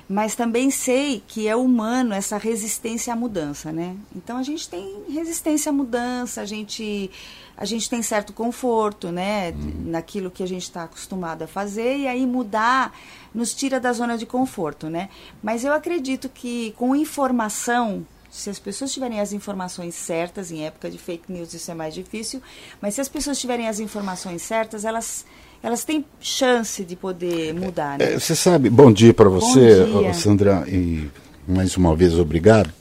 mas 0.10 0.34
também 0.34 0.72
sei 0.72 1.24
que 1.28 1.48
é 1.48 1.56
humano 1.56 2.16
essa 2.16 2.36
resistência 2.36 3.14
à 3.14 3.16
mudança, 3.16 3.72
né? 3.72 3.96
Então 4.16 4.38
a 4.38 4.44
gente 4.44 4.68
tem 4.68 5.04
resistência 5.08 5.70
à 5.70 5.74
mudança, 5.74 6.42
a 6.42 6.46
gente 6.46 7.12
a 7.56 7.64
gente 7.66 7.90
tem 7.90 8.02
certo 8.02 8.32
conforto, 8.32 9.12
né, 9.12 9.52
uhum. 9.52 9.92
naquilo 9.92 10.32
que 10.32 10.42
a 10.42 10.48
gente 10.48 10.64
está 10.64 10.84
acostumado 10.84 11.42
a 11.42 11.48
fazer 11.48 11.98
e 11.98 12.08
aí 12.08 12.26
mudar 12.26 12.98
nos 13.36 13.54
tira 13.54 13.82
da 13.82 13.92
zona 13.92 14.18
de 14.18 14.26
conforto, 14.26 14.90
né? 14.90 15.10
Mas 15.44 15.66
eu 15.66 15.74
acredito 15.74 16.30
que 16.30 16.74
com 16.78 16.96
informação 16.96 18.06
se 18.32 18.50
as 18.50 18.58
pessoas 18.58 18.94
tiverem 18.94 19.20
as 19.20 19.34
informações 19.34 19.96
certas, 19.96 20.52
em 20.52 20.66
época 20.66 20.90
de 20.90 20.98
fake 20.98 21.32
news 21.32 21.54
isso 21.54 21.70
é 21.70 21.74
mais 21.74 21.94
difícil, 21.94 22.42
mas 22.82 22.96
se 22.96 23.02
as 23.02 23.10
pessoas 23.10 23.40
tiverem 23.40 23.68
as 23.68 23.80
informações 23.80 24.42
certas, 24.42 24.86
elas 24.86 25.26
elas 25.62 25.84
têm 25.84 26.06
chance 26.20 26.84
de 26.84 26.96
poder 26.96 27.54
mudar. 27.54 27.98
Né? 27.98 28.14
É, 28.14 28.20
você 28.20 28.36
sabe, 28.36 28.70
bom 28.70 28.92
dia 28.92 29.14
para 29.14 29.30
você, 29.30 29.86
dia. 29.86 30.14
Sandra, 30.14 30.64
e 30.68 31.10
mais 31.48 31.76
uma 31.76 31.96
vez 31.96 32.18
obrigado. 32.18 32.72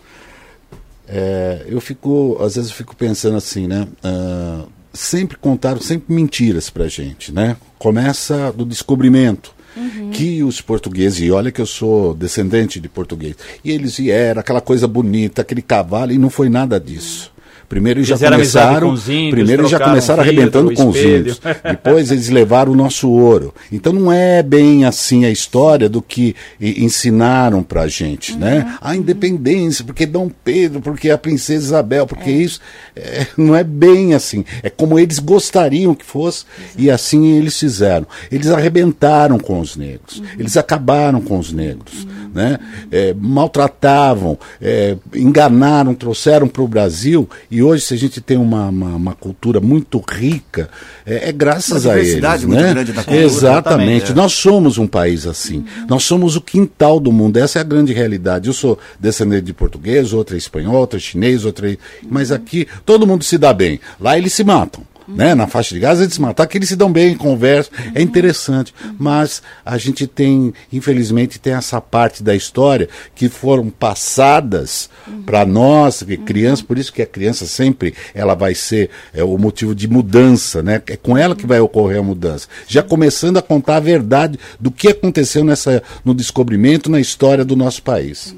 É, 1.06 1.64
eu 1.66 1.80
fico, 1.80 2.36
às 2.40 2.54
vezes 2.56 2.70
eu 2.70 2.76
fico 2.76 2.94
pensando 2.94 3.36
assim, 3.36 3.66
né? 3.66 3.88
Uh, 4.04 4.68
sempre 4.92 5.38
contaram 5.38 5.80
sempre 5.80 6.14
mentiras 6.14 6.68
para 6.68 6.86
gente, 6.86 7.32
né? 7.32 7.56
Começa 7.78 8.52
do 8.52 8.64
descobrimento. 8.64 9.56
Uhum. 9.76 10.10
Que 10.10 10.42
os 10.42 10.60
portugueses, 10.60 11.20
e 11.20 11.30
olha 11.30 11.52
que 11.52 11.60
eu 11.60 11.66
sou 11.66 12.12
descendente 12.12 12.80
de 12.80 12.88
português, 12.88 13.36
e 13.62 13.70
eles 13.70 13.96
vieram, 13.96 14.40
aquela 14.40 14.60
coisa 14.60 14.88
bonita, 14.88 15.42
aquele 15.42 15.62
cavalo, 15.62 16.10
e 16.10 16.18
não 16.18 16.28
foi 16.28 16.48
nada 16.48 16.80
disso. 16.80 17.32
Primeiro 17.68 18.00
eles 18.00 18.08
já 18.08 18.16
começaram, 18.16 18.88
índios, 18.88 19.30
primeiro 19.30 19.62
eles 19.62 19.70
já 19.70 19.78
começaram 19.78 20.22
arrebentando 20.22 20.72
com 20.72 20.88
os 20.88 20.96
índios. 20.96 21.38
Depois 21.62 22.10
eles 22.10 22.30
levaram 22.30 22.72
o 22.72 22.74
nosso 22.74 23.10
ouro. 23.10 23.54
Então 23.70 23.92
não 23.92 24.10
é 24.10 24.42
bem 24.42 24.86
assim 24.86 25.26
a 25.26 25.30
história 25.30 25.86
do 25.86 26.00
que 26.00 26.34
ensinaram 26.58 27.62
pra 27.62 27.86
gente, 27.86 28.32
uhum, 28.32 28.38
né? 28.38 28.78
A 28.80 28.96
independência, 28.96 29.84
porque 29.84 30.06
Dom 30.06 30.30
Pedro, 30.42 30.80
porque 30.80 31.10
a 31.10 31.18
princesa 31.18 31.66
Isabel, 31.66 32.06
porque 32.06 32.30
é. 32.30 32.32
isso 32.32 32.60
é, 32.96 33.26
não 33.36 33.54
é 33.54 33.62
bem 33.62 34.14
assim. 34.14 34.46
É 34.62 34.70
como 34.70 34.98
eles 34.98 35.18
gostariam 35.18 35.94
que 35.94 36.06
fosse 36.06 36.46
Exato. 36.58 36.74
e 36.78 36.90
assim 36.90 37.32
eles 37.32 37.58
fizeram. 37.58 38.06
Eles 38.32 38.48
arrebentaram 38.48 39.38
com 39.38 39.60
os 39.60 39.76
negros. 39.76 40.18
Uhum. 40.18 40.26
Eles 40.38 40.56
acabaram 40.56 41.20
com 41.20 41.38
os 41.38 41.52
negros. 41.52 42.04
Uhum. 42.04 42.17
Né? 42.34 42.58
É, 42.90 43.14
maltratavam, 43.18 44.38
é, 44.60 44.96
enganaram, 45.14 45.94
trouxeram 45.94 46.48
para 46.48 46.62
o 46.62 46.68
Brasil 46.68 47.28
e 47.50 47.62
hoje 47.62 47.84
se 47.84 47.94
a 47.94 47.96
gente 47.96 48.20
tem 48.20 48.36
uma, 48.36 48.68
uma, 48.68 48.96
uma 48.96 49.14
cultura 49.14 49.60
muito 49.60 50.02
rica, 50.10 50.68
é, 51.06 51.28
é 51.28 51.32
graças 51.32 51.84
Uma 51.84 51.94
a 51.94 51.96
eles, 51.96 52.08
diversidade 52.08 52.46
muito 52.46 52.62
né? 52.62 52.72
grande 52.72 52.92
da 52.92 53.02
cultura, 53.02 53.24
Exatamente. 53.24 53.48
exatamente, 53.48 54.12
é. 54.12 54.14
Nós 54.14 54.32
somos 54.32 54.78
um 54.78 54.86
país 54.86 55.26
assim. 55.26 55.64
Nós 55.88 56.04
somos 56.04 56.36
o 56.36 56.40
quintal 56.40 57.00
do 57.00 57.12
mundo. 57.12 57.36
Essa 57.38 57.58
é 57.58 57.60
a 57.60 57.64
grande 57.64 57.92
realidade. 57.92 58.48
Eu 58.48 58.54
sou 58.54 58.78
descendente 58.98 59.42
de 59.42 59.52
português, 59.52 60.12
outra 60.12 60.36
é 60.36 60.38
espanhol, 60.38 60.76
outra 60.76 60.98
é 60.98 61.00
chinês, 61.00 61.44
outra 61.44 61.72
é... 61.72 61.76
Mas 62.08 62.30
aqui 62.30 62.66
todo 62.84 63.06
mundo 63.06 63.24
se 63.24 63.38
dá 63.38 63.52
bem. 63.52 63.80
Lá 64.00 64.18
eles 64.18 64.32
se 64.32 64.44
matam. 64.44 64.82
Né? 65.08 65.34
Na 65.34 65.46
faixa 65.46 65.74
de 65.74 65.80
Gaza 65.80 66.02
eles 66.02 66.14
se 66.14 66.20
matam. 66.20 66.44
Aqui 66.44 66.58
eles 66.58 66.68
se 66.68 66.76
dão 66.76 66.92
bem, 66.92 67.16
conversam. 67.16 67.72
É 67.94 68.02
interessante. 68.02 68.74
Mas 68.98 69.42
a 69.64 69.78
gente 69.78 70.06
tem, 70.06 70.52
infelizmente, 70.72 71.38
tem 71.38 71.54
essa 71.54 71.80
parte 71.80 72.22
da 72.22 72.34
história 72.34 72.88
que 73.14 73.28
foram 73.28 73.70
passadas 73.70 74.90
para 75.24 75.46
nós, 75.46 76.02
que 76.02 76.16
criança, 76.16 76.62
por 76.62 76.76
isso 76.76 76.92
que 76.92 77.02
a 77.02 77.06
criança 77.06 77.46
sempre 77.46 77.94
ela 78.14 78.34
vai 78.34 78.54
ser 78.54 78.90
é, 79.14 79.24
o 79.24 79.38
motivo 79.38 79.74
de 79.74 79.88
mudança, 79.88 80.62
né? 80.62 80.82
É 80.86 80.96
com 80.96 81.16
ela 81.16 81.34
que 81.34 81.46
vai 81.46 81.60
ocorrer 81.60 82.00
a 82.00 82.02
mudança. 82.02 82.48
Já 82.66 82.82
começando 82.82 83.38
a 83.38 83.42
contar 83.42 83.76
a 83.76 83.80
verdade 83.80 84.38
do 84.60 84.70
que 84.70 84.88
aconteceu 84.88 85.42
nessa, 85.44 85.82
no 86.04 86.14
descobrimento, 86.14 86.90
na 86.90 87.00
história 87.00 87.44
do 87.44 87.56
nosso 87.56 87.82
país. 87.82 88.36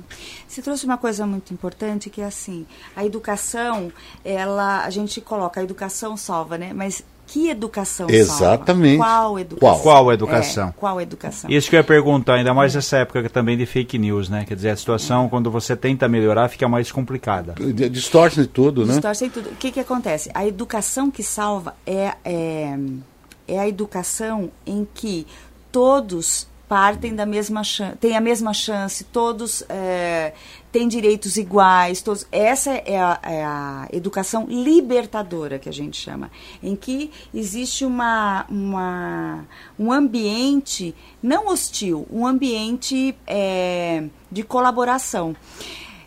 Você 0.51 0.61
trouxe 0.61 0.85
uma 0.85 0.99
coisa 0.99 1.25
muito 1.25 1.55
importante 1.55 2.11
que 2.11 2.21
é 2.21 2.25
assim, 2.25 2.67
a 2.97 3.07
educação, 3.07 3.93
ela, 4.25 4.85
a 4.85 4.91
gente 4.91 5.21
coloca 5.21 5.61
a 5.61 5.63
educação 5.63 6.17
salva, 6.17 6.59
né? 6.59 6.73
Mas 6.75 7.05
que 7.25 7.49
educação 7.49 8.11
Exatamente. 8.11 8.99
salva? 8.99 9.15
Qual 9.23 9.39
educação? 9.39 9.81
Qual 9.81 10.13
educação? 10.13 10.69
É, 10.69 10.73
qual 10.73 11.01
educação? 11.01 11.49
Isso 11.49 11.71
que 11.71 11.77
eu 11.77 11.79
ia 11.79 11.85
perguntar, 11.85 12.35
ainda 12.35 12.53
mais 12.53 12.75
nessa 12.75 12.97
época 12.97 13.31
também 13.31 13.57
de 13.57 13.65
fake 13.65 13.97
news, 13.97 14.29
né? 14.29 14.45
Quer 14.45 14.57
dizer, 14.57 14.71
a 14.71 14.77
situação, 14.77 15.29
quando 15.29 15.53
você 15.53 15.77
tenta 15.77 16.09
melhorar, 16.09 16.49
fica 16.49 16.69
mais 16.69 16.91
complicada. 16.91 17.55
Distorce 17.89 18.41
de 18.41 18.49
tudo, 18.49 18.85
né? 18.85 18.95
Distorce 18.95 19.31
tudo. 19.31 19.51
O 19.51 19.55
que, 19.55 19.71
que 19.71 19.79
acontece? 19.79 20.33
A 20.35 20.45
educação 20.45 21.13
que 21.13 21.23
salva 21.23 21.77
é, 21.87 22.15
é, 22.25 22.77
é 23.47 23.61
a 23.61 23.69
educação 23.69 24.51
em 24.67 24.85
que 24.93 25.29
todos 25.71 26.50
partem 26.71 27.17
da 27.17 27.27
mesma 27.27 27.63
têm 27.99 28.17
a 28.17 28.21
mesma 28.21 28.55
chance, 28.55 29.03
todos 29.03 29.65
é, 29.69 30.33
têm 30.71 30.87
direitos 30.87 31.37
iguais, 31.37 32.01
todos. 32.01 32.25
Essa 32.31 32.71
é 32.71 32.97
a, 32.97 33.19
é 33.25 33.45
a 33.45 33.89
educação 33.93 34.47
libertadora 34.49 35.59
que 35.59 35.69
a 35.69 35.73
gente 35.73 36.01
chama, 36.01 36.31
em 36.63 36.77
que 36.77 37.11
existe 37.35 37.85
uma, 37.85 38.47
uma 38.49 39.45
um 39.77 39.91
ambiente 39.91 40.95
não 41.21 41.49
hostil, 41.49 42.07
um 42.09 42.25
ambiente 42.25 43.17
é, 43.27 44.05
de 44.31 44.45
colaboração. 44.45 45.35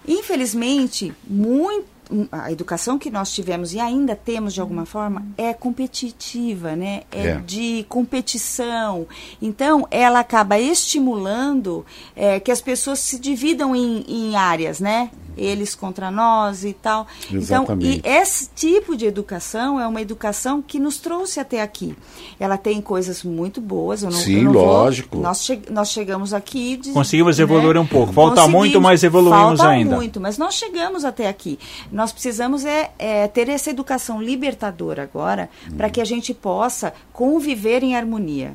Infelizmente, 0.07 1.13
muito 1.27 1.92
a 2.31 2.51
educação 2.51 2.97
que 2.99 3.09
nós 3.09 3.31
tivemos 3.33 3.73
e 3.73 3.79
ainda 3.79 4.15
temos 4.15 4.53
de 4.53 4.61
alguma 4.61 4.85
forma 4.85 5.25
é 5.37 5.53
competitiva, 5.53 6.75
né? 6.75 7.03
É, 7.11 7.27
É. 7.27 7.35
de 7.39 7.85
competição. 7.89 9.07
Então, 9.41 9.87
ela 9.91 10.19
acaba 10.19 10.59
estimulando 10.59 11.85
é, 12.15 12.39
que 12.39 12.51
as 12.51 12.61
pessoas 12.61 12.99
se 12.99 13.19
dividam 13.19 13.75
em, 13.75 14.03
em 14.07 14.35
áreas, 14.35 14.79
né? 14.79 15.09
Eles 15.37 15.75
contra 15.75 16.09
nós 16.11 16.63
e 16.63 16.73
tal. 16.73 17.07
Exatamente. 17.31 17.97
Então, 17.97 18.11
e 18.11 18.17
esse 18.17 18.49
tipo 18.55 18.95
de 18.95 19.05
educação 19.05 19.79
é 19.79 19.87
uma 19.87 20.01
educação 20.01 20.61
que 20.61 20.79
nos 20.79 20.97
trouxe 20.97 21.39
até 21.39 21.61
aqui. 21.61 21.95
Ela 22.39 22.57
tem 22.57 22.81
coisas 22.81 23.23
muito 23.23 23.59
boas. 23.61 24.03
Eu 24.03 24.09
não, 24.11 24.17
Sim, 24.17 24.37
eu 24.39 24.43
não 24.45 24.53
vou- 24.53 24.65
lógico. 24.65 25.17
nós, 25.17 25.43
che- 25.45 25.61
nós 25.69 25.89
chegamos 25.91 26.33
aqui. 26.33 26.77
de- 26.77 26.91
Conseguimos 26.91 27.37
né? 27.37 27.43
evoluir 27.43 27.77
um 27.77 27.85
pouco. 27.85 28.13
Falta 28.13 28.47
muito, 28.47 28.79
mas 28.81 29.03
evoluímos 29.03 29.59
Falta 29.59 29.67
ainda. 29.69 29.95
muito, 29.95 30.19
mas 30.19 30.37
nós 30.37 30.53
chegamos 30.55 31.03
até 31.05 31.27
aqui. 31.27 31.57
Nós 31.91 32.11
precisamos 32.11 32.65
é, 32.65 32.91
é, 32.99 33.27
ter 33.27 33.49
essa 33.49 33.69
educação 33.69 34.21
libertadora 34.21 35.03
agora 35.03 35.49
para 35.77 35.89
que 35.89 35.99
a 36.01 36.05
gente 36.05 36.33
possa 36.33 36.93
conviver 37.11 37.83
em 37.83 37.95
harmonia. 37.95 38.53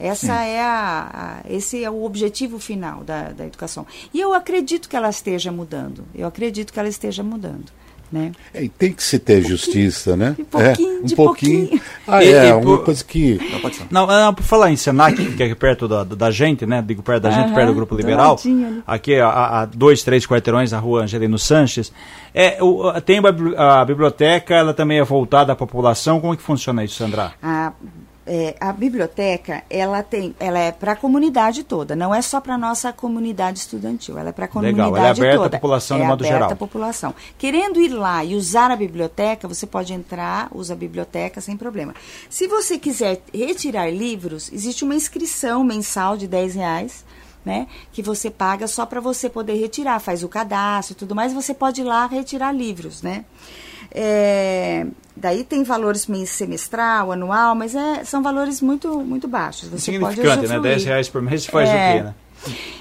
Essa 0.00 0.42
é 0.44 0.60
a, 0.60 1.40
a- 1.44 1.50
esse 1.52 1.84
é 1.84 1.90
o 1.90 2.02
objetivo 2.04 2.58
final 2.58 3.04
da, 3.04 3.24
da 3.30 3.46
educação. 3.46 3.86
E 4.14 4.18
eu 4.20 4.32
acredito 4.32 4.88
que 4.88 4.96
ela 4.96 5.10
esteja 5.10 5.52
mudando. 5.52 6.04
Eu 6.14 6.26
acredito 6.26 6.72
que 6.72 6.78
ela 6.80 6.88
esteja 6.88 7.22
mudando. 7.22 7.66
Né? 8.12 8.32
É, 8.52 8.68
tem 8.76 8.92
que 8.92 9.04
se 9.04 9.20
ter 9.20 9.40
justiça, 9.40 10.16
né? 10.16 10.34
de 10.36 10.42
pouquinho, 10.42 10.96
é, 10.98 11.00
um 11.00 11.04
de 11.04 11.14
pouquinho. 11.14 11.60
pouquinho. 11.68 11.82
Ah, 12.08 12.24
E- 12.24 12.32
é, 12.32 12.48
e 12.48 12.52
uma 12.54 12.60
por- 12.62 12.84
coisa 12.84 13.04
que. 13.04 13.38
Não, 13.88 14.04
não, 14.04 14.34
por 14.34 14.42
falar 14.42 14.72
em 14.72 14.74
Senac, 14.74 15.14
que 15.36 15.40
é 15.40 15.46
aqui 15.46 15.54
perto 15.54 15.86
da, 15.86 16.02
da 16.02 16.28
gente, 16.28 16.66
né? 16.66 16.82
Digo 16.84 17.04
perto 17.04 17.22
da 17.22 17.30
gente, 17.30 17.44
Aham, 17.46 17.54
perto 17.54 17.68
do 17.68 17.74
Grupo 17.74 17.94
do 17.94 17.98
Liberal. 17.98 18.36
ali. 18.44 18.82
Aqui 18.84 19.14
a, 19.14 19.60
a 19.60 19.64
dois, 19.64 20.02
três 20.02 20.26
quarteirões, 20.26 20.72
a 20.72 20.80
rua 20.80 21.02
Angelino 21.02 21.38
Sanches. 21.38 21.92
É, 22.34 22.60
o, 22.60 23.00
tem 23.00 23.18
a 23.18 23.30
bibli- 23.30 23.54
a 23.56 23.84
biblioteca, 23.84 24.56
ela 24.56 24.74
também 24.74 24.98
é 24.98 25.04
voltada 25.04 25.52
à 25.52 25.56
população. 25.56 26.20
Como 26.20 26.34
é 26.34 26.36
que 26.36 26.42
funciona 26.42 26.82
isso, 26.82 26.96
Sandra? 26.96 27.32
A, 27.40 27.72
é, 28.32 28.54
a 28.60 28.72
biblioteca, 28.72 29.64
ela 29.68 30.04
tem, 30.04 30.36
ela 30.38 30.56
é 30.56 30.70
para 30.70 30.92
a 30.92 30.96
comunidade 30.96 31.64
toda, 31.64 31.96
não 31.96 32.14
é 32.14 32.22
só 32.22 32.40
para 32.40 32.56
nossa 32.56 32.92
comunidade 32.92 33.58
estudantil, 33.58 34.16
ela 34.16 34.28
é 34.28 34.32
para 34.32 34.44
a 34.44 34.60
Legal, 34.60 34.86
comunidade 34.92 34.96
ela 34.96 35.08
é 35.08 35.10
aberta 35.10 35.34
à 35.34 35.42
toda. 35.42 35.58
população 35.58 35.96
é 35.96 36.00
de 36.00 36.06
modo 36.06 36.20
aberta 36.20 36.36
geral. 36.36 36.52
à 36.52 36.56
população. 36.56 37.14
Querendo 37.36 37.80
ir 37.80 37.88
lá 37.88 38.24
e 38.24 38.36
usar 38.36 38.70
a 38.70 38.76
biblioteca, 38.76 39.48
você 39.48 39.66
pode 39.66 39.92
entrar, 39.92 40.48
usa 40.54 40.74
a 40.74 40.76
biblioteca 40.76 41.40
sem 41.40 41.56
problema. 41.56 41.92
Se 42.28 42.46
você 42.46 42.78
quiser 42.78 43.20
retirar 43.34 43.90
livros, 43.90 44.48
existe 44.52 44.84
uma 44.84 44.94
inscrição 44.94 45.64
mensal 45.64 46.16
de 46.16 46.28
10 46.28 46.54
reais. 46.54 47.04
Né, 47.42 47.68
que 47.90 48.02
você 48.02 48.30
paga 48.30 48.68
só 48.68 48.84
para 48.84 49.00
você 49.00 49.26
poder 49.26 49.54
retirar, 49.54 49.98
faz 49.98 50.22
o 50.22 50.28
cadastro 50.28 50.92
e 50.92 50.94
tudo 50.94 51.14
mais, 51.14 51.32
você 51.32 51.54
pode 51.54 51.80
ir 51.80 51.84
lá 51.84 52.04
retirar 52.04 52.52
livros, 52.52 53.00
né? 53.00 53.24
É, 53.92 54.86
daí 55.16 55.44
tem 55.44 55.62
valores 55.64 56.06
semestral, 56.26 57.12
anual, 57.12 57.54
mas 57.54 57.74
é, 57.74 58.04
são 58.04 58.22
valores 58.22 58.60
muito, 58.60 59.00
muito 59.00 59.26
baixos. 59.28 59.68
Você 59.68 59.70
pode 59.70 59.82
Insignificante, 59.82 60.48
né? 60.48 60.54
usufruir. 60.54 60.62
10 60.62 60.84
reais 60.84 61.08
por 61.08 61.22
mês 61.22 61.46
faz 61.46 61.68
É. 61.68 61.72
o 61.72 61.96
quê, 61.96 62.02
né? 62.04 62.14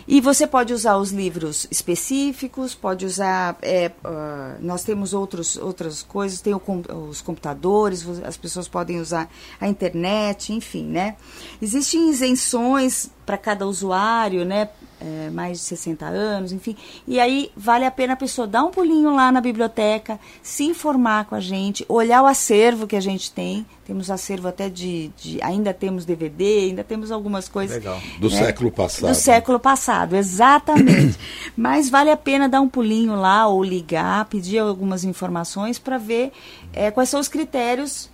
E 0.08 0.22
você 0.22 0.48
pode 0.48 0.74
usar 0.74 0.96
os 0.98 1.12
livros 1.12 1.68
específicos, 1.70 2.74
pode 2.74 3.06
usar. 3.06 3.58
é, 3.62 3.92
ah, 4.06 4.56
nós 4.62 4.84
temos 4.84 5.14
outros, 5.14 5.58
outras 5.58 6.02
coisas, 6.02 6.40
tem 6.40 6.54
o 6.54 6.62
os 7.10 7.22
computadores, 7.22 8.06
as 8.24 8.38
pessoas 8.38 8.68
podem 8.68 9.00
usar 9.02 9.30
a 9.60 9.68
internet, 9.68 10.54
enfim, 10.54 10.86
né? 10.86 11.16
Existem 11.62 12.10
isenções 12.10 13.10
para 13.26 13.38
cada 13.38 13.68
usuário, 13.68 14.46
né? 14.46 14.70
É, 15.00 15.30
mais 15.30 15.60
de 15.60 15.64
60 15.64 16.06
anos, 16.06 16.52
enfim. 16.52 16.76
E 17.08 17.20
aí 17.20 17.52
vale 17.56 17.86
a 17.86 17.92
pena 17.92 18.14
a 18.14 18.16
pessoa 18.16 18.46
dar 18.48 18.64
um 18.64 18.72
pulinho 18.72 19.16
lá 19.16 19.32
na 19.32 19.42
biblioteca, 19.42 20.20
se 20.44 20.64
informar 20.64 21.26
com 21.26 21.36
a 21.36 21.40
gente, 21.40 21.86
olhar 21.88 22.22
o 22.22 22.26
acervo 22.26 22.86
que 22.86 22.96
a 22.96 23.02
gente 23.02 23.32
tem. 23.32 23.66
Temos 23.86 24.12
acervo 24.12 24.48
até 24.48 24.70
de. 24.70 25.10
de- 25.18 25.42
ainda 25.42 25.74
temos 25.74 26.06
DVD, 26.06 26.68
ainda 26.68 26.84
temos 26.84 27.12
algumas 27.12 27.48
coisas. 27.50 27.78
Legal. 27.78 28.00
Do 28.20 28.30
né? 28.30 28.38
século 28.38 28.72
passado. 28.72 29.10
Do 29.10 29.16
século 29.16 29.60
passado, 29.60 30.16
exatamente. 30.16 31.18
Mas 31.58 31.90
vale 31.90 32.12
a 32.12 32.18
pena 32.18 32.48
dar 32.48 32.62
um 32.62 32.70
pulinho 32.70 33.16
lá 33.16 33.48
ou 33.48 33.64
ligar, 33.64 34.26
pedir 34.26 34.60
algumas 34.60 35.04
informações 35.04 35.80
para 35.80 35.98
ver 35.98 36.32
eh, 36.72 36.92
quais 36.92 37.10
são 37.10 37.20
os 37.20 37.28
critérios 37.28 38.10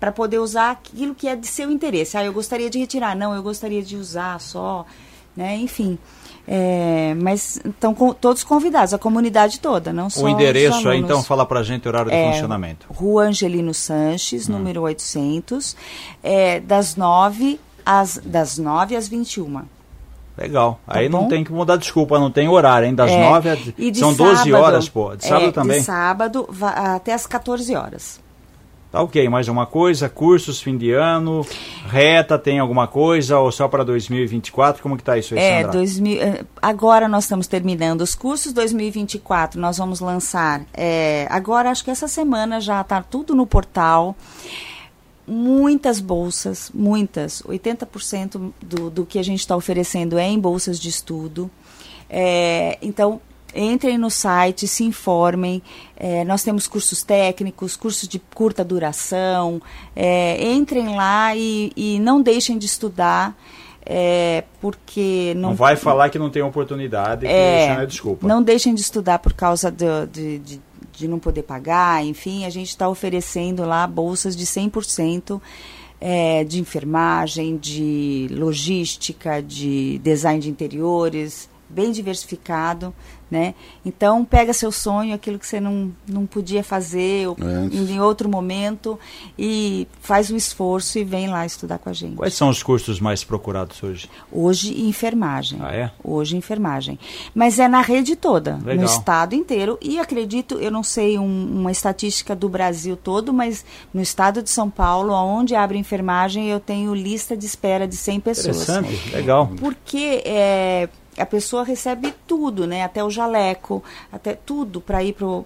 para 0.00 0.12
poder 0.12 0.38
usar 0.38 0.70
aquilo 0.70 1.14
que 1.14 1.28
é 1.28 1.36
de 1.36 1.46
seu 1.46 1.70
interesse. 1.70 2.16
Ah, 2.16 2.24
eu 2.24 2.32
gostaria 2.32 2.70
de 2.70 2.78
retirar, 2.78 3.16
não, 3.16 3.34
eu 3.34 3.42
gostaria 3.42 3.82
de 3.82 3.96
usar 3.96 4.40
só, 4.40 4.86
né? 5.38 5.56
Enfim. 5.56 5.96
É, 6.50 7.14
mas 7.22 7.60
estão 7.64 7.94
com- 7.94 8.12
todos 8.14 8.42
convidados, 8.42 8.92
a 8.94 8.98
comunidade 8.98 9.60
toda, 9.60 9.92
não 9.92 10.08
só 10.10 10.24
O 10.24 10.28
endereço 10.28 10.88
aí, 10.88 10.98
então, 10.98 11.22
fala 11.22 11.44
pra 11.46 11.62
gente 11.62 11.86
o 11.86 11.88
horário 11.90 12.10
de 12.10 12.16
É, 12.16 12.32
funcionamento. 12.32 12.86
Rua 12.90 13.24
Angelino 13.24 13.72
Sanches, 13.74 14.48
número 14.48 14.80
800, 14.82 15.76
é, 16.22 16.58
das 16.58 16.96
9 16.96 17.60
às 17.84 18.18
das 18.24 18.56
9 18.58 18.96
às 18.96 19.06
21. 19.08 19.62
Legal. 20.38 20.80
aí 20.86 21.08
não 21.08 21.22
bom? 21.24 21.28
tem 21.28 21.44
que 21.44 21.52
mudar 21.52 21.76
desculpa, 21.76 22.18
não 22.18 22.30
tem 22.30 22.48
horário, 22.48 22.86
hein? 22.88 22.94
Das 22.94 23.10
É, 23.10 23.28
9 23.30 23.50
às. 23.50 23.58
São 23.98 24.14
12 24.14 24.36
sábado, 24.44 24.54
horas, 24.62 24.88
pô. 24.88 25.16
De 25.16 25.24
sábado 25.26 25.48
é, 25.48 25.52
também. 25.52 25.78
De 25.80 25.84
sábado 25.84 26.48
até 26.62 27.12
às 27.12 27.26
14 27.26 27.74
horas. 27.74 28.20
Tá 28.90 29.02
ok, 29.02 29.28
mais 29.28 29.48
uma 29.48 29.66
coisa, 29.66 30.08
cursos, 30.08 30.62
fim 30.62 30.74
de 30.78 30.92
ano, 30.92 31.46
reta, 31.86 32.38
tem 32.38 32.58
alguma 32.58 32.88
coisa, 32.88 33.38
ou 33.38 33.52
só 33.52 33.68
para 33.68 33.84
2024? 33.84 34.82
Como 34.82 34.96
que 34.96 35.02
tá 35.02 35.18
isso 35.18 35.34
aí, 35.34 35.40
É, 35.40 35.56
Sandra? 35.62 35.72
2000, 35.72 36.22
eh, 36.22 36.44
agora 36.62 37.06
nós 37.06 37.24
estamos 37.24 37.46
terminando 37.46 38.00
os 38.00 38.14
cursos 38.14 38.50
2024, 38.50 39.60
nós 39.60 39.76
vamos 39.76 40.00
lançar, 40.00 40.62
é, 40.72 41.26
agora 41.28 41.70
acho 41.70 41.84
que 41.84 41.90
essa 41.90 42.08
semana 42.08 42.62
já 42.62 42.80
está 42.80 43.02
tudo 43.02 43.34
no 43.34 43.46
portal, 43.46 44.16
muitas 45.26 46.00
bolsas, 46.00 46.70
muitas, 46.72 47.42
80% 47.42 48.52
do, 48.62 48.88
do 48.88 49.04
que 49.04 49.18
a 49.18 49.22
gente 49.22 49.40
está 49.40 49.54
oferecendo 49.54 50.16
é 50.16 50.26
em 50.26 50.40
bolsas 50.40 50.80
de 50.80 50.88
estudo, 50.88 51.50
É, 52.10 52.78
então 52.80 53.20
entrem 53.58 53.98
no 53.98 54.10
site, 54.10 54.66
se 54.68 54.84
informem, 54.84 55.62
é, 55.96 56.24
nós 56.24 56.42
temos 56.42 56.66
cursos 56.68 57.02
técnicos, 57.02 57.76
cursos 57.76 58.08
de 58.08 58.18
curta 58.18 58.64
duração, 58.64 59.60
é, 59.96 60.52
entrem 60.52 60.94
lá 60.94 61.34
e, 61.34 61.72
e 61.76 61.98
não 61.98 62.22
deixem 62.22 62.56
de 62.56 62.66
estudar, 62.66 63.36
é, 63.84 64.44
porque 64.60 65.32
não, 65.36 65.50
Não 65.50 65.56
vai 65.56 65.74
falar 65.76 66.10
que 66.10 66.18
não 66.18 66.30
tem 66.30 66.42
oportunidade, 66.42 67.26
é, 67.26 67.74
não 67.74 67.82
é 67.82 67.86
desculpa. 67.86 68.26
não 68.26 68.42
deixem 68.42 68.74
de 68.74 68.80
estudar 68.82 69.18
por 69.18 69.32
causa 69.32 69.70
do- 69.70 70.06
de, 70.06 70.38
de, 70.38 70.60
de 70.92 71.08
não 71.08 71.18
poder 71.18 71.42
pagar, 71.42 72.04
enfim, 72.04 72.44
a 72.44 72.50
gente 72.50 72.68
está 72.68 72.88
oferecendo 72.88 73.64
lá 73.64 73.86
bolsas 73.86 74.36
de 74.36 74.44
100% 74.44 75.40
é, 76.00 76.44
de 76.44 76.60
enfermagem, 76.60 77.56
de 77.56 78.28
logística, 78.30 79.42
de 79.42 79.98
design 79.98 80.38
de 80.40 80.48
interiores, 80.50 81.48
bem 81.68 81.90
diversificado, 81.90 82.94
né? 83.30 83.54
Então, 83.84 84.24
pega 84.24 84.52
seu 84.52 84.72
sonho, 84.72 85.14
aquilo 85.14 85.38
que 85.38 85.46
você 85.46 85.60
não, 85.60 85.92
não 86.06 86.24
podia 86.26 86.62
fazer 86.64 87.28
ou 87.28 87.36
Antes. 87.40 87.90
em 87.90 88.00
outro 88.00 88.28
momento 88.28 88.98
e 89.38 89.86
faz 90.00 90.30
um 90.30 90.36
esforço 90.36 90.98
e 90.98 91.04
vem 91.04 91.28
lá 91.28 91.44
estudar 91.44 91.78
com 91.78 91.88
a 91.88 91.92
gente. 91.92 92.16
Quais 92.16 92.34
são 92.34 92.48
os 92.48 92.62
cursos 92.62 93.00
mais 93.00 93.22
procurados 93.24 93.82
hoje? 93.82 94.08
Hoje, 94.32 94.80
enfermagem. 94.82 95.58
Ah, 95.62 95.74
é? 95.74 95.90
Hoje, 96.02 96.36
enfermagem. 96.36 96.98
Mas 97.34 97.58
é 97.58 97.68
na 97.68 97.80
rede 97.80 98.16
toda, 98.16 98.58
Legal. 98.64 98.76
no 98.76 98.84
estado 98.84 99.34
inteiro. 99.34 99.78
E 99.82 99.98
acredito, 99.98 100.54
eu 100.56 100.70
não 100.70 100.82
sei 100.82 101.18
um- 101.18 101.58
uma 101.60 101.70
estatística 101.70 102.34
do 102.34 102.48
Brasil 102.48 102.96
todo, 102.96 103.32
mas 103.32 103.64
no 103.92 104.00
estado 104.00 104.42
de 104.42 104.50
São 104.50 104.70
Paulo, 104.70 105.12
onde 105.12 105.54
abre 105.54 105.78
enfermagem, 105.78 106.48
eu 106.48 106.60
tenho 106.60 106.94
lista 106.94 107.36
de 107.36 107.44
espera 107.46 107.86
de 107.86 107.96
100 107.96 108.20
pessoas. 108.20 108.62
Interessante, 108.68 109.10
legal. 109.12 109.50
Porque 109.58 110.22
é, 110.24 110.88
a 111.18 111.26
pessoa 111.26 111.64
recebe 111.64 112.12
tudo, 112.26 112.66
né? 112.66 112.82
Até 112.84 113.02
o 113.04 113.10
jaleco, 113.10 113.82
até 114.12 114.34
tudo 114.34 114.80
para 114.80 115.02
ir 115.02 115.12
pro. 115.14 115.44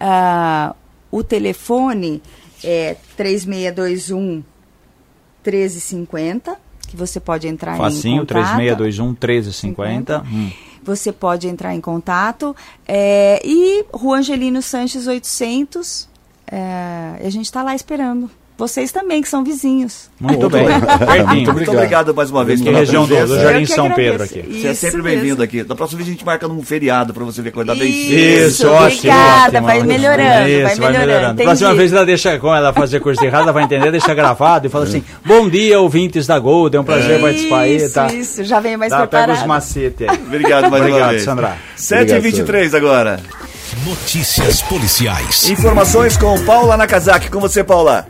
Ah, 0.00 0.74
o 1.10 1.22
telefone 1.22 2.22
é 2.64 2.96
3621 3.16 4.42
1350, 5.44 6.56
que 6.88 6.96
você 6.96 7.18
pode 7.18 7.48
entrar 7.48 7.74
em 7.74 7.78
Facinho, 7.78 8.20
contato. 8.20 8.38
3621 8.38 9.06
1350. 9.08 10.22
Hum. 10.22 10.50
Você 10.82 11.12
pode 11.12 11.48
entrar 11.48 11.74
em 11.74 11.80
contato. 11.80 12.54
é, 12.86 13.40
e 13.44 13.84
Rua 13.92 14.18
Angelino 14.18 14.60
Sanches 14.60 15.06
800, 15.06 16.08
é, 16.46 17.20
a 17.24 17.30
gente 17.30 17.46
está 17.46 17.62
lá 17.62 17.74
esperando. 17.74 18.30
Vocês 18.56 18.92
também, 18.92 19.20
que 19.22 19.28
são 19.28 19.42
vizinhos. 19.42 20.10
Muito 20.20 20.48
bem. 20.48 20.66
Muito 21.26 21.52
Muito 21.52 21.70
obrigado 21.72 22.14
mais 22.14 22.30
uma 22.30 22.44
vez 22.44 22.60
Que 22.60 22.66
pela 22.66 22.78
região 22.78 23.06
do, 23.06 23.26
do. 23.26 23.40
Jardim 23.40 23.66
São. 23.66 23.90
Pedro 23.90 24.22
aqui. 24.22 24.40
Você 24.42 24.68
é 24.68 24.70
Isso 24.72 24.80
sempre 24.80 25.02
bem-vindo 25.02 25.42
aqui. 25.42 25.64
Da 25.64 25.74
próxima 25.74 25.98
vez 25.98 26.08
a 26.08 26.12
gente 26.12 26.24
marca 26.24 26.46
num 26.46 26.62
feriado 26.62 27.12
pra 27.12 27.24
você 27.24 27.42
vir 27.42 27.48
acordar 27.48 27.74
bem 27.74 27.90
cedo. 27.90 28.48
Isso, 28.48 28.68
ótimo. 28.68 28.86
obrigada, 28.86 29.42
ótimo, 29.48 29.66
vai 29.66 29.76
ótimo. 29.78 29.92
melhorando, 29.92 30.48
Isso, 30.48 30.80
vai 30.80 30.92
melhorando. 30.92 31.42
Próxima 31.42 31.68
entendi. 31.68 31.78
vez 31.78 31.92
ela 31.92 32.06
deixa, 32.06 32.38
como 32.38 32.54
ela 32.54 32.72
fazer 32.72 33.00
curso 33.00 33.20
de 33.20 33.26
errado, 33.26 33.42
ela 33.42 33.52
vai 33.52 33.64
entender, 33.64 33.90
deixa 33.90 34.14
gravado 34.14 34.66
e 34.66 34.70
fala 34.70 34.84
assim: 34.84 35.02
Bom 35.24 35.48
dia, 35.48 35.80
ouvintes 35.80 36.26
da 36.26 36.38
Gold, 36.38 36.76
é 36.76 36.80
um 36.80 36.84
prazer 36.84 37.20
participar 37.20 37.60
aí, 37.60 37.76
Isso, 37.76 37.94
tá? 37.94 38.06
isso, 38.12 38.44
já 38.44 38.60
venho 38.60 38.78
mais 38.78 38.92
Tá, 38.92 38.98
pega 39.06 39.32
os 39.32 39.38
preparado. 39.38 39.48
macetes 39.48 40.08
aí. 40.08 40.16
Obrigado 40.26 40.70
mais 40.70 40.82
uma 40.84 40.88
Obrigado, 40.90 41.10
vez. 41.10 41.22
Sandra. 41.22 41.56
7h23 41.76 42.74
agora. 42.76 43.18
Notícias 43.86 44.60
policiais. 44.62 45.48
Informações 45.48 46.16
com 46.16 46.38
Paula 46.44 46.76
Nakazaki. 46.76 47.30
Com 47.30 47.40
você, 47.40 47.64
Paula. 47.64 48.06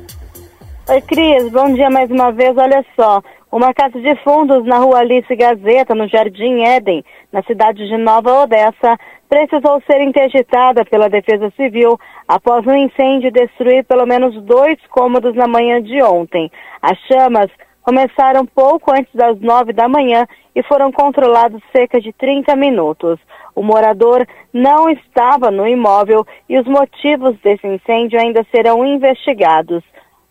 Oi, 0.89 1.01
Cris, 1.03 1.49
bom 1.53 1.73
dia 1.73 1.89
mais 1.89 2.11
uma 2.11 2.33
vez. 2.33 2.57
Olha 2.57 2.85
só, 2.99 3.23
uma 3.53 3.73
casa 3.73 4.01
de 4.01 4.17
fundos 4.25 4.65
na 4.65 4.79
rua 4.79 4.99
Alice 4.99 5.33
Gazeta, 5.37 5.95
no 5.95 6.09
Jardim 6.09 6.65
Éden, 6.65 7.05
na 7.33 7.41
cidade 7.45 7.87
de 7.87 7.97
Nova 7.97 8.43
Odessa, 8.43 8.99
precisou 9.29 9.81
ser 9.89 10.01
interditada 10.03 10.85
pela 10.85 11.09
Defesa 11.09 11.53
Civil 11.55 11.97
após 12.27 12.67
um 12.67 12.75
incêndio 12.75 13.31
destruir 13.31 13.85
pelo 13.85 14.05
menos 14.05 14.35
dois 14.43 14.77
cômodos 14.91 15.37
na 15.37 15.47
manhã 15.47 15.81
de 15.81 16.03
ontem. 16.03 16.51
As 16.83 16.99
chamas 17.07 17.49
começaram 17.83 18.45
pouco 18.45 18.91
antes 18.91 19.15
das 19.15 19.39
nove 19.41 19.73
da 19.73 19.89
manhã 19.89 20.27
e 20.53 20.65
foram 20.65 20.91
controlados 20.91 21.63
cerca 21.71 22.01
de 22.01 22.13
30 22.13 22.57
minutos. 22.57 23.21
O 23.55 23.63
morador 23.63 24.27
não 24.53 24.91
estava 24.91 25.49
no 25.49 25.65
imóvel 25.65 26.27
e 26.49 26.59
os 26.59 26.67
motivos 26.67 27.39
desse 27.41 27.69
incêndio 27.69 28.19
ainda 28.19 28.45
serão 28.51 28.85
investigados. 28.85 29.85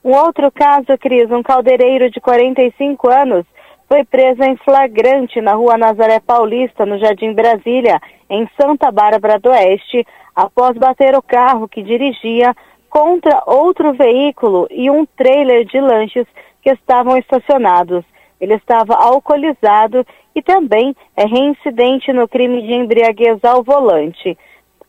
Um 0.04 0.14
outro 0.14 0.52
caso, 0.52 0.97
Cris, 0.99 1.30
um 1.30 1.43
caldeireiro 1.43 2.10
de 2.10 2.20
45 2.20 3.08
anos 3.08 3.45
foi 3.88 4.04
preso 4.04 4.41
em 4.41 4.56
flagrante 4.58 5.39
na 5.41 5.54
rua 5.54 5.78
Nazaré 5.78 6.20
Paulista, 6.20 6.86
no 6.86 6.97
Jardim 6.97 7.34
Brasília, 7.34 7.99
em 8.30 8.49
Santa 8.60 8.89
Bárbara 8.89 9.38
do 9.38 9.49
Oeste, 9.49 10.06
após 10.36 10.78
bater 10.78 11.16
o 11.16 11.22
carro 11.22 11.68
que 11.68 11.84
dirigia 11.84 12.56
contra 12.89 13.43
outro 13.45 13.93
veículo 13.93 14.68
e 14.72 14.89
um 14.89 15.06
trailer 15.06 15.66
de 15.66 15.80
lanches 15.80 16.26
que 16.64 16.72
estavam 16.72 17.18
estacionados. 17.18 18.04
Ele 18.39 18.56
estava 18.56 18.95
alcoolizado 18.95 20.06
e 20.34 20.41
também 20.41 20.95
é 21.16 21.26
reincidente 21.26 22.12
no 22.12 22.28
crime 22.28 22.62
de 22.64 22.74
embriaguez 22.74 23.43
ao 23.43 23.62
volante. 23.62 24.38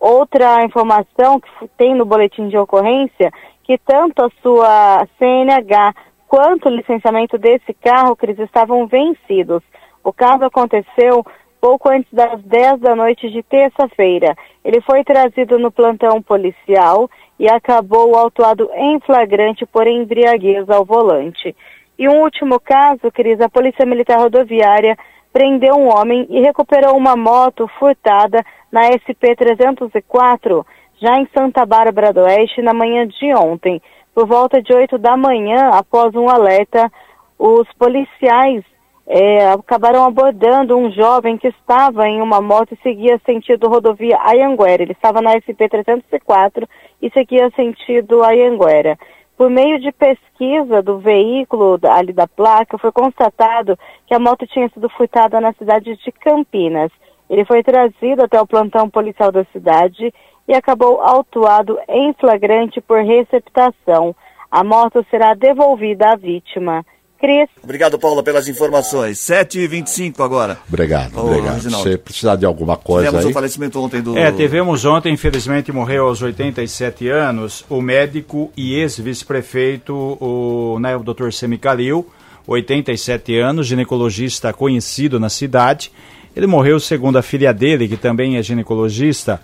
Outra 0.01 0.65
informação 0.65 1.39
que 1.39 1.69
tem 1.77 1.95
no 1.95 2.05
boletim 2.05 2.49
de 2.49 2.57
ocorrência, 2.57 3.31
que 3.65 3.79
tanto 3.79 4.23
a 4.23 4.31
sua 4.43 5.07
CNH 5.19 5.95
quanto 6.29 6.69
o 6.69 6.75
licenciamento 6.75 7.37
desse 7.37 7.75
carro, 7.75 8.17
Cris, 8.17 8.39
estavam 8.39 8.87
vencidos. 8.87 9.63
O 10.03 10.13
caso 10.13 10.45
aconteceu 10.45 11.25
pouco 11.61 11.89
antes 11.89 12.13
das 12.13 12.43
10 12.43 12.81
da 12.81 12.97
noite 12.97 13.31
de 13.31 13.43
terça-feira. 13.43 14.35
Ele 14.65 14.81
foi 14.81 15.05
trazido 15.05 15.59
no 15.59 15.71
plantão 15.71 16.21
policial 16.21 17.09
e 17.39 17.49
acabou 17.49 18.17
autuado 18.17 18.69
em 18.75 18.99
flagrante 19.01 19.65
por 19.67 19.87
embriaguez 19.87 20.69
ao 20.69 20.85
volante. 20.85 21.55
E 21.99 22.09
um 22.09 22.23
último 22.23 22.59
caso, 22.59 23.13
Cris, 23.13 23.41
a 23.41 23.49
Polícia 23.49 23.87
Militar 23.87 24.19
Rodoviária 24.19 24.97
prendeu 25.33 25.77
um 25.77 25.89
homem 25.89 26.27
e 26.31 26.41
recuperou 26.41 26.97
uma 26.97 27.17
moto 27.17 27.69
furtada 27.79 28.45
na 28.71 28.91
SP-304, 28.91 30.65
já 31.03 31.19
em 31.19 31.27
Santa 31.37 31.67
Bárbara 31.67 32.13
do 32.13 32.21
Oeste, 32.21 32.63
na 32.63 32.73
manhã 32.73 33.09
de 33.09 33.35
ontem. 33.35 33.83
Por 34.15 34.25
volta 34.25 34.63
de 34.63 34.73
8 34.73 34.97
da 34.99 35.17
manhã, 35.17 35.71
após 35.71 36.15
um 36.15 36.29
alerta, 36.29 36.89
os 37.37 37.67
policiais 37.77 38.63
é, 39.05 39.51
acabaram 39.51 40.05
abordando 40.05 40.77
um 40.77 40.93
jovem 40.93 41.37
que 41.37 41.49
estava 41.49 42.07
em 42.09 42.23
uma 42.23 42.41
moto 42.41 42.73
e 42.73 42.83
seguia 42.83 43.21
sentido 43.27 43.69
rodovia 43.69 44.17
Ayanguera. 44.21 44.85
Ele 44.85 44.93
estava 44.93 45.21
na 45.21 45.35
SP-304 45.35 46.69
e 47.03 47.11
seguia 47.11 47.51
sentido 47.57 48.23
Ayanguera. 48.23 48.97
Por 49.37 49.51
meio 49.51 49.81
de 49.81 49.91
pesquisa 49.91 50.81
do 50.83 50.99
veículo 50.99 51.81
ali 51.91 52.13
da 52.13 52.29
placa, 52.29 52.79
foi 52.79 52.93
constatado 52.93 53.77
que 54.07 54.15
a 54.15 54.21
moto 54.21 54.47
tinha 54.47 54.69
sido 54.69 54.89
furtada 54.91 55.41
na 55.41 55.53
cidade 55.55 55.97
de 55.97 56.13
Campinas. 56.13 56.93
Ele 57.29 57.45
foi 57.45 57.61
trazido 57.65 58.23
até 58.23 58.41
o 58.41 58.47
plantão 58.47 58.89
policial 58.89 59.33
da 59.33 59.43
cidade 59.47 60.15
e 60.49 60.55
acabou 60.55 61.01
autuado 61.01 61.79
em 61.89 62.13
flagrante 62.15 62.81
por 62.81 63.03
receptação. 63.03 64.15
A 64.51 64.63
moto 64.63 65.05
será 65.11 65.35
devolvida 65.35 66.13
à 66.13 66.17
vítima. 66.17 66.85
Cris, 67.19 67.49
Obrigado, 67.63 68.01
Paula, 68.01 68.21
pelas 68.21 68.49
informações. 68.49 69.17
7h25 69.19 70.19
agora. 70.25 70.59
Obrigado, 70.69 71.17
Ô, 71.17 71.27
obrigado. 71.27 71.55
Reginaldo. 71.55 71.89
Se 71.89 71.97
precisar 71.97 72.35
de 72.35 72.45
alguma 72.45 72.77
coisa 72.77 73.07
Tivemos 73.07 73.25
o 73.25 73.29
aí. 73.29 73.33
falecimento 73.35 73.81
ontem 73.81 74.03
do. 74.03 74.19
É, 74.19 74.33
tivemos 74.33 74.85
ontem, 74.85 75.15
infelizmente 75.15 75.71
morreu 75.71 76.09
aos 76.09 76.21
87 76.21 77.09
anos, 77.09 77.65
o 77.71 77.81
médico 77.81 78.51
e 78.57 78.75
ex-vice-prefeito, 78.75 79.95
o, 79.95 80.79
né, 80.81 80.97
o 80.97 81.05
Dr. 81.05 81.31
Semi 81.31 81.59
Calil, 81.59 82.05
87 82.45 83.39
anos, 83.39 83.69
ginecologista 83.69 84.53
conhecido 84.53 85.21
na 85.21 85.29
cidade. 85.29 85.93
Ele 86.35 86.49
morreu 86.49 86.81
segundo 86.81 87.19
a 87.19 87.23
filha 87.23 87.55
dele, 87.55 87.87
que 87.87 87.97
também 87.97 88.37
é 88.37 88.43
ginecologista, 88.43 89.41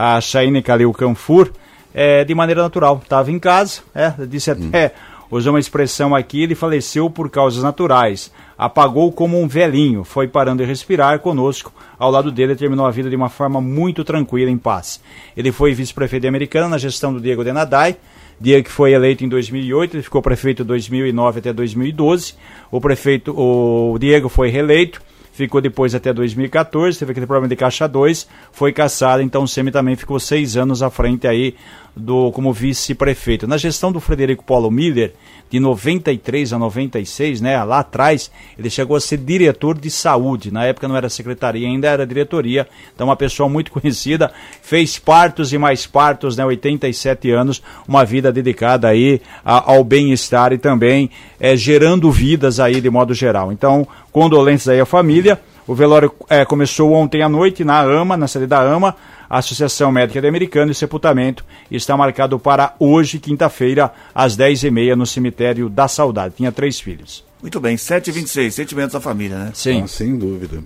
a 0.00 0.20
Shaine 0.20 0.62
Calil 0.62 0.92
Canfur, 0.92 1.50
é, 1.92 2.24
de 2.24 2.32
maneira 2.32 2.62
natural. 2.62 3.00
Estava 3.02 3.32
em 3.32 3.38
casa, 3.40 3.80
é, 3.92 4.14
disse 4.26 4.48
até, 4.48 4.92
usou 5.28 5.52
uma 5.52 5.58
expressão 5.58 6.14
aqui, 6.14 6.40
ele 6.40 6.54
faleceu 6.54 7.10
por 7.10 7.28
causas 7.28 7.64
naturais. 7.64 8.32
Apagou 8.56 9.10
como 9.10 9.42
um 9.42 9.48
velhinho, 9.48 10.04
foi 10.04 10.28
parando 10.28 10.62
de 10.62 10.68
respirar 10.68 11.18
conosco. 11.18 11.72
Ao 11.98 12.12
lado 12.12 12.30
dele, 12.30 12.54
terminou 12.54 12.86
a 12.86 12.92
vida 12.92 13.10
de 13.10 13.16
uma 13.16 13.28
forma 13.28 13.60
muito 13.60 14.04
tranquila, 14.04 14.48
em 14.48 14.56
paz. 14.56 15.00
Ele 15.36 15.50
foi 15.50 15.74
vice-prefeito 15.74 16.22
de 16.22 16.28
Americana 16.28 16.68
na 16.68 16.78
gestão 16.78 17.12
do 17.12 17.20
Diego 17.20 17.42
Denadai. 17.42 17.96
Diego 18.40 18.66
que 18.66 18.70
foi 18.70 18.92
eleito 18.92 19.24
em 19.24 19.28
2008, 19.28 19.96
ele 19.96 20.02
ficou 20.04 20.22
prefeito 20.22 20.62
de 20.62 20.68
2009 20.68 21.40
até 21.40 21.52
2012. 21.52 22.34
O 22.70 22.80
prefeito, 22.80 23.34
o 23.36 23.98
Diego 23.98 24.28
foi 24.28 24.48
reeleito 24.48 25.02
ficou 25.38 25.60
depois 25.60 25.94
até 25.94 26.12
2014, 26.12 26.98
teve 26.98 27.12
aquele 27.12 27.26
problema 27.26 27.48
de 27.48 27.54
caixa 27.54 27.86
2, 27.86 28.26
foi 28.50 28.72
caçado, 28.72 29.22
então 29.22 29.44
o 29.44 29.48
SEMI 29.48 29.70
também 29.70 29.94
ficou 29.94 30.18
seis 30.18 30.56
anos 30.56 30.82
à 30.82 30.90
frente 30.90 31.28
aí 31.28 31.54
do 31.94 32.30
como 32.32 32.52
vice-prefeito. 32.52 33.46
Na 33.46 33.56
gestão 33.56 33.90
do 33.90 34.00
Frederico 34.00 34.44
Paulo 34.44 34.70
Miller, 34.70 35.12
de 35.50 35.58
93 35.58 36.52
a 36.52 36.58
96, 36.58 37.40
né, 37.40 37.62
lá 37.64 37.78
atrás, 37.78 38.30
ele 38.58 38.68
chegou 38.68 38.96
a 38.96 39.00
ser 39.00 39.16
diretor 39.16 39.78
de 39.78 39.90
saúde, 39.90 40.50
na 40.50 40.64
época 40.64 40.86
não 40.86 40.96
era 40.96 41.08
secretaria, 41.08 41.66
ainda 41.66 41.88
era 41.88 42.06
diretoria, 42.06 42.68
então 42.94 43.06
uma 43.06 43.16
pessoa 43.16 43.48
muito 43.48 43.70
conhecida, 43.72 44.30
fez 44.60 44.98
partos 44.98 45.52
e 45.52 45.58
mais 45.58 45.86
partos, 45.86 46.36
né, 46.36 46.44
87 46.44 47.30
anos, 47.30 47.62
uma 47.86 48.04
vida 48.04 48.32
dedicada 48.32 48.88
aí 48.88 49.22
ao 49.44 49.82
bem-estar 49.82 50.52
e 50.52 50.58
também 50.58 51.10
é, 51.40 51.56
gerando 51.56 52.10
vidas 52.10 52.60
aí 52.60 52.80
de 52.80 52.90
modo 52.90 53.14
geral. 53.14 53.50
Então, 53.52 53.86
condolências 54.12 54.68
aí 54.68 54.80
à 54.80 54.86
família. 54.86 55.40
O 55.66 55.74
velório 55.74 56.12
eh, 56.30 56.44
começou 56.44 56.92
ontem 56.92 57.22
à 57.22 57.28
noite 57.28 57.62
na 57.62 57.80
AMA, 57.80 58.16
na 58.16 58.26
sede 58.26 58.46
da 58.46 58.60
AMA, 58.60 58.96
a 59.28 59.38
Associação 59.38 59.92
Médica 59.92 60.20
de 60.20 60.26
Americano, 60.26 60.72
e 60.72 60.74
sepultamento 60.74 61.44
está 61.70 61.94
marcado 61.96 62.38
para 62.38 62.74
hoje, 62.78 63.18
quinta-feira, 63.18 63.92
às 64.14 64.34
10h30, 64.36 64.94
no 64.94 65.06
cemitério 65.06 65.68
da 65.68 65.86
Saudade. 65.86 66.34
Tinha 66.36 66.50
três 66.50 66.80
filhos. 66.80 67.22
Muito 67.42 67.60
bem, 67.60 67.76
7h26, 67.76 68.50
sentimentos 68.50 68.94
da 68.94 69.00
família, 69.00 69.36
né? 69.36 69.50
Sim. 69.54 69.82
Ah, 69.84 69.88
sem 69.88 70.16
dúvida. 70.16 70.62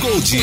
Gold 0.00 0.36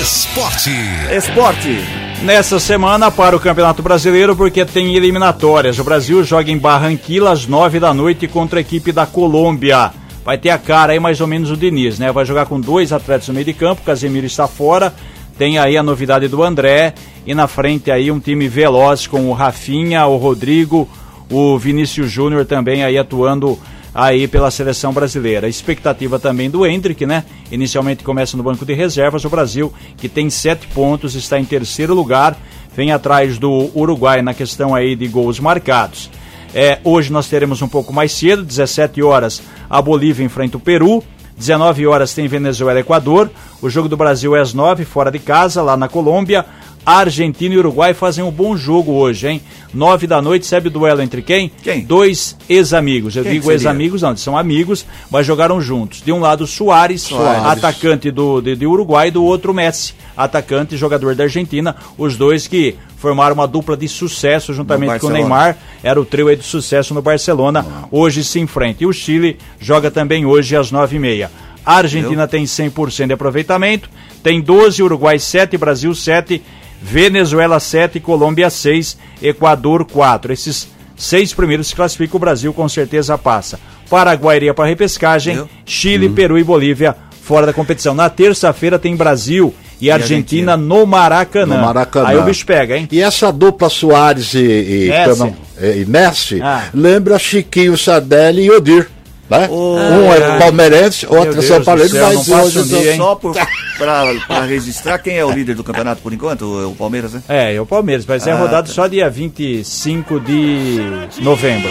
Esporte. 0.00 0.70
Esporte. 1.10 1.78
Nessa 2.22 2.58
semana 2.58 3.10
para 3.10 3.36
o 3.36 3.40
Campeonato 3.40 3.82
Brasileiro, 3.82 4.34
porque 4.34 4.64
tem 4.64 4.94
eliminatórias. 4.94 5.78
O 5.78 5.84
Brasil 5.84 6.22
joga 6.24 6.50
em 6.50 6.58
Barranquilla 6.58 7.32
às 7.32 7.46
9 7.46 7.80
da 7.80 7.92
noite 7.92 8.26
contra 8.28 8.58
a 8.58 8.62
equipe 8.62 8.92
da 8.92 9.06
Colômbia. 9.06 9.92
Vai 10.24 10.38
ter 10.38 10.50
a 10.50 10.58
cara 10.58 10.92
aí 10.92 11.00
mais 11.00 11.20
ou 11.20 11.26
menos 11.26 11.50
o 11.50 11.56
Diniz, 11.56 11.98
né? 11.98 12.10
Vai 12.10 12.24
jogar 12.24 12.46
com 12.46 12.58
dois 12.58 12.92
atletas 12.92 13.28
no 13.28 13.34
meio 13.34 13.44
de 13.44 13.52
campo, 13.52 13.82
Casemiro 13.82 14.26
está 14.26 14.48
fora. 14.48 14.94
Tem 15.36 15.58
aí 15.58 15.76
a 15.76 15.82
novidade 15.82 16.28
do 16.28 16.42
André 16.42 16.94
e 17.26 17.34
na 17.34 17.46
frente 17.46 17.90
aí 17.90 18.10
um 18.10 18.20
time 18.20 18.48
veloz 18.48 19.06
com 19.06 19.28
o 19.28 19.32
Rafinha, 19.32 20.06
o 20.06 20.16
Rodrigo, 20.16 20.88
o 21.30 21.58
Vinícius 21.58 22.10
Júnior 22.10 22.46
também 22.46 22.84
aí 22.84 22.96
atuando 22.96 23.58
aí 23.94 24.26
pela 24.26 24.50
seleção 24.50 24.92
brasileira. 24.92 25.48
Expectativa 25.48 26.18
também 26.18 26.48
do 26.48 26.66
Hendrick, 26.66 27.04
né? 27.04 27.24
Inicialmente 27.50 28.02
começa 28.02 28.36
no 28.36 28.42
banco 28.42 28.64
de 28.64 28.72
reservas. 28.72 29.24
O 29.24 29.30
Brasil, 29.30 29.72
que 29.96 30.08
tem 30.08 30.30
sete 30.30 30.66
pontos, 30.68 31.14
está 31.14 31.38
em 31.38 31.44
terceiro 31.44 31.94
lugar, 31.94 32.36
vem 32.74 32.92
atrás 32.92 33.38
do 33.38 33.70
Uruguai 33.74 34.22
na 34.22 34.32
questão 34.32 34.74
aí 34.74 34.96
de 34.96 35.06
gols 35.06 35.38
marcados. 35.38 36.10
É, 36.54 36.78
hoje 36.84 37.12
nós 37.12 37.28
teremos 37.28 37.60
um 37.62 37.68
pouco 37.68 37.92
mais 37.92 38.12
cedo, 38.12 38.44
17 38.44 39.02
horas, 39.02 39.42
a 39.68 39.82
Bolívia 39.82 40.24
enfrenta 40.24 40.56
o 40.56 40.60
Peru. 40.60 41.02
19 41.36 41.84
horas 41.88 42.14
tem 42.14 42.28
Venezuela 42.28 42.78
e 42.78 42.82
Equador. 42.82 43.28
O 43.60 43.68
jogo 43.68 43.88
do 43.88 43.96
Brasil 43.96 44.36
é 44.36 44.40
às 44.40 44.54
9, 44.54 44.84
fora 44.84 45.10
de 45.10 45.18
casa, 45.18 45.62
lá 45.62 45.76
na 45.76 45.88
Colômbia. 45.88 46.46
Argentina 46.84 47.54
e 47.54 47.58
Uruguai 47.58 47.94
fazem 47.94 48.22
um 48.22 48.30
bom 48.30 48.56
jogo 48.56 48.92
hoje, 48.92 49.28
hein? 49.28 49.40
9 49.72 50.06
da 50.06 50.20
noite, 50.22 50.46
sabe 50.46 50.68
o 50.68 50.70
duelo 50.70 51.02
entre 51.02 51.22
quem? 51.22 51.50
Quem? 51.62 51.84
Dois 51.84 52.36
ex-amigos. 52.48 53.16
Eu 53.16 53.22
Quem 53.22 53.32
digo 53.32 53.50
ex-amigos, 53.50 54.02
não, 54.02 54.16
são 54.16 54.36
amigos, 54.36 54.86
mas 55.10 55.26
jogaram 55.26 55.60
juntos. 55.60 56.02
De 56.02 56.12
um 56.12 56.20
lado, 56.20 56.46
Soares, 56.46 57.02
Soares. 57.02 57.44
atacante 57.44 58.10
do, 58.10 58.40
de, 58.40 58.54
de 58.54 58.66
Uruguai, 58.66 59.10
do 59.10 59.24
outro, 59.24 59.52
Messi, 59.52 59.94
atacante 60.16 60.74
e 60.74 60.78
jogador 60.78 61.14
da 61.14 61.24
Argentina. 61.24 61.74
Os 61.98 62.16
dois 62.16 62.46
que 62.46 62.76
formaram 62.96 63.34
uma 63.34 63.48
dupla 63.48 63.76
de 63.76 63.88
sucesso 63.88 64.54
juntamente 64.54 64.98
com 64.98 65.08
o. 65.08 65.10
Neymar. 65.10 65.56
Era 65.82 66.00
o 66.00 66.04
trio 66.04 66.28
aí 66.28 66.36
de 66.36 66.44
sucesso 66.44 66.94
no 66.94 67.02
Barcelona. 67.02 67.66
Hoje 67.90 68.22
se 68.22 68.38
enfrenta. 68.40 68.84
E 68.84 68.86
o 68.86 68.92
Chile 68.92 69.38
joga 69.58 69.90
também 69.90 70.24
hoje 70.24 70.56
às 70.56 70.70
nove 70.70 70.96
e 70.96 70.98
meia. 70.98 71.30
A 71.66 71.76
Argentina 71.76 72.28
tem 72.28 72.44
100% 72.44 73.06
de 73.06 73.12
aproveitamento, 73.14 73.88
tem 74.22 74.40
12, 74.40 74.82
Uruguai 74.82 75.18
7, 75.18 75.56
Brasil 75.56 75.94
7, 75.94 76.42
Venezuela 76.82 77.58
7, 77.60 77.98
Colômbia 78.00 78.50
6, 78.50 78.96
Equador 79.22 79.84
4. 79.84 80.32
Esses 80.32 80.68
seis 80.96 81.32
primeiros 81.32 81.68
se 81.68 81.74
classificam, 81.74 82.16
o 82.16 82.20
Brasil 82.20 82.52
com 82.52 82.68
certeza 82.68 83.16
passa. 83.18 83.58
Paraguai 83.90 84.36
iria 84.36 84.54
para 84.54 84.66
repescagem, 84.66 85.34
Viu? 85.36 85.48
Chile, 85.64 86.08
Peru 86.10 86.38
e 86.38 86.44
Bolívia 86.44 86.94
fora 87.22 87.46
da 87.46 87.52
competição. 87.52 87.94
Na 87.94 88.08
terça-feira 88.10 88.78
tem 88.78 88.94
Brasil 88.94 89.54
e, 89.80 89.90
Argentina, 89.90 90.52
Argentina. 90.52 90.56
no 90.56 90.86
Maracanã. 90.86 91.56
No 91.56 91.62
Maracanã. 91.62 92.08
Aí 92.08 92.16
o 92.18 92.22
bicho 92.22 92.44
pega, 92.46 92.76
hein? 92.76 92.88
E 92.92 93.00
essa 93.00 93.32
dupla 93.32 93.68
Soares 93.68 94.34
e, 94.34 94.38
e, 94.38 94.88
Messi. 94.88 95.34
e, 95.60 95.80
e 95.82 95.86
Messi 95.86 96.40
Ah. 96.42 96.64
lembra 96.74 97.18
Chiquinho 97.18 97.76
Sardelli 97.78 98.44
e 98.44 98.50
Odir. 98.50 98.88
Né? 99.30 99.48
um 99.50 100.12
é 100.12 100.38
palmeirense, 100.38 101.06
outro 101.06 101.38
é 101.38 101.42
São 101.42 101.62
Paulo, 101.64 101.88
céu, 101.88 102.06
mas 102.06 102.28
hoje 102.28 102.58
um 102.60 102.62
dia, 102.64 102.92
hein? 102.92 102.96
Só 102.98 103.14
por, 103.14 103.34
pra, 103.78 104.14
pra 104.26 104.42
registrar, 104.42 104.98
quem 104.98 105.16
é 105.16 105.24
o 105.24 105.30
líder 105.30 105.54
do 105.54 105.64
campeonato 105.64 106.02
por 106.02 106.12
enquanto? 106.12 106.42
O, 106.42 106.72
o 106.72 106.74
Palmeiras, 106.74 107.14
né? 107.14 107.22
É, 107.28 107.54
é 107.54 107.60
o 107.60 107.64
Palmeiras, 107.66 108.04
mas 108.06 108.26
é 108.26 108.32
Ah, 108.32 108.36
rodado 108.36 108.68
tá. 108.68 108.74
só 108.74 108.86
dia 108.86 109.08
25 109.08 110.20
de 110.20 110.78
novembro. 111.22 111.70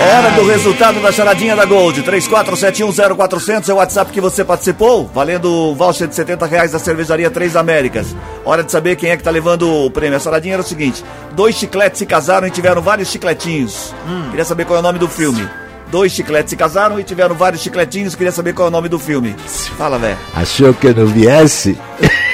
Hora 0.00 0.30
do 0.30 0.46
resultado 0.46 1.00
da 1.00 1.10
charadinha 1.10 1.56
da 1.56 1.64
Gold. 1.64 2.02
34710400 2.04 3.68
é 3.68 3.72
o 3.72 3.76
WhatsApp 3.76 4.12
que 4.12 4.20
você 4.20 4.44
participou. 4.44 5.10
Valendo 5.12 5.52
o 5.52 5.74
voucher 5.74 6.06
de 6.06 6.14
70 6.14 6.46
reais 6.46 6.70
da 6.70 6.78
cervejaria 6.78 7.28
Três 7.28 7.56
Américas. 7.56 8.14
Hora 8.44 8.62
de 8.62 8.70
saber 8.70 8.94
quem 8.94 9.10
é 9.10 9.16
que 9.16 9.24
tá 9.24 9.30
levando 9.30 9.68
o 9.68 9.90
prêmio. 9.90 10.16
A 10.16 10.20
charadinha 10.20 10.54
era 10.54 10.62
o 10.62 10.64
seguinte: 10.64 11.04
dois 11.32 11.56
chicletes 11.56 11.98
se 11.98 12.06
casaram 12.06 12.46
e 12.46 12.50
tiveram 12.50 12.80
vários 12.80 13.08
chicletinhos. 13.08 13.92
Queria 14.30 14.44
saber 14.44 14.66
qual 14.66 14.76
é 14.76 14.80
o 14.80 14.82
nome 14.82 15.00
do 15.00 15.08
filme. 15.08 15.48
Dois 15.90 16.12
chicletes 16.12 16.50
se 16.50 16.56
casaram 16.56 17.00
e 17.00 17.02
tiveram 17.02 17.34
vários 17.34 17.60
chicletinhos. 17.60 18.14
Queria 18.14 18.32
saber 18.32 18.52
qual 18.52 18.66
é 18.66 18.68
o 18.68 18.72
nome 18.72 18.88
do 18.88 19.00
filme. 19.00 19.34
Fala, 19.76 19.98
velho. 19.98 20.18
Achou 20.32 20.72
que 20.74 20.86
eu 20.86 20.94
não 20.94 21.06
viesse? 21.06 21.76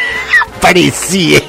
Aparecia! 0.65 1.43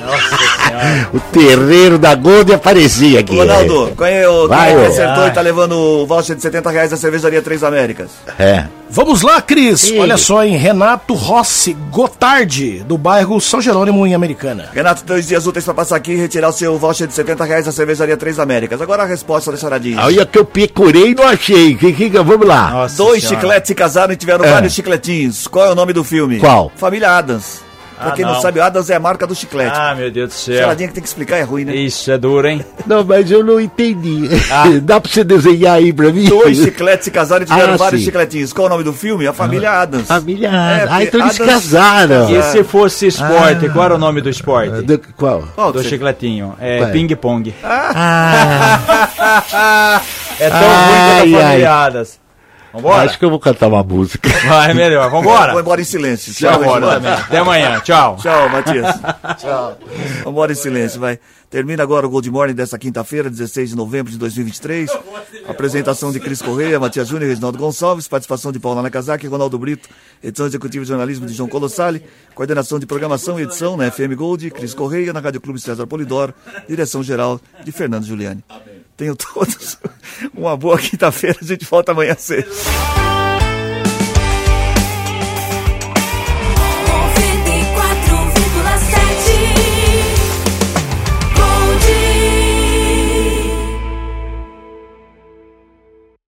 o 1.13 1.19
terreiro 1.31 1.97
da 1.97 2.13
Gold 2.15 2.53
aparecia 2.53 3.21
aqui. 3.21 3.33
Ronaldo, 3.37 3.93
qual 3.95 4.09
é 4.09 4.27
o 4.27 4.45
Vai, 4.49 4.73
é 4.73 4.87
acertou 4.87 5.25
e 5.27 5.31
tá 5.31 5.39
levando 5.39 5.71
o 5.71 6.05
voucher 6.05 6.35
de 6.35 6.41
70 6.41 6.69
reais 6.69 6.91
da 6.91 6.97
cervejaria 6.97 7.41
Três 7.41 7.63
Américas? 7.63 8.09
É. 8.37 8.65
Vamos 8.89 9.21
lá, 9.21 9.41
Cris. 9.41 9.91
Olha 9.97 10.17
só, 10.17 10.43
em 10.43 10.57
Renato 10.57 11.13
Rossi 11.13 11.73
Gotardi, 11.89 12.83
do 12.85 12.97
bairro 12.97 13.39
São 13.39 13.61
Jerônimo, 13.61 14.05
em 14.05 14.13
Americana. 14.13 14.69
Renato, 14.73 15.05
dois 15.05 15.27
dias 15.27 15.47
úteis 15.47 15.63
pra 15.63 15.73
passar 15.73 15.95
aqui 15.95 16.11
e 16.11 16.17
retirar 16.17 16.49
o 16.49 16.53
seu 16.53 16.77
voucher 16.77 17.07
de 17.07 17.13
70 17.13 17.43
reais 17.45 17.65
da 17.65 17.71
cervejaria 17.71 18.17
Três 18.17 18.37
Américas. 18.37 18.81
Agora 18.81 19.03
a 19.03 19.05
resposta 19.05 19.49
da 19.51 19.57
charadinha. 19.57 20.01
Olha 20.03 20.25
que 20.25 20.37
eu 20.37 20.43
procurei 20.45 21.11
e 21.11 21.15
não 21.15 21.25
achei. 21.25 21.73
Que, 21.75 21.93
que, 21.93 22.09
vamos 22.09 22.45
lá. 22.45 22.69
Nossa 22.71 22.97
Dois 22.97 23.23
Senhora. 23.23 23.39
chicletes 23.39 23.67
se 23.69 23.75
casaram 23.75 24.13
e 24.13 24.17
tiveram 24.17 24.43
É. 24.43 24.51
vários 24.51 24.73
chicletinhos. 24.73 25.47
Qual 25.47 25.65
é 25.65 25.71
o 25.71 25.75
nome 25.75 25.93
do 25.93 26.03
filme? 26.03 26.37
Qual? 26.37 26.69
Família 26.75 27.11
Adams. 27.17 27.63
Pra 27.97 28.09
Ah, 28.09 28.11
quem 28.11 28.25
não. 28.25 28.33
não. 28.33 28.41
sabe, 28.41 28.59
Adams 28.59 28.89
é 28.89 28.95
a 28.95 28.99
marca 28.99 29.25
do 29.25 29.33
chiclete. 29.33 29.71
Ah, 29.73 29.95
meu 29.95 30.11
Deus 30.11 30.29
do 30.29 30.33
céu. 30.33 30.57
Charadinha 30.59 30.89
que 30.89 30.93
tem 30.95 31.01
que 31.03 31.07
explicar 31.07 31.37
é 31.37 31.43
ruim, 31.43 31.63
né? 31.65 31.75
Isso 31.75 32.11
é 32.11 32.17
duro, 32.17 32.47
hein? 32.47 32.63
Não, 32.85 33.03
mas 33.03 33.29
eu 33.31 33.43
não 33.43 33.59
entendi. 33.59 34.27
Ah. 34.51 34.65
Dá 34.83 34.99
pra 34.99 35.09
você 35.11 35.23
desenhar 35.23 35.77
aí 35.77 35.91
pra 35.93 36.11
mim? 36.11 36.25
Dois 36.25 36.57
chicletes 36.57 37.05
se 37.05 37.11
casaram 37.11 37.43
e 37.43 37.45
tiveram 37.47 37.73
Ah, 37.73 37.77
vários 37.77 38.01
sim. 38.01 38.05
chicletinhos. 38.05 38.51
Qual 38.53 38.67
o 38.67 38.69
nome 38.69 38.83
do 38.83 38.93
filme? 38.93 39.25
A 39.27 39.33
Família 39.33 39.71
Adams. 39.71 40.07
Família. 40.07 40.49
É, 40.49 40.83
ah, 40.83 40.87
porque 40.89 41.03
então 41.03 41.19
eles 41.21 41.39
Adams- 41.39 41.53
casaram. 41.53 42.29
E 42.29 42.41
se 42.43 42.63
fosse 42.63 43.07
esporte, 43.07 43.65
Ah. 43.65 43.69
qual 43.69 43.85
era 43.85 43.95
o 43.95 43.97
nome 43.97 44.21
do 44.21 44.29
esporte? 44.29 44.81
Do- 44.81 44.99
qual? 45.15 45.43
Qual 45.55 45.71
Do 45.71 45.83
chicletinho. 45.83 46.53
É 46.59 46.79
Vai. 46.81 46.91
ping-pong. 46.91 47.53
Ah, 47.63 48.79
É 50.39 50.49
tão 50.49 50.59
ruim 50.59 50.67
quanto 50.67 51.35
a 51.35 51.39
ai. 51.47 51.51
familiadas. 51.51 52.19
Vambora? 52.75 53.03
acho 53.03 53.17
que 53.17 53.25
eu 53.25 53.29
vou 53.29 53.39
cantar 53.39 53.67
uma 53.67 53.83
música. 53.83 54.29
Vai, 54.47 54.73
melhor. 54.73 55.09
Vambora? 55.09 55.51
Vou 55.53 55.61
embora 55.61 55.81
em 55.81 55.85
silêncio. 55.85 56.33
Tchau, 56.33 56.51
Tchau, 56.51 56.73
Vambora. 56.73 57.13
Até 57.15 57.37
amanhã. 57.37 57.79
Tchau. 57.79 58.17
Tchau, 58.17 58.49
Matias. 58.49 58.95
Tchau. 59.37 59.77
Vambora 60.23 60.51
em 60.51 60.55
silêncio, 60.55 60.99
vai. 60.99 61.19
Termina 61.49 61.83
agora 61.83 62.05
o 62.05 62.09
Gold 62.09 62.29
Morning 62.29 62.53
dessa 62.53 62.77
quinta-feira, 62.77 63.29
16 63.29 63.69
de 63.69 63.75
novembro 63.77 64.11
de 64.11 64.17
2023. 64.17 64.89
Apresentação 65.47 66.11
de 66.11 66.19
Cris 66.19 66.41
Correia, 66.41 66.79
Matias 66.79 67.07
Júnior 67.07 67.27
e 67.27 67.29
Reginaldo 67.29 67.57
Gonçalves. 67.57 68.07
Participação 68.07 68.51
de 68.51 68.59
Paula 68.59 68.81
Nakazaki 68.81 69.25
e 69.25 69.29
Ronaldo 69.29 69.57
Brito. 69.57 69.87
Edição 70.21 70.45
executiva 70.45 70.83
de 70.83 70.89
jornalismo 70.89 71.25
de 71.25 71.33
João 71.33 71.47
Colossali. 71.47 72.03
Coordenação 72.33 72.77
de 72.77 72.85
programação 72.85 73.39
e 73.39 73.43
edição 73.43 73.77
na 73.77 73.89
FM 73.89 74.15
Gold. 74.17 74.51
Cris 74.51 74.73
Correia, 74.73 75.13
na 75.13 75.21
Rádio 75.21 75.39
Clube 75.39 75.61
César 75.61 75.87
Polidoro. 75.87 76.33
Direção 76.67 77.01
geral 77.01 77.39
de 77.63 77.71
Fernando 77.71 78.03
Giuliani. 78.03 78.43
Tenham 78.97 79.15
todos 79.15 79.77
uma 80.33 80.55
boa 80.55 80.77
quinta-feira. 80.77 81.37
A 81.41 81.45
gente 81.45 81.65
volta 81.65 81.91
amanhã 81.91 82.15
seis. 82.17 82.45